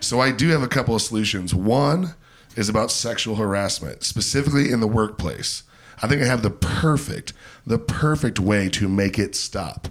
[0.00, 1.54] So I do have a couple of solutions.
[1.54, 2.14] One
[2.56, 5.62] is about sexual harassment, specifically in the workplace.
[6.02, 7.32] I think I have the perfect,
[7.64, 9.86] the perfect way to make it stop.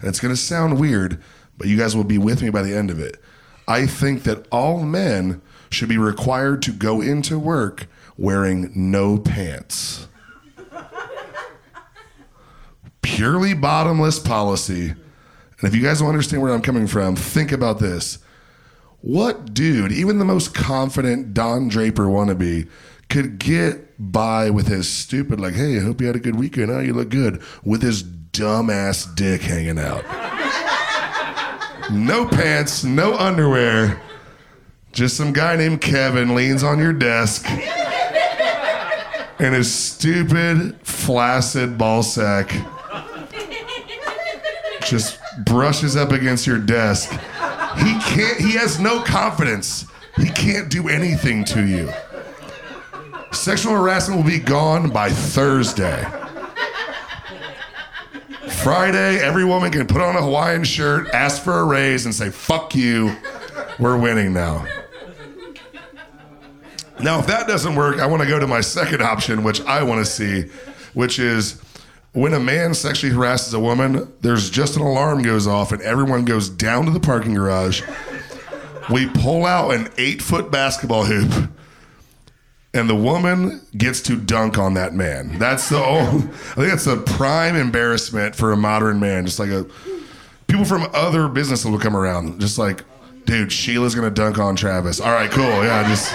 [0.00, 1.22] And it's going to sound weird,
[1.56, 3.22] but you guys will be with me by the end of it.
[3.68, 5.40] I think that all men
[5.74, 7.86] should be required to go into work
[8.16, 10.06] wearing no pants.
[13.02, 14.90] Purely bottomless policy.
[14.90, 18.18] And if you guys don't understand where I'm coming from, think about this.
[19.00, 22.68] What dude, even the most confident Don Draper wannabe,
[23.10, 26.70] could get by with his stupid, like, hey, I hope you had a good weekend.
[26.70, 30.04] Oh, you look good, with his dumbass dick hanging out?
[31.92, 34.00] no pants, no underwear
[34.94, 37.46] just some guy named Kevin leans on your desk
[39.38, 42.50] and his stupid, flaccid ball sack
[44.86, 47.10] just brushes up against your desk.
[47.10, 49.86] He can't, he has no confidence.
[50.16, 51.90] He can't do anything to you.
[53.32, 56.06] Sexual harassment will be gone by Thursday.
[58.62, 62.30] Friday, every woman can put on a Hawaiian shirt, ask for a raise, and say,
[62.30, 63.16] fuck you.
[63.78, 64.64] We're winning now.
[67.00, 69.82] Now, if that doesn't work, I want to go to my second option, which I
[69.82, 70.50] want to see,
[70.94, 71.60] which is
[72.12, 76.24] when a man sexually harasses a woman, there's just an alarm goes off and everyone
[76.24, 77.82] goes down to the parking garage.
[78.90, 81.50] We pull out an eight foot basketball hoop
[82.72, 85.38] and the woman gets to dunk on that man.
[85.38, 89.26] That's the only, I think that's the prime embarrassment for a modern man.
[89.26, 89.66] Just like a
[90.46, 92.84] people from other businesses will come around, just like,
[93.26, 95.00] dude, Sheila's gonna dunk on Travis.
[95.00, 96.14] All right, cool, yeah, just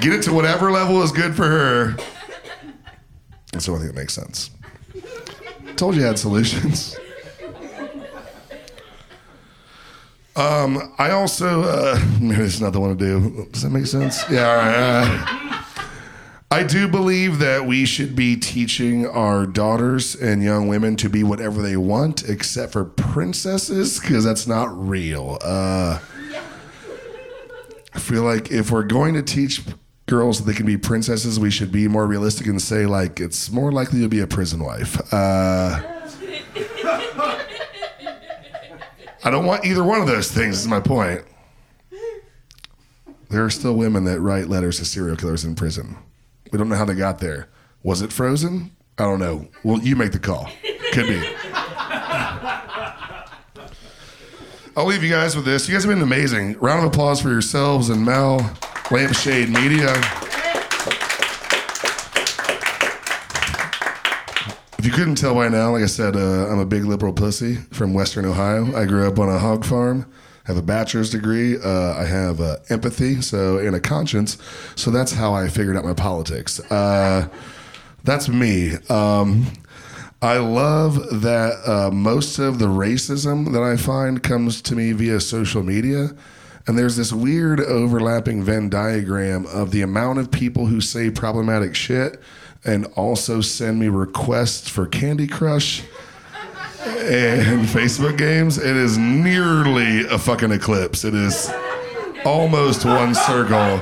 [0.00, 1.96] get it to whatever level is good for her.
[3.52, 4.50] And so I think it makes sense.
[5.76, 6.96] Told you I had solutions.
[10.36, 13.46] Um, I also uh, maybe it's not the one to do.
[13.50, 14.22] Does that make sense?
[14.30, 14.48] Yeah.
[14.48, 14.76] All right.
[14.76, 15.46] Uh,
[16.52, 21.22] I do believe that we should be teaching our daughters and young women to be
[21.22, 25.38] whatever they want, except for princesses, because that's not real.
[25.42, 26.00] Uh,
[27.92, 29.62] I feel like if we're going to teach
[30.10, 33.50] girls that they can be princesses, we should be more realistic and say like it's
[33.50, 35.00] more likely to be a prison wife.
[35.14, 35.80] Uh,
[39.22, 40.58] I don't want either one of those things.
[40.58, 41.22] Is my point.
[43.28, 45.96] There are still women that write letters to serial killers in prison.
[46.50, 47.48] We don't know how they got there.
[47.84, 48.74] Was it frozen?
[48.98, 49.48] I don't know.
[49.62, 50.50] Well, you make the call.
[50.92, 51.22] Could be.
[54.76, 55.68] I'll leave you guys with this.
[55.68, 56.58] You guys have been amazing.
[56.58, 58.38] Round of applause for yourselves and Mel,
[58.90, 59.94] Lampshade Media.
[64.78, 67.56] If you couldn't tell by now, like I said, uh, I'm a big liberal pussy
[67.70, 68.74] from Western Ohio.
[68.74, 70.10] I grew up on a hog farm.
[70.44, 71.56] I Have a bachelor's degree.
[71.56, 74.38] Uh, I have uh, empathy, so and a conscience.
[74.74, 76.58] So that's how I figured out my politics.
[76.70, 77.28] Uh,
[78.02, 78.72] that's me.
[78.88, 79.46] Um,
[80.20, 85.20] I love that uh, most of the racism that I find comes to me via
[85.20, 86.10] social media.
[86.66, 91.74] And there's this weird overlapping Venn diagram of the amount of people who say problematic
[91.74, 92.20] shit
[92.64, 95.82] and also send me requests for Candy Crush
[96.84, 98.58] and Facebook games.
[98.58, 101.04] It is nearly a fucking eclipse.
[101.04, 101.50] It is
[102.24, 103.80] almost one circle.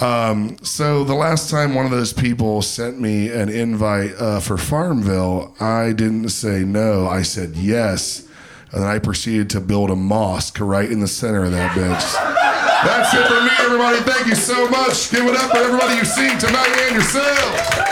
[0.00, 4.56] Um, so the last time one of those people sent me an invite uh, for
[4.56, 7.06] Farmville, I didn't say no.
[7.06, 8.26] I said yes,
[8.72, 12.40] and then I proceeded to build a mosque right in the center of that bitch.
[12.84, 13.98] That's it for me, everybody.
[14.08, 15.10] Thank you so much.
[15.10, 17.90] Give it up for everybody you've seen tonight and yourselves.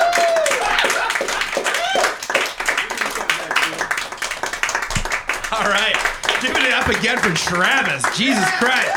[5.50, 5.96] All right.
[6.40, 8.04] Give it up again for Travis.
[8.16, 8.94] Jesus Christ.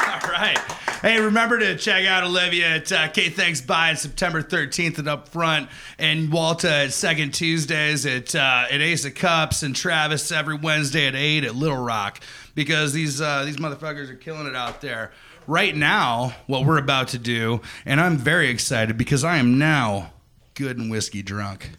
[0.00, 0.58] All right.
[1.00, 5.28] Hey, remember to check out Olivia at uh, K Thanks on September 13th and up
[5.28, 5.68] front,
[5.98, 11.06] and Walta at Second Tuesdays at uh, at Ace of Cups, and Travis every Wednesday
[11.06, 12.20] at 8 at Little Rock
[12.54, 15.12] because these uh, these motherfuckers are killing it out there.
[15.46, 20.10] Right now, what we're about to do, and I'm very excited because I am now
[20.54, 21.70] good and whiskey drunk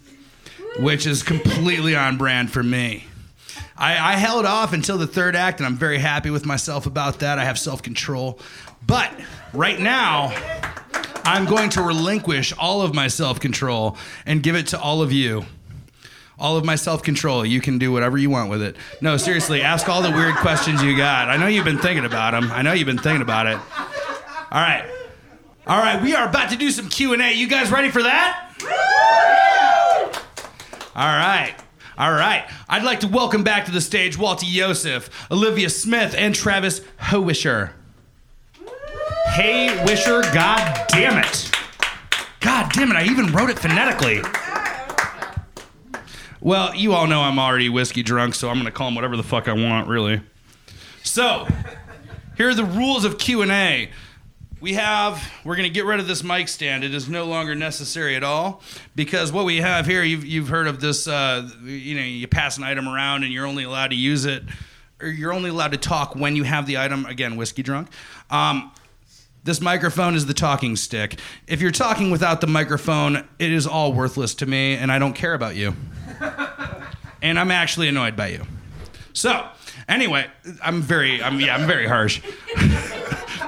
[0.78, 3.06] which is completely on brand for me.
[3.78, 7.20] I, I, held off until the third act, and I'm very happy with myself about
[7.20, 7.40] that.
[7.40, 8.40] I have self control.
[8.85, 9.11] But
[9.53, 10.34] right now,
[11.23, 15.11] I'm going to relinquish all of my self control and give it to all of
[15.11, 15.45] you.
[16.38, 17.45] All of my self control.
[17.45, 18.77] You can do whatever you want with it.
[19.01, 21.27] No, seriously, ask all the weird questions you got.
[21.27, 22.51] I know you've been thinking about them.
[22.51, 23.57] I know you've been thinking about it.
[24.51, 24.89] All right.
[25.68, 27.34] All right, we are about to do some Q&A.
[27.34, 28.49] You guys ready for that?
[30.95, 31.53] All right.
[31.95, 32.49] All right.
[32.68, 37.72] I'd like to welcome back to the stage Walter Yosef, Olivia Smith, and Travis Howisher.
[39.31, 41.51] Hey, Wisher, god damn it.
[42.39, 44.22] God damn it, I even wrote it phonetically.
[46.41, 49.18] Well, you all know I'm already whiskey drunk, so I'm going to call him whatever
[49.18, 50.22] the fuck I want, really.
[51.03, 51.47] So,
[52.38, 53.89] here are the rules of Q&A
[54.61, 57.56] we have we're going to get rid of this mic stand it is no longer
[57.56, 58.61] necessary at all
[58.95, 62.57] because what we have here you've, you've heard of this uh, you know you pass
[62.57, 64.43] an item around and you're only allowed to use it
[65.01, 67.88] or you're only allowed to talk when you have the item again whiskey drunk
[68.30, 68.72] um,
[69.50, 73.92] this microphone is the talking stick if you're talking without the microphone it is all
[73.92, 75.76] worthless to me and i don't care about you
[77.22, 78.44] and i'm actually annoyed by you
[79.14, 79.48] so
[79.88, 80.26] anyway
[80.64, 82.22] i'm very i'm yeah i'm very harsh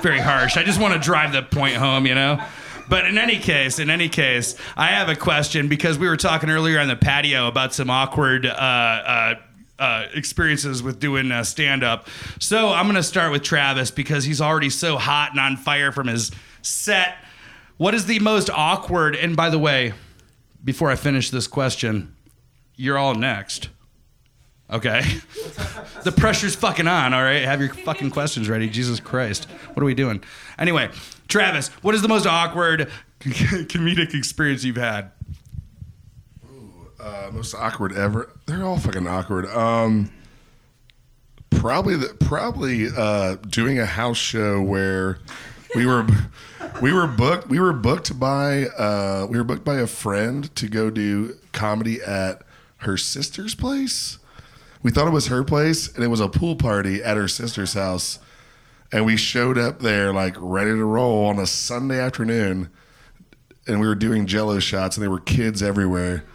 [0.02, 0.57] very harsh.
[0.57, 2.44] I just want to drive the point home, you know.
[2.90, 6.49] But in any case, in any case, I have a question because we were talking
[6.49, 8.45] earlier on the patio about some awkward.
[8.45, 9.36] Uh, uh,
[9.81, 12.07] uh, experiences with doing uh, stand up.
[12.39, 15.91] So I'm going to start with Travis because he's already so hot and on fire
[15.91, 16.31] from his
[16.61, 17.15] set.
[17.77, 19.15] What is the most awkward?
[19.15, 19.93] And by the way,
[20.63, 22.15] before I finish this question,
[22.75, 23.69] you're all next.
[24.69, 25.01] Okay.
[26.03, 27.41] the pressure's fucking on, all right?
[27.41, 28.69] Have your fucking questions ready.
[28.69, 29.45] Jesus Christ.
[29.73, 30.23] What are we doing?
[30.59, 30.91] Anyway,
[31.27, 32.87] Travis, what is the most awkward
[33.19, 35.11] comedic experience you've had?
[37.02, 38.32] Uh, most awkward ever.
[38.45, 39.48] They're all fucking awkward.
[39.48, 40.11] Um,
[41.49, 45.18] probably the, probably uh, doing a house show where
[45.76, 46.06] we were
[46.82, 50.68] we were booked we were booked by uh, we were booked by a friend to
[50.68, 52.44] go do comedy at
[52.78, 54.19] her sister's place.
[54.84, 57.73] We thought it was her place, and it was a pool party at her sister's
[57.73, 58.19] house.
[58.91, 62.69] And we showed up there like ready to roll on a Sunday afternoon,
[63.68, 66.26] and we were doing Jello shots, and there were kids everywhere.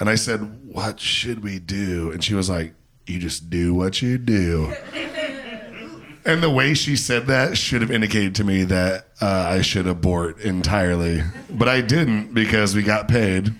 [0.00, 0.40] And I said,
[0.72, 2.10] What should we do?
[2.10, 2.74] And she was like,
[3.06, 4.74] You just do what you do.
[6.24, 9.86] and the way she said that should have indicated to me that uh, I should
[9.86, 11.22] abort entirely.
[11.50, 13.54] But I didn't because we got paid.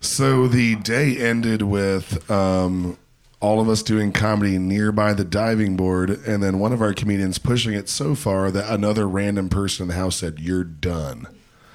[0.00, 2.96] So the day ended with um,
[3.38, 7.38] all of us doing comedy nearby the diving board, and then one of our comedians
[7.38, 11.28] pushing it so far that another random person in the house said, You're done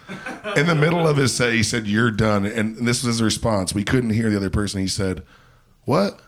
[0.55, 3.73] in the middle of his set, he said, "You're done," and this was his response.
[3.73, 4.81] We couldn't hear the other person.
[4.81, 5.23] He said,
[5.85, 6.19] "What?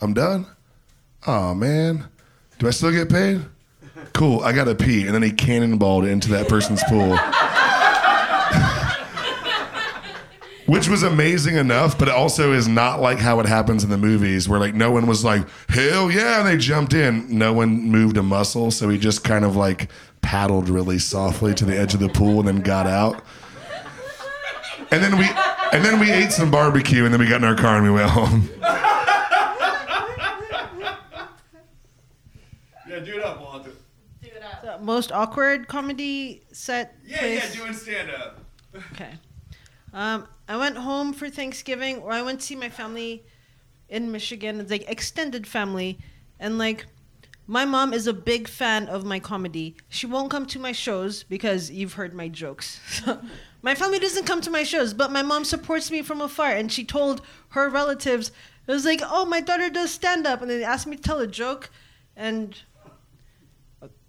[0.00, 0.46] I'm done?
[1.26, 2.06] Oh man,
[2.58, 3.42] do I still get paid?
[4.12, 4.40] Cool.
[4.40, 7.18] I gotta pee." And then he cannonballed into that person's pool.
[10.66, 13.96] Which was amazing enough, but it also is not like how it happens in the
[13.96, 17.26] movies where like no one was like, hell yeah, and they jumped in.
[17.38, 19.88] No one moved a muscle, so he just kind of like
[20.22, 23.22] paddled really softly to the edge of the pool and then got out.
[24.90, 25.28] And then we
[25.72, 27.90] and then we ate some barbecue and then we got in our car and we
[27.90, 28.48] went home.
[32.88, 33.72] Yeah, do it up, Walter.
[34.22, 34.62] Do it up.
[34.62, 36.96] The most awkward comedy set.
[37.04, 37.54] Yeah, place?
[37.54, 38.40] yeah, doing stand up.
[38.92, 39.10] Okay.
[39.92, 43.24] Um, I went home for Thanksgiving, or I went to see my family
[43.88, 44.60] in Michigan.
[44.60, 45.98] It's like extended family,
[46.38, 46.86] and like
[47.46, 49.76] my mom is a big fan of my comedy.
[49.88, 52.80] She won't come to my shows because you've heard my jokes.
[53.62, 56.70] my family doesn't come to my shows, but my mom supports me from afar, and
[56.70, 58.32] she told her relatives,
[58.66, 61.20] it was like, "Oh, my daughter does stand up," and they asked me to tell
[61.20, 61.70] a joke,
[62.16, 62.56] and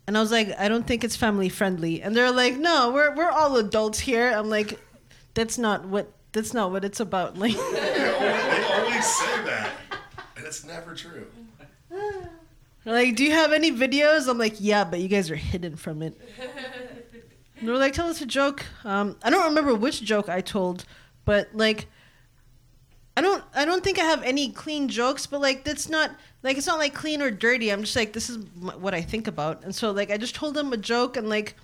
[0.07, 2.01] and I was like, I don't think it's family friendly.
[2.01, 4.29] And they're like, No, we're we're all adults here.
[4.29, 4.79] I'm like,
[5.37, 7.37] that's not what that's not what it's about.
[7.37, 9.69] Like They always say that,
[10.35, 11.27] and it's never true.
[11.91, 14.27] they're like, Do you have any videos?
[14.27, 16.19] I'm like, Yeah, but you guys are hidden from it.
[17.59, 18.65] And they're like, Tell us a joke.
[18.83, 20.85] Um, I don't remember which joke I told,
[21.23, 21.85] but like
[23.15, 26.11] I don't I don't think I have any clean jokes, but like that's not
[26.41, 27.69] like it's not like clean or dirty.
[27.69, 30.33] I'm just like this is m- what I think about, and so like I just
[30.35, 31.55] told them a joke and like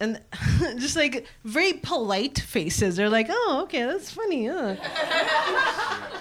[0.00, 0.20] and
[0.78, 2.96] just like very polite faces.
[2.96, 4.46] They're like, oh okay, that's funny.
[4.46, 4.76] Huh?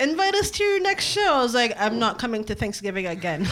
[0.00, 1.34] Invite us to your next show.
[1.34, 3.44] I was like, I'm not coming to Thanksgiving again.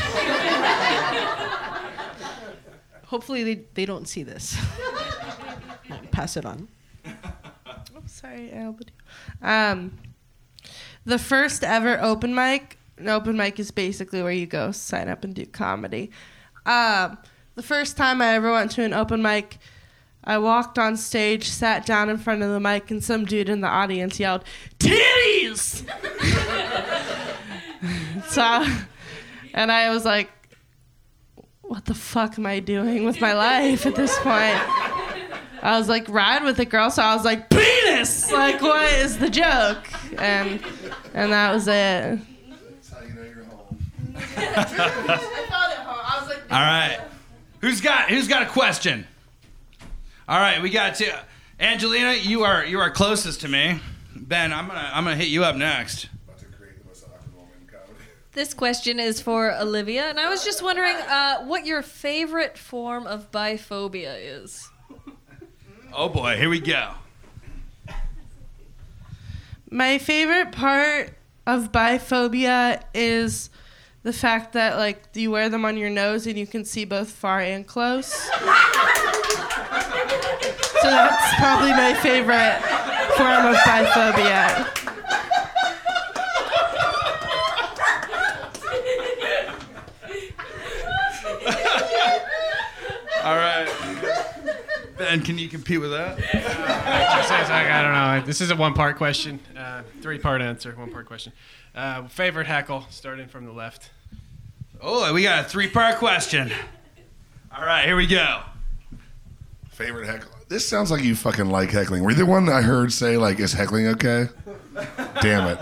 [3.04, 4.56] Hopefully they, they don't see this.
[6.10, 6.68] Pass it on.
[7.06, 8.90] Oh, sorry, Albert.
[9.42, 9.98] Um,
[11.04, 12.78] the first ever open mic.
[12.96, 16.10] An open mic is basically where you go sign up and do comedy.
[16.64, 17.18] Um,
[17.58, 19.58] the first time I ever went to an open mic,
[20.22, 23.62] I walked on stage, sat down in front of the mic, and some dude in
[23.62, 24.44] the audience yelled,
[24.78, 25.84] "Titties!"
[28.28, 28.64] so,
[29.54, 30.30] and I was like,
[31.62, 34.62] "What the fuck am I doing with my life at this point?"
[35.60, 38.30] I was like, ride with a girl, so I was like, penis!
[38.30, 39.84] Like, what is the joke?
[40.16, 40.62] And
[41.12, 41.72] and that was it.
[41.72, 43.76] That's how you know you're home.
[44.16, 46.04] I felt it home.
[46.06, 47.00] I was like, All right.
[47.60, 49.06] Who's got who's got a question?
[50.28, 51.18] All right, we got to
[51.58, 53.80] Angelina, you are you are closest to me.
[54.14, 56.08] Ben, I'm gonna I'm gonna hit you up next.
[56.24, 57.94] About to create the most awkward moment in comedy.
[58.32, 63.06] This question is for Olivia, and I was just wondering uh, what your favorite form
[63.06, 64.70] of biphobia is.
[65.92, 66.92] Oh boy, here we go.
[69.70, 71.14] my favorite part
[71.46, 73.50] of biphobia is
[74.08, 77.10] the fact that like you wear them on your nose and you can see both
[77.10, 78.06] far and close.
[78.06, 78.30] so
[80.82, 82.58] that's probably my favorite
[83.18, 84.64] form of biphobia.
[93.24, 93.68] All right.
[94.96, 96.18] Ben, can you compete with that?
[96.34, 98.26] Uh, I don't know.
[98.26, 101.34] This is a one part question, uh, three part answer, one part question.
[101.74, 103.90] Uh, favorite heckle, starting from the left.
[104.80, 106.52] Oh, we got a three-part question.
[107.56, 108.40] All right, here we go.
[109.70, 110.30] Favorite heckle.
[110.48, 112.02] This sounds like you fucking like heckling.
[112.02, 114.28] Were you the one I heard say like, "Is heckling okay?"
[115.20, 115.58] Damn it.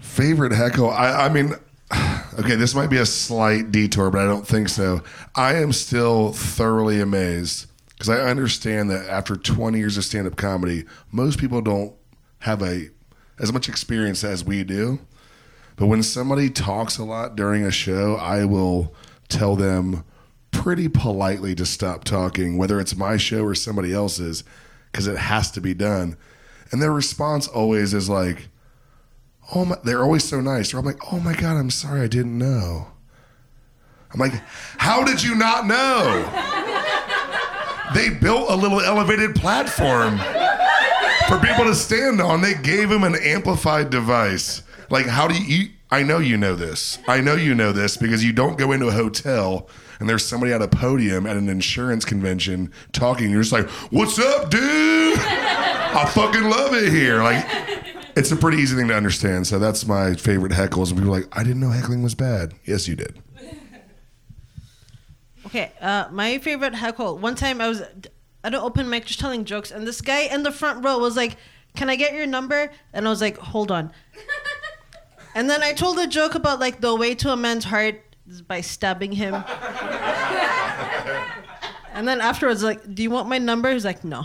[0.00, 0.90] Favorite heckle.
[0.90, 1.54] I, I mean,
[2.38, 5.02] okay, this might be a slight detour, but I don't think so.
[5.34, 10.84] I am still thoroughly amazed because I understand that after 20 years of stand-up comedy,
[11.10, 11.94] most people don't
[12.40, 12.88] have a
[13.38, 15.00] as much experience as we do.
[15.80, 18.94] But when somebody talks a lot during a show, I will
[19.30, 20.04] tell them
[20.50, 24.44] pretty politely to stop talking, whether it's my show or somebody else's,
[24.92, 26.18] because it has to be done.
[26.70, 28.50] And their response always is like,
[29.54, 30.74] "Oh my!" They're always so nice.
[30.74, 32.88] Or I'm like, "Oh my god, I'm sorry, I didn't know."
[34.12, 34.34] I'm like,
[34.76, 36.28] "How did you not know?"
[37.94, 40.18] they built a little elevated platform
[41.26, 42.42] for people to stand on.
[42.42, 44.62] They gave him an amplified device.
[44.90, 45.70] Like, how do you, you?
[45.92, 46.98] I know you know this.
[47.08, 49.68] I know you know this because you don't go into a hotel
[49.98, 53.30] and there's somebody at a podium at an insurance convention talking.
[53.30, 55.18] You're just like, "What's up, dude?
[55.18, 57.44] I fucking love it here." Like,
[58.16, 59.46] it's a pretty easy thing to understand.
[59.46, 60.88] So that's my favorite heckles.
[60.88, 63.20] And people are like, "I didn't know heckling was bad." Yes, you did.
[65.46, 67.18] Okay, uh, my favorite heckle.
[67.18, 68.08] One time I was at
[68.44, 71.36] an open mic just telling jokes, and this guy in the front row was like,
[71.74, 73.92] "Can I get your number?" And I was like, "Hold on."
[75.34, 78.42] And then I told a joke about like the way to a man's heart is
[78.42, 79.34] by stabbing him.
[81.92, 84.24] and then afterwards, like, "Do you want my number?" He's like, "No."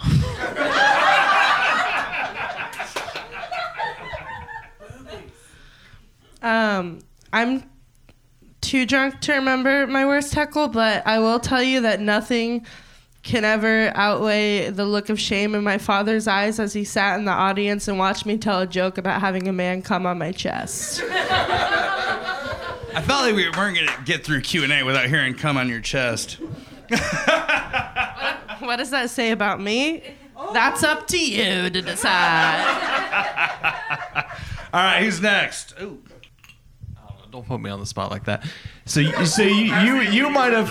[6.45, 6.99] Um,
[7.33, 7.63] I'm
[8.61, 12.67] too drunk to remember my worst heckle, but I will tell you that nothing
[13.25, 17.25] can ever outweigh the look of shame in my father's eyes as he sat in
[17.25, 20.31] the audience and watched me tell a joke about having a man come on my
[20.31, 21.01] chest.
[21.03, 25.67] I felt like we weren't gonna get through Q and A without hearing "come on
[25.67, 26.37] your chest."
[28.59, 30.03] What does that say about me?
[30.53, 32.61] That's up to you to decide.
[34.73, 35.73] All right, who's next?
[35.81, 36.01] Ooh.
[37.35, 38.45] Don't put me on the spot like that.
[38.85, 40.69] So, you, so you, you, you might have,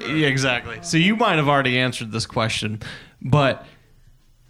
[0.00, 0.80] yeah, exactly.
[0.82, 2.80] So you might have already answered this question,
[3.22, 3.64] but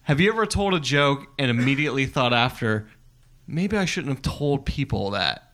[0.04, 2.88] have you ever told a joke and immediately thought after,
[3.46, 5.52] maybe I shouldn't have told people that?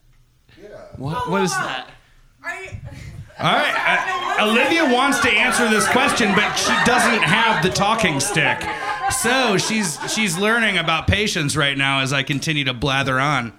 [0.56, 0.68] Yeah.
[0.98, 1.88] What, what is that?
[2.44, 2.48] All
[3.42, 8.62] right, uh, Olivia wants to answer this question, but she doesn't have the talking stick.
[9.10, 13.52] So she's she's learning about patience right now as I continue to blather on.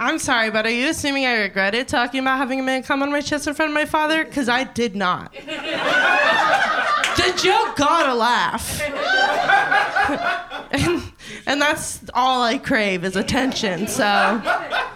[0.00, 3.12] I'm sorry, but are you assuming I regretted talking about having a man come on
[3.12, 4.24] my chest in front of my father?
[4.24, 5.30] Because I did not.
[5.44, 5.44] the
[7.36, 8.80] joke got a laugh.
[10.70, 11.02] and,
[11.44, 14.40] and that's all I crave is attention, so.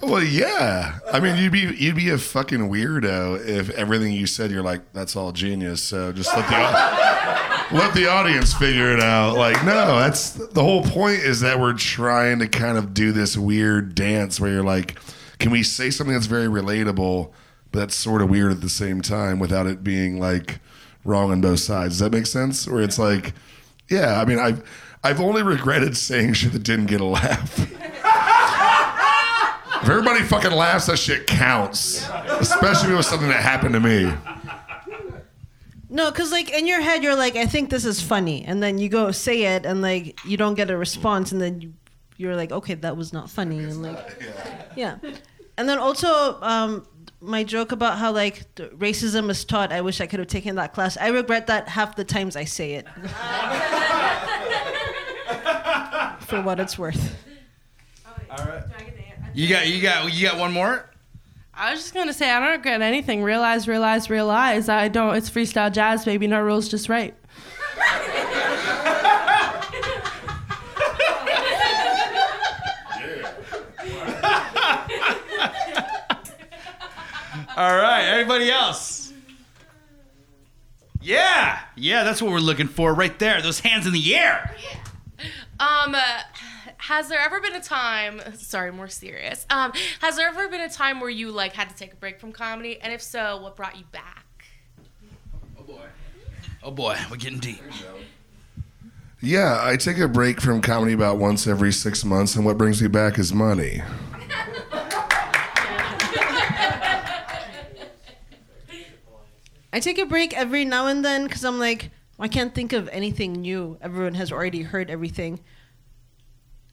[0.00, 0.98] Well, yeah.
[1.12, 4.92] I mean, you'd be you'd be a fucking weirdo if everything you said you're like
[4.92, 5.82] that's all genius.
[5.82, 9.36] So just let the let the audience figure it out.
[9.36, 11.20] Like, no, that's the whole point.
[11.20, 14.98] Is that we're trying to kind of do this weird dance where you're like,
[15.38, 17.32] can we say something that's very relatable,
[17.72, 20.60] but that's sort of weird at the same time without it being like
[21.04, 21.94] wrong on both sides?
[21.94, 22.68] Does that make sense?
[22.68, 23.32] Where it's like,
[23.88, 24.20] yeah.
[24.20, 24.62] I mean, I've
[25.02, 27.68] I've only regretted saying shit that didn't get a laugh.
[29.82, 32.08] If everybody fucking laughs, that shit counts.
[32.26, 34.12] Especially if it was something that happened to me.
[35.90, 38.78] No, because like in your head, you're like, I think this is funny, and then
[38.78, 41.72] you go say it, and like you don't get a response, and then you,
[42.16, 44.22] you're like, okay, that was not funny, and like,
[44.76, 44.98] yeah.
[45.58, 46.86] And then also, um,
[47.20, 49.72] my joke about how like racism is taught.
[49.72, 50.96] I wish I could have taken that class.
[50.96, 52.86] I regret that half the times I say it.
[56.26, 57.16] For what it's worth.
[59.34, 60.88] You got you got you got one more.
[61.54, 63.22] I was just gonna say I don't regret anything.
[63.22, 64.68] Realize, realize, realize.
[64.68, 65.14] I don't.
[65.16, 66.26] It's freestyle jazz, baby.
[66.26, 67.14] No rules, just right.
[77.54, 79.12] All right, everybody else.
[81.02, 83.42] Yeah, yeah, that's what we're looking for right there.
[83.42, 84.54] Those hands in the air.
[85.60, 86.22] Um, uh,
[86.82, 88.20] has there ever been a time?
[88.34, 89.46] Sorry, more serious.
[89.50, 92.18] Um, has there ever been a time where you like had to take a break
[92.18, 94.26] from comedy, and if so, what brought you back?
[95.56, 95.84] Oh boy.
[96.60, 97.62] Oh boy, we're getting deep.
[99.20, 102.82] Yeah, I take a break from comedy about once every six months, and what brings
[102.82, 103.80] me back is money.
[109.72, 112.88] I take a break every now and then because I'm like, I can't think of
[112.88, 113.78] anything new.
[113.80, 115.38] Everyone has already heard everything.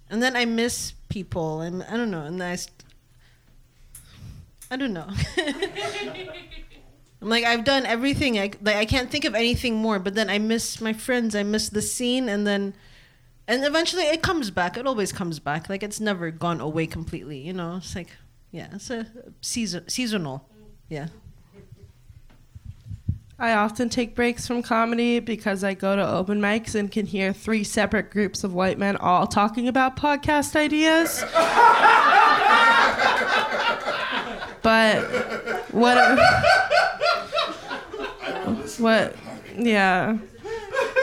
[0.09, 2.23] And then I miss people, and I don't know.
[2.23, 2.83] And I, st-
[4.71, 5.07] I don't know.
[7.21, 8.39] I'm like, I've done everything.
[8.39, 9.99] I like, I can't think of anything more.
[9.99, 11.35] But then I miss my friends.
[11.35, 12.73] I miss the scene, and then,
[13.47, 14.77] and eventually it comes back.
[14.77, 15.69] It always comes back.
[15.69, 17.39] Like it's never gone away completely.
[17.39, 18.09] You know, it's like,
[18.51, 19.05] yeah, it's a
[19.41, 20.47] season seasonal.
[20.87, 21.07] Yeah.
[23.39, 27.31] I often take breaks from comedy because I go to open mics and can hear
[27.31, 31.23] three separate groups of white men all talking about podcast ideas.
[34.61, 35.03] but
[35.71, 36.19] what
[38.77, 39.15] what
[39.57, 40.17] yeah.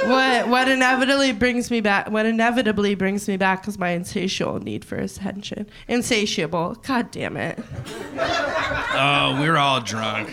[0.05, 4.85] What what inevitably brings me back what inevitably brings me back is my insatiable need
[4.85, 5.67] for attention.
[5.89, 6.75] Insatiable.
[6.87, 7.59] God damn it.
[8.19, 10.29] Oh, we're all drunk.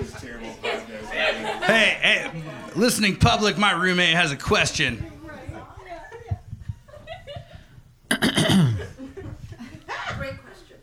[1.10, 2.42] Hey, hey,
[2.74, 5.04] listening public, my roommate has a question.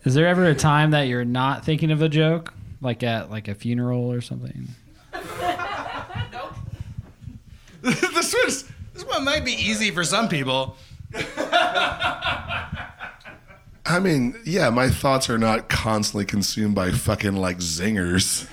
[0.04, 3.48] Is there ever a time that you're not thinking of a joke, like at like
[3.48, 4.68] a funeral or something?
[7.82, 10.78] this was this one might be easy for some people.
[13.90, 18.48] I mean, yeah, my thoughts are not constantly consumed by fucking like zingers.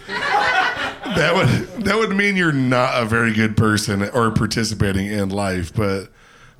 [1.16, 5.74] That would that would mean you're not a very good person or participating in life,
[5.74, 6.10] but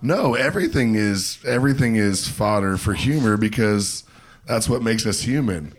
[0.02, 4.04] no, everything is everything is fodder for humor because
[4.46, 5.74] that's what makes us human.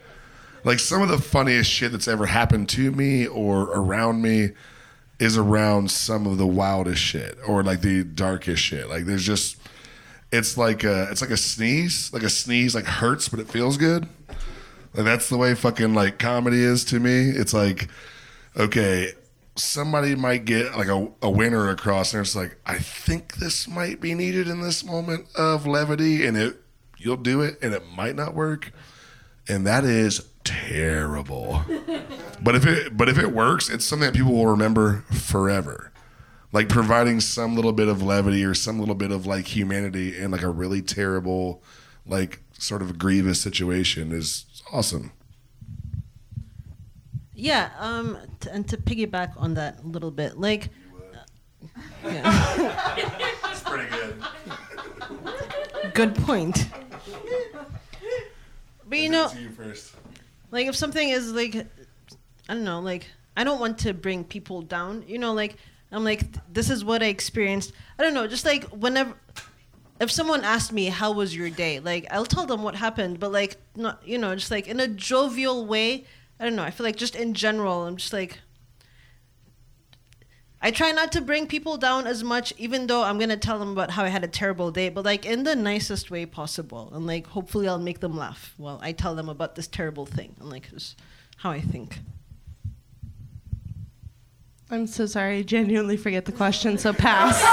[0.64, 4.52] Like some of the funniest shit that's ever happened to me or around me
[5.20, 8.90] is around some of the wildest shit or like the darkest shit.
[8.90, 9.58] Like there's just
[10.32, 13.78] it's like a it's like a sneeze, like a sneeze like hurts but it feels
[13.78, 14.08] good.
[14.96, 17.30] Like that's the way fucking like comedy is to me.
[17.30, 17.90] It's like
[18.58, 19.12] okay,
[19.56, 24.02] somebody might get like a, a winner across and it's like I think this might
[24.02, 26.62] be needed in this moment of levity and it
[26.98, 28.72] you'll do it and it might not work.
[29.48, 31.62] And that is terrible.
[32.42, 35.92] but if it but if it works, it's something that people will remember forever
[36.56, 40.32] like providing some little bit of levity or some little bit of like humanity in
[40.32, 41.62] like a really terrible
[42.06, 45.12] like sort of grievous situation is awesome
[47.36, 50.70] Yeah, um, t- and to piggyback on that a little bit, like,
[51.14, 52.96] uh, yeah.
[53.52, 54.24] it's pretty good
[55.96, 56.68] good point.
[58.88, 59.94] But you know, you first
[60.52, 64.62] like if something is like, I don't know, like I don't want to bring people
[64.62, 65.04] down.
[65.08, 65.56] You know, like
[65.92, 67.72] I'm like th- this is what I experienced.
[67.98, 69.16] I don't know, just like whenever.
[69.98, 73.32] If someone asked me how was your day, like I'll tell them what happened, but
[73.32, 76.06] like not you know, just like in a jovial way.
[76.40, 76.64] I don't know.
[76.64, 78.40] I feel like just in general, I'm just like
[80.62, 83.72] I try not to bring people down as much, even though I'm gonna tell them
[83.72, 87.06] about how I had a terrible day, but like in the nicest way possible, and
[87.06, 90.50] like hopefully I'll make them laugh while I tell them about this terrible thing, and
[90.50, 90.98] like just
[91.38, 92.00] how I think.
[94.72, 97.40] i'm so sorry i genuinely forget the question so pass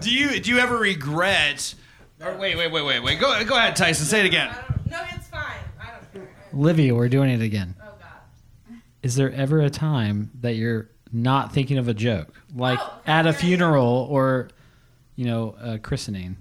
[0.00, 1.74] Do you do you ever regret?
[2.20, 3.20] Or wait, wait, wait, wait, wait.
[3.20, 4.04] Go go ahead, Tyson.
[4.04, 4.52] Say it again.
[4.90, 5.90] no it's fine i
[6.52, 7.74] don't care Olivia, we're doing it again.
[7.82, 12.78] oh god Is there ever a time that you're not thinking of a joke, like
[13.06, 14.48] at a funeral or,
[15.16, 16.36] you know, a christening?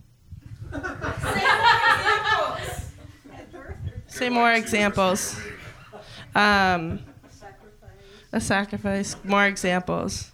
[4.08, 5.40] Say more examples.
[6.36, 7.00] Um,
[8.32, 9.16] a sacrifice.
[9.24, 10.32] More examples.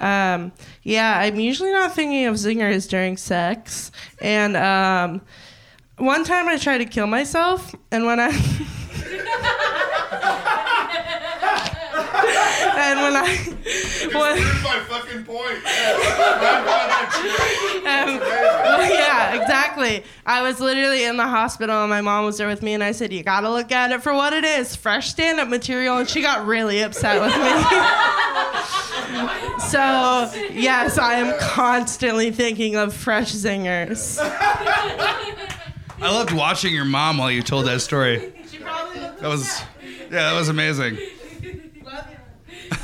[0.00, 0.52] Um,
[0.82, 3.90] yeah, I'm usually not thinking of zingers during sex.
[4.20, 5.22] And um,
[5.98, 8.30] one time I tried to kill myself, and when I.
[12.76, 13.52] and when I.
[14.06, 15.58] When, my fucking point
[17.86, 20.02] um, well, yeah, exactly.
[20.24, 22.92] I was literally in the hospital and my mom was there with me, and I
[22.92, 25.98] said, You gotta look at it for what it is fresh stand up material.
[25.98, 27.38] And she got really upset with me.
[29.68, 34.18] so, yes, I am constantly thinking of fresh zingers.
[35.98, 38.32] I loved watching your mom while you told that story.
[38.66, 40.98] That was, yeah, that was amazing.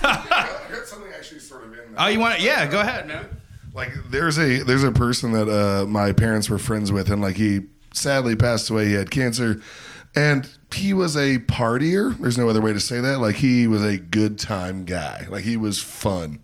[0.03, 2.39] I heard something actually sort of in Oh, you want?
[2.39, 3.27] to Yeah, go ahead, man.
[3.75, 7.37] like there's a there's a person that uh, my parents were friends with and like
[7.37, 7.61] he
[7.95, 9.61] sadly passed away he had cancer
[10.15, 13.83] and he was a partier there's no other way to say that like he was
[13.85, 16.43] a good time guy like he was fun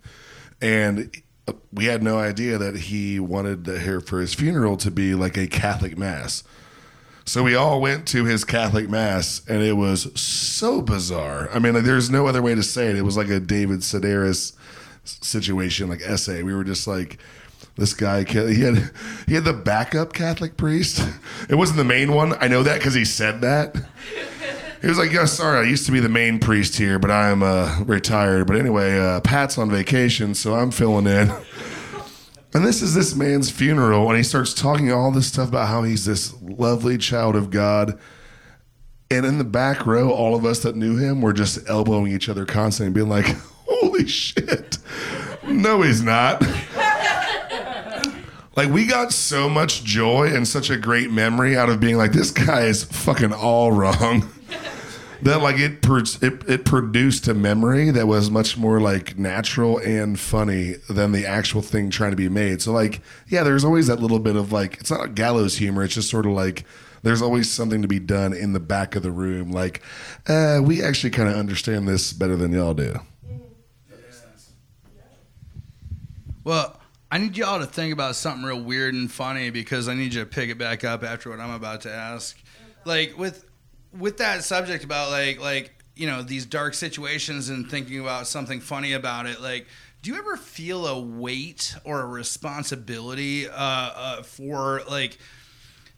[0.61, 1.11] and
[1.47, 5.15] uh, we had no idea that he wanted to hear for his funeral to be
[5.15, 6.43] like a catholic mass
[7.29, 11.47] So we all went to his Catholic mass, and it was so bizarre.
[11.53, 12.95] I mean, like, there's no other way to say it.
[12.95, 14.53] It was like a David Sedaris
[15.03, 16.41] situation, like essay.
[16.41, 17.19] We were just like,
[17.77, 18.89] this guy, he had
[19.27, 21.07] he had the backup Catholic priest.
[21.49, 22.33] It wasn't the main one.
[22.41, 23.75] I know that because he said that.
[24.81, 27.43] He was like, "Yeah, sorry, I used to be the main priest here, but I'm
[27.43, 28.47] uh, retired.
[28.47, 31.31] But anyway, uh, Pat's on vacation, so I'm filling in."
[32.53, 35.83] And this is this man's funeral, and he starts talking all this stuff about how
[35.83, 37.99] he's this lovely child of God.
[39.11, 42.27] And in the back row, all of us that knew him were just elbowing each
[42.27, 43.27] other constantly, being like,
[43.67, 44.79] "Holy shit!
[45.47, 46.43] No, he's not."
[48.55, 52.11] Like we got so much joy and such a great memory out of being like,
[52.11, 54.29] "This guy is fucking all wrong."
[55.23, 55.85] that like it,
[56.21, 61.25] it it produced a memory that was much more like natural and funny than the
[61.25, 62.61] actual thing trying to be made.
[62.61, 65.83] So like yeah, there's always that little bit of like it's not a gallows humor.
[65.83, 66.65] It's just sort of like
[67.01, 69.51] there's always something to be done in the back of the room.
[69.51, 69.81] Like
[70.27, 72.99] uh, we actually kind of understand this better than y'all do.
[76.43, 76.79] Well,
[77.11, 80.21] I need y'all to think about something real weird and funny because I need you
[80.21, 82.37] to pick it back up after what I'm about to ask.
[82.85, 83.45] Like with
[83.97, 88.59] with that subject about like like you know these dark situations and thinking about something
[88.59, 89.41] funny about it.
[89.41, 89.67] Like,
[90.01, 95.17] do you ever feel a weight or a responsibility uh, uh, for like?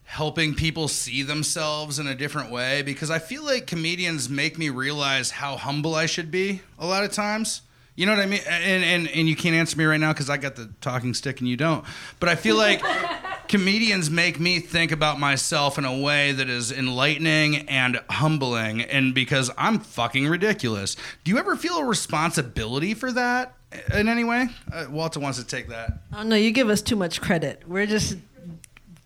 [0.04, 4.68] helping people see themselves in a different way because I feel like comedians make me
[4.68, 7.62] realize how humble I should be a lot of times.
[7.94, 8.40] You know what I mean?
[8.48, 11.40] And and, and you can't answer me right now because I got the talking stick
[11.40, 11.84] and you don't.
[12.20, 12.82] But I feel like
[13.48, 19.14] comedians make me think about myself in a way that is enlightening and humbling, and
[19.14, 20.96] because I'm fucking ridiculous.
[21.24, 23.54] Do you ever feel a responsibility for that
[23.92, 24.48] in any way?
[24.72, 25.98] Uh, Walter wants to take that.
[26.14, 27.62] Oh no, you give us too much credit.
[27.68, 28.16] We're just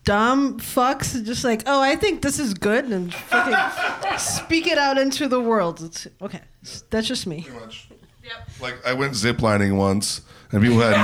[0.05, 4.97] dumb fucks, just like, oh, I think this is good, and fucking speak it out
[4.97, 5.83] into the world.
[5.83, 6.41] It's, okay,
[6.91, 7.47] that's just me.
[8.61, 10.23] Like I went ziplining once,
[10.53, 10.95] and people had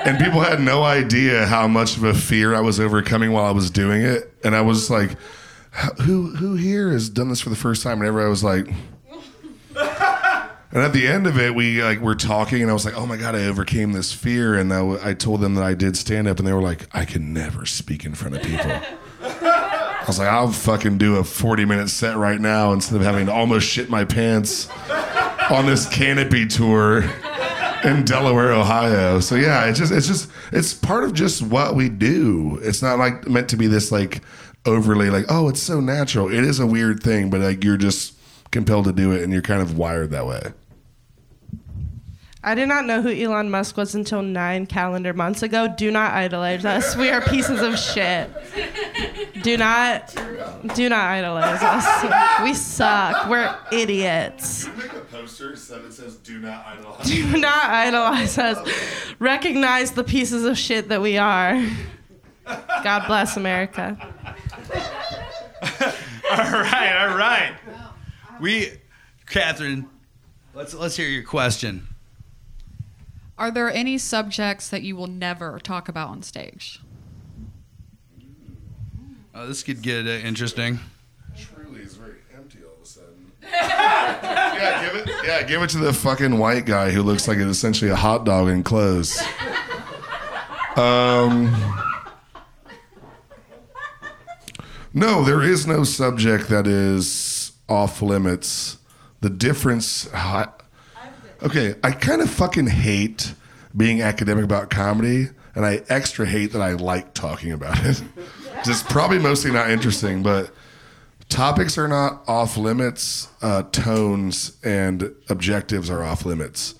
[0.04, 3.52] and people had no idea how much of a fear I was overcoming while I
[3.52, 5.16] was doing it, and I was like,
[6.02, 8.68] "Who who here has done this for the first time?" Whenever I was like.
[10.72, 13.04] And at the end of it, we like were talking, and I was like, "Oh
[13.04, 16.38] my god, I overcame this fear." And I told them that I did stand up,
[16.38, 18.70] and they were like, "I can never speak in front of people."
[19.20, 23.32] I was like, "I'll fucking do a forty-minute set right now instead of having to
[23.32, 24.68] almost shit my pants
[25.50, 27.04] on this canopy tour
[27.84, 31.88] in Delaware, Ohio." So yeah, it's just it's just it's part of just what we
[31.88, 32.58] do.
[32.62, 34.22] It's not like meant to be this like
[34.66, 38.14] overly like, "Oh, it's so natural." It is a weird thing, but like you're just
[38.50, 40.52] compelled to do it, and you're kind of wired that way.
[42.42, 45.68] I did not know who Elon Musk was until nine calendar months ago.
[45.76, 46.96] Do not idolize us.
[46.96, 48.30] We are pieces of shit.
[49.42, 50.14] Do not,
[50.74, 52.42] do not idolize us.
[52.42, 53.28] We suck.
[53.28, 54.68] We're idiots.
[54.78, 58.66] Make a poster that says "Do not idolize." Do not idolize us.
[59.18, 61.62] Recognize the pieces of shit that we are.
[62.82, 63.98] God bless America.
[65.62, 67.52] all right, all right.
[68.40, 68.72] We,
[69.26, 69.90] Catherine,
[70.54, 71.86] let's let's hear your question.
[73.40, 76.78] Are there any subjects that you will never talk about on stage?
[79.34, 80.78] Oh, this could get uh, interesting.
[81.34, 83.32] Truly is very empty all of a sudden.
[83.42, 85.14] yeah, give it.
[85.24, 88.26] Yeah, give it to the fucking white guy who looks like it's essentially a hot
[88.26, 89.18] dog in clothes.
[90.76, 91.50] Um.
[94.92, 98.76] No, there is no subject that is off limits.
[99.22, 100.12] The difference.
[100.12, 100.48] I,
[101.42, 103.34] okay, I kind of fucking hate
[103.76, 108.02] being academic about comedy, and I extra hate that I like talking about it.
[108.66, 110.50] It's probably mostly not interesting, but
[111.30, 113.28] topics are not off limits.
[113.40, 116.74] Uh, tones and objectives are off limits.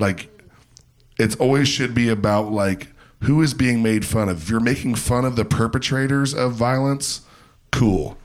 [0.00, 0.28] Like,
[1.18, 2.88] it always should be about like
[3.22, 4.42] who is being made fun of.
[4.42, 7.20] If you're making fun of the perpetrators of violence,
[7.70, 8.18] cool.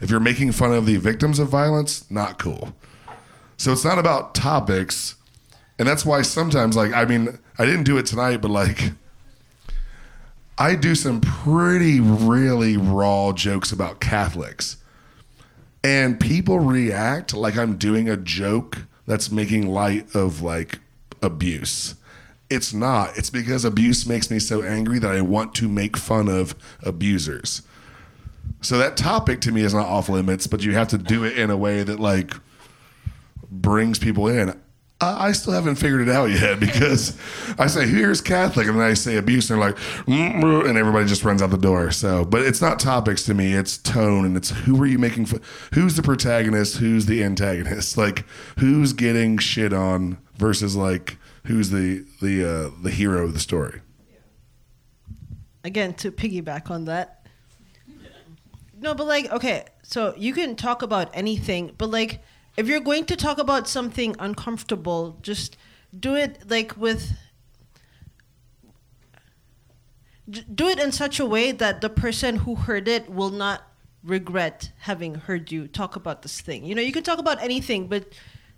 [0.00, 2.74] If you're making fun of the victims of violence, not cool.
[3.60, 5.16] So it's not about topics.
[5.78, 8.92] And that's why sometimes, like, I mean, I didn't do it tonight, but like,
[10.56, 14.78] I do some pretty, really raw jokes about Catholics.
[15.84, 20.78] And people react like I'm doing a joke that's making light of like
[21.20, 21.96] abuse.
[22.48, 23.18] It's not.
[23.18, 27.60] It's because abuse makes me so angry that I want to make fun of abusers.
[28.62, 31.36] So that topic to me is not off limits, but you have to do it
[31.36, 32.32] in a way that like
[33.50, 34.50] brings people in.
[35.02, 37.16] Uh, I still haven't figured it out yet because
[37.58, 41.24] I say here's Catholic and then I say abuse and they're like and everybody just
[41.24, 41.90] runs out the door.
[41.90, 43.54] So, but it's not topics to me.
[43.54, 45.26] It's tone and it's who are you making?
[45.72, 46.76] Who's the protagonist?
[46.76, 47.96] Who's the antagonist?
[48.00, 48.24] Like
[48.58, 53.80] who's getting shit on versus like who's the the uh, the hero of the story?
[55.64, 57.26] again to piggyback on that
[58.78, 62.20] no but like okay so you can talk about anything but like
[62.56, 65.56] if you're going to talk about something uncomfortable just
[65.98, 67.12] do it like with
[70.54, 73.62] do it in such a way that the person who heard it will not
[74.02, 76.64] regret having heard you talk about this thing.
[76.64, 78.12] You know you can talk about anything but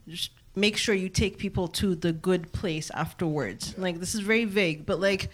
[0.06, 3.76] just make sure you take people to the good place afterwards.
[3.78, 5.30] Like this is very vague but like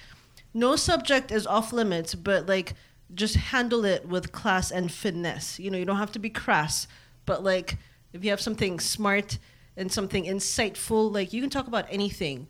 [0.54, 2.74] no subject is off limits, but like
[3.14, 5.58] just handle it with class and finesse.
[5.58, 6.86] You know, you don't have to be crass,
[7.26, 7.78] but like
[8.12, 9.38] if you have something smart
[9.76, 12.48] and something insightful, like you can talk about anything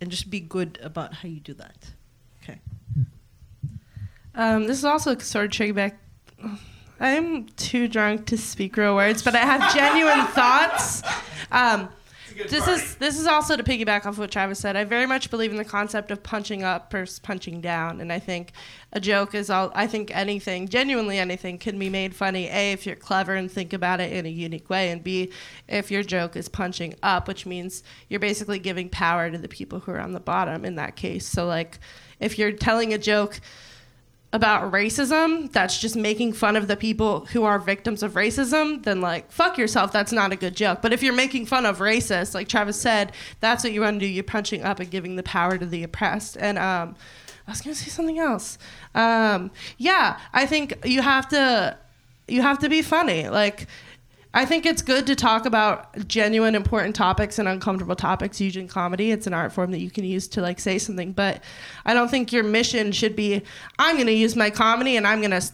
[0.00, 1.92] and just be good about how you do that.
[2.42, 2.60] Okay.
[4.34, 5.98] Um, this is also sort of tricky back.
[7.00, 11.02] I'm too drunk to speak real words, but I have genuine thoughts.
[11.50, 11.88] Um,
[12.48, 14.76] this is this is also to piggyback off what Travis said.
[14.76, 18.18] I very much believe in the concept of punching up versus punching down, and I
[18.18, 18.52] think
[18.92, 19.72] a joke is all.
[19.74, 22.48] I think anything, genuinely anything, can be made funny.
[22.48, 25.32] A, if you're clever and think about it in a unique way, and B,
[25.68, 29.80] if your joke is punching up, which means you're basically giving power to the people
[29.80, 31.26] who are on the bottom in that case.
[31.26, 31.78] So like,
[32.20, 33.40] if you're telling a joke
[34.32, 39.00] about racism that's just making fun of the people who are victims of racism, then
[39.00, 39.92] like fuck yourself.
[39.92, 40.82] That's not a good joke.
[40.82, 44.06] But if you're making fun of racists, like Travis said, that's what you want to
[44.06, 44.10] do.
[44.10, 46.36] You're punching up and giving the power to the oppressed.
[46.38, 46.96] And um,
[47.46, 48.58] I was gonna say something else.
[48.94, 51.78] Um, yeah, I think you have to
[52.28, 53.28] you have to be funny.
[53.28, 53.68] Like
[54.36, 59.10] I think it's good to talk about genuine, important topics and uncomfortable topics using comedy.
[59.10, 61.42] It's an art form that you can use to like say something, but
[61.86, 63.40] I don't think your mission should be
[63.78, 65.50] I'm going to use my comedy and I'm going to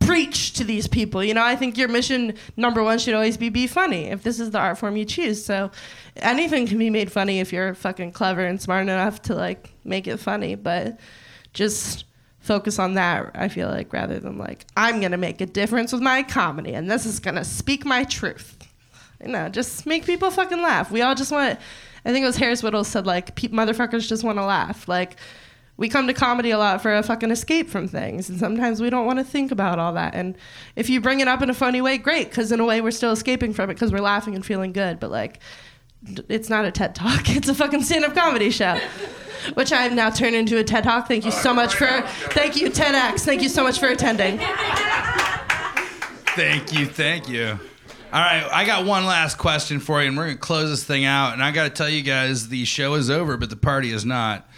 [0.00, 1.22] preach to these people.
[1.22, 4.40] You know, I think your mission number one should always be be funny if this
[4.40, 5.44] is the art form you choose.
[5.44, 5.70] So
[6.16, 10.06] anything can be made funny if you're fucking clever and smart enough to like make
[10.06, 10.98] it funny, but
[11.52, 12.06] just
[12.44, 16.02] focus on that i feel like rather than like i'm gonna make a difference with
[16.02, 18.58] my comedy and this is gonna speak my truth.
[19.24, 20.90] You know just make people fucking laugh.
[20.90, 21.58] We all just want
[22.04, 24.86] i think it was Harris Wittels said like motherfuckers just want to laugh.
[24.86, 25.16] Like
[25.78, 28.90] we come to comedy a lot for a fucking escape from things and sometimes we
[28.90, 30.36] don't want to think about all that and
[30.76, 32.90] if you bring it up in a funny way great because in a way we're
[32.90, 35.40] still escaping from it because we're laughing and feeling good but like
[36.28, 38.78] it's not a ted talk it's a fucking stand-up comedy show
[39.54, 41.06] which I have now turned into a TED Talk.
[41.06, 41.86] Thank you so much for,
[42.30, 43.20] thank you TEDx.
[43.20, 44.38] Thank you so much for attending.
[46.36, 47.58] Thank you, thank you.
[48.12, 51.04] All right, I got one last question for you, and we're gonna close this thing
[51.04, 51.32] out.
[51.32, 54.04] And I got to tell you guys, the show is over, but the party is
[54.04, 54.48] not.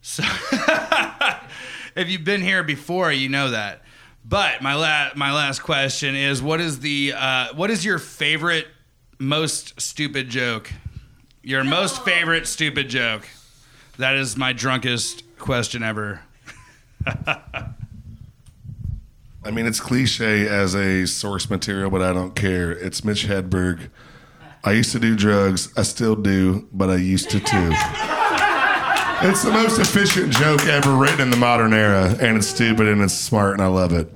[0.00, 0.22] So,
[1.96, 3.82] if you've been here before, you know that.
[4.24, 8.68] But my la- my last question is, what is the uh, what is your favorite
[9.18, 10.72] most stupid joke?
[11.42, 13.28] Your most favorite stupid joke.
[14.02, 16.22] That is my drunkest question ever.
[17.06, 17.72] I
[19.52, 22.72] mean, it's cliche as a source material, but I don't care.
[22.72, 23.90] It's Mitch Hedberg.
[24.64, 25.72] I used to do drugs.
[25.76, 27.70] I still do, but I used to too.
[29.22, 33.02] it's the most efficient joke ever written in the modern era, and it's stupid and
[33.02, 34.12] it's smart, and I love it.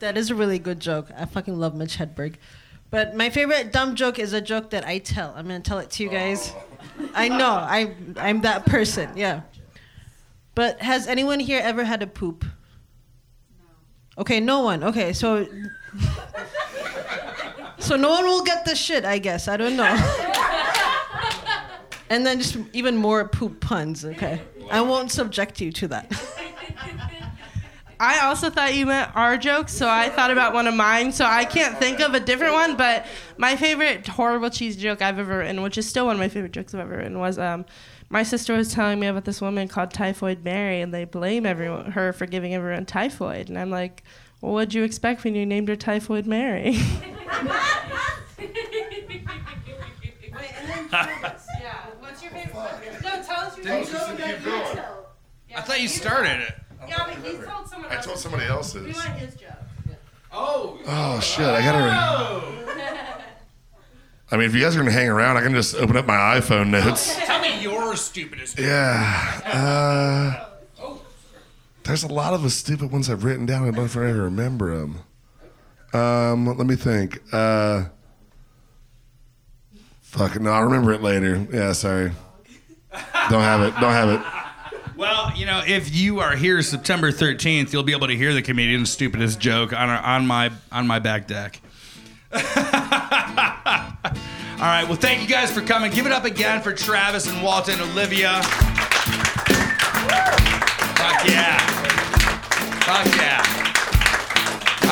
[0.00, 1.06] That is a really good joke.
[1.16, 2.34] I fucking love Mitch Hedberg.
[2.90, 5.32] But my favorite dumb joke is a joke that I tell.
[5.36, 6.52] I'm gonna tell it to you guys.
[7.14, 7.58] I know.
[7.60, 7.66] Oh.
[7.68, 9.10] I'm I'm that person.
[9.16, 9.42] Yeah.
[10.54, 12.44] But has anyone here ever had a poop?
[14.18, 14.82] Okay, no one.
[14.82, 15.46] Okay, so
[17.78, 19.04] so no one will get this shit.
[19.04, 19.84] I guess I don't know.
[22.10, 24.04] and then just even more poop puns.
[24.04, 24.40] Okay,
[24.70, 26.10] I won't subject you to that.
[28.00, 31.12] I also thought you meant our jokes, so I thought about one of mine.
[31.12, 33.04] So I can't think of a different one, but
[33.36, 36.52] my favorite horrible cheese joke I've ever written, which is still one of my favorite
[36.52, 37.66] jokes I've ever written, was um,
[38.08, 41.92] my sister was telling me about this woman called Typhoid Mary, and they blame everyone
[41.92, 44.02] her for giving everyone typhoid, and I'm like,
[44.40, 46.78] well, what'd you expect when you named her Typhoid Mary?
[50.32, 50.88] Wait and then
[51.60, 51.86] Yeah.
[51.98, 53.02] What's your favorite?
[53.02, 55.16] No, tell us your favorite joke.
[55.54, 56.54] I thought you started it.
[56.88, 58.04] Yeah, but he told someone I else.
[58.04, 58.84] told somebody else's.
[58.86, 59.50] We want his joke.
[60.32, 60.78] Oh.
[60.86, 61.46] Oh shit!
[61.46, 62.70] I gotta.
[64.32, 66.14] I mean, if you guys are gonna hang around, I can just open up my
[66.38, 67.16] iPhone notes.
[67.26, 68.58] Tell me your stupidest.
[68.58, 69.40] Yeah.
[69.44, 70.46] Uh,
[71.82, 73.62] there's a lot of the stupid ones I've written down.
[73.62, 74.98] I don't know if I ever remember them.
[75.92, 77.20] Um, let me think.
[77.32, 77.86] Uh,
[80.02, 81.46] Fuck no, I'll remember it later.
[81.52, 82.12] Yeah, sorry.
[83.30, 83.72] Don't have it.
[83.80, 84.20] Don't have it.
[85.00, 88.42] Well, you know, if you are here September 13th, you'll be able to hear the
[88.42, 91.58] comedian's stupidest joke on our, on my on my back deck.
[92.34, 92.40] All
[94.60, 94.84] right.
[94.86, 95.90] Well, thank you guys for coming.
[95.90, 98.42] Give it up again for Travis and Walton, and Olivia.
[98.42, 98.52] Fuck
[101.26, 101.58] yeah.
[102.84, 103.40] Fuck yeah.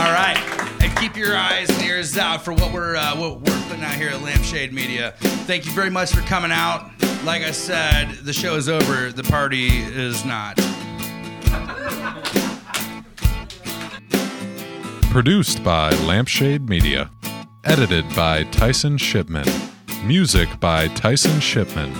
[0.00, 0.38] All right.
[0.82, 3.92] And keep your eyes and ears out for what we're uh, what we're putting out
[3.92, 5.12] here at Lampshade Media.
[5.18, 6.92] Thank you very much for coming out.
[7.24, 9.12] Like I said, the show is over.
[9.12, 10.56] The party is not.
[15.10, 17.10] Produced by Lampshade Media.
[17.64, 19.46] Edited by Tyson Shipman.
[20.04, 21.92] Music by Tyson Shipman.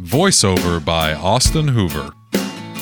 [0.00, 2.12] Voiceover by Austin Hoover.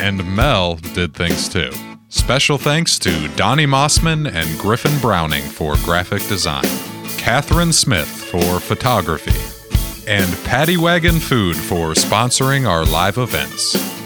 [0.01, 1.71] And Mel did things too.
[2.09, 6.65] Special thanks to Donnie Mossman and Griffin Browning for graphic design,
[7.19, 9.31] Catherine Smith for photography,
[10.11, 14.00] and Paddy Wagon Food for sponsoring our live events.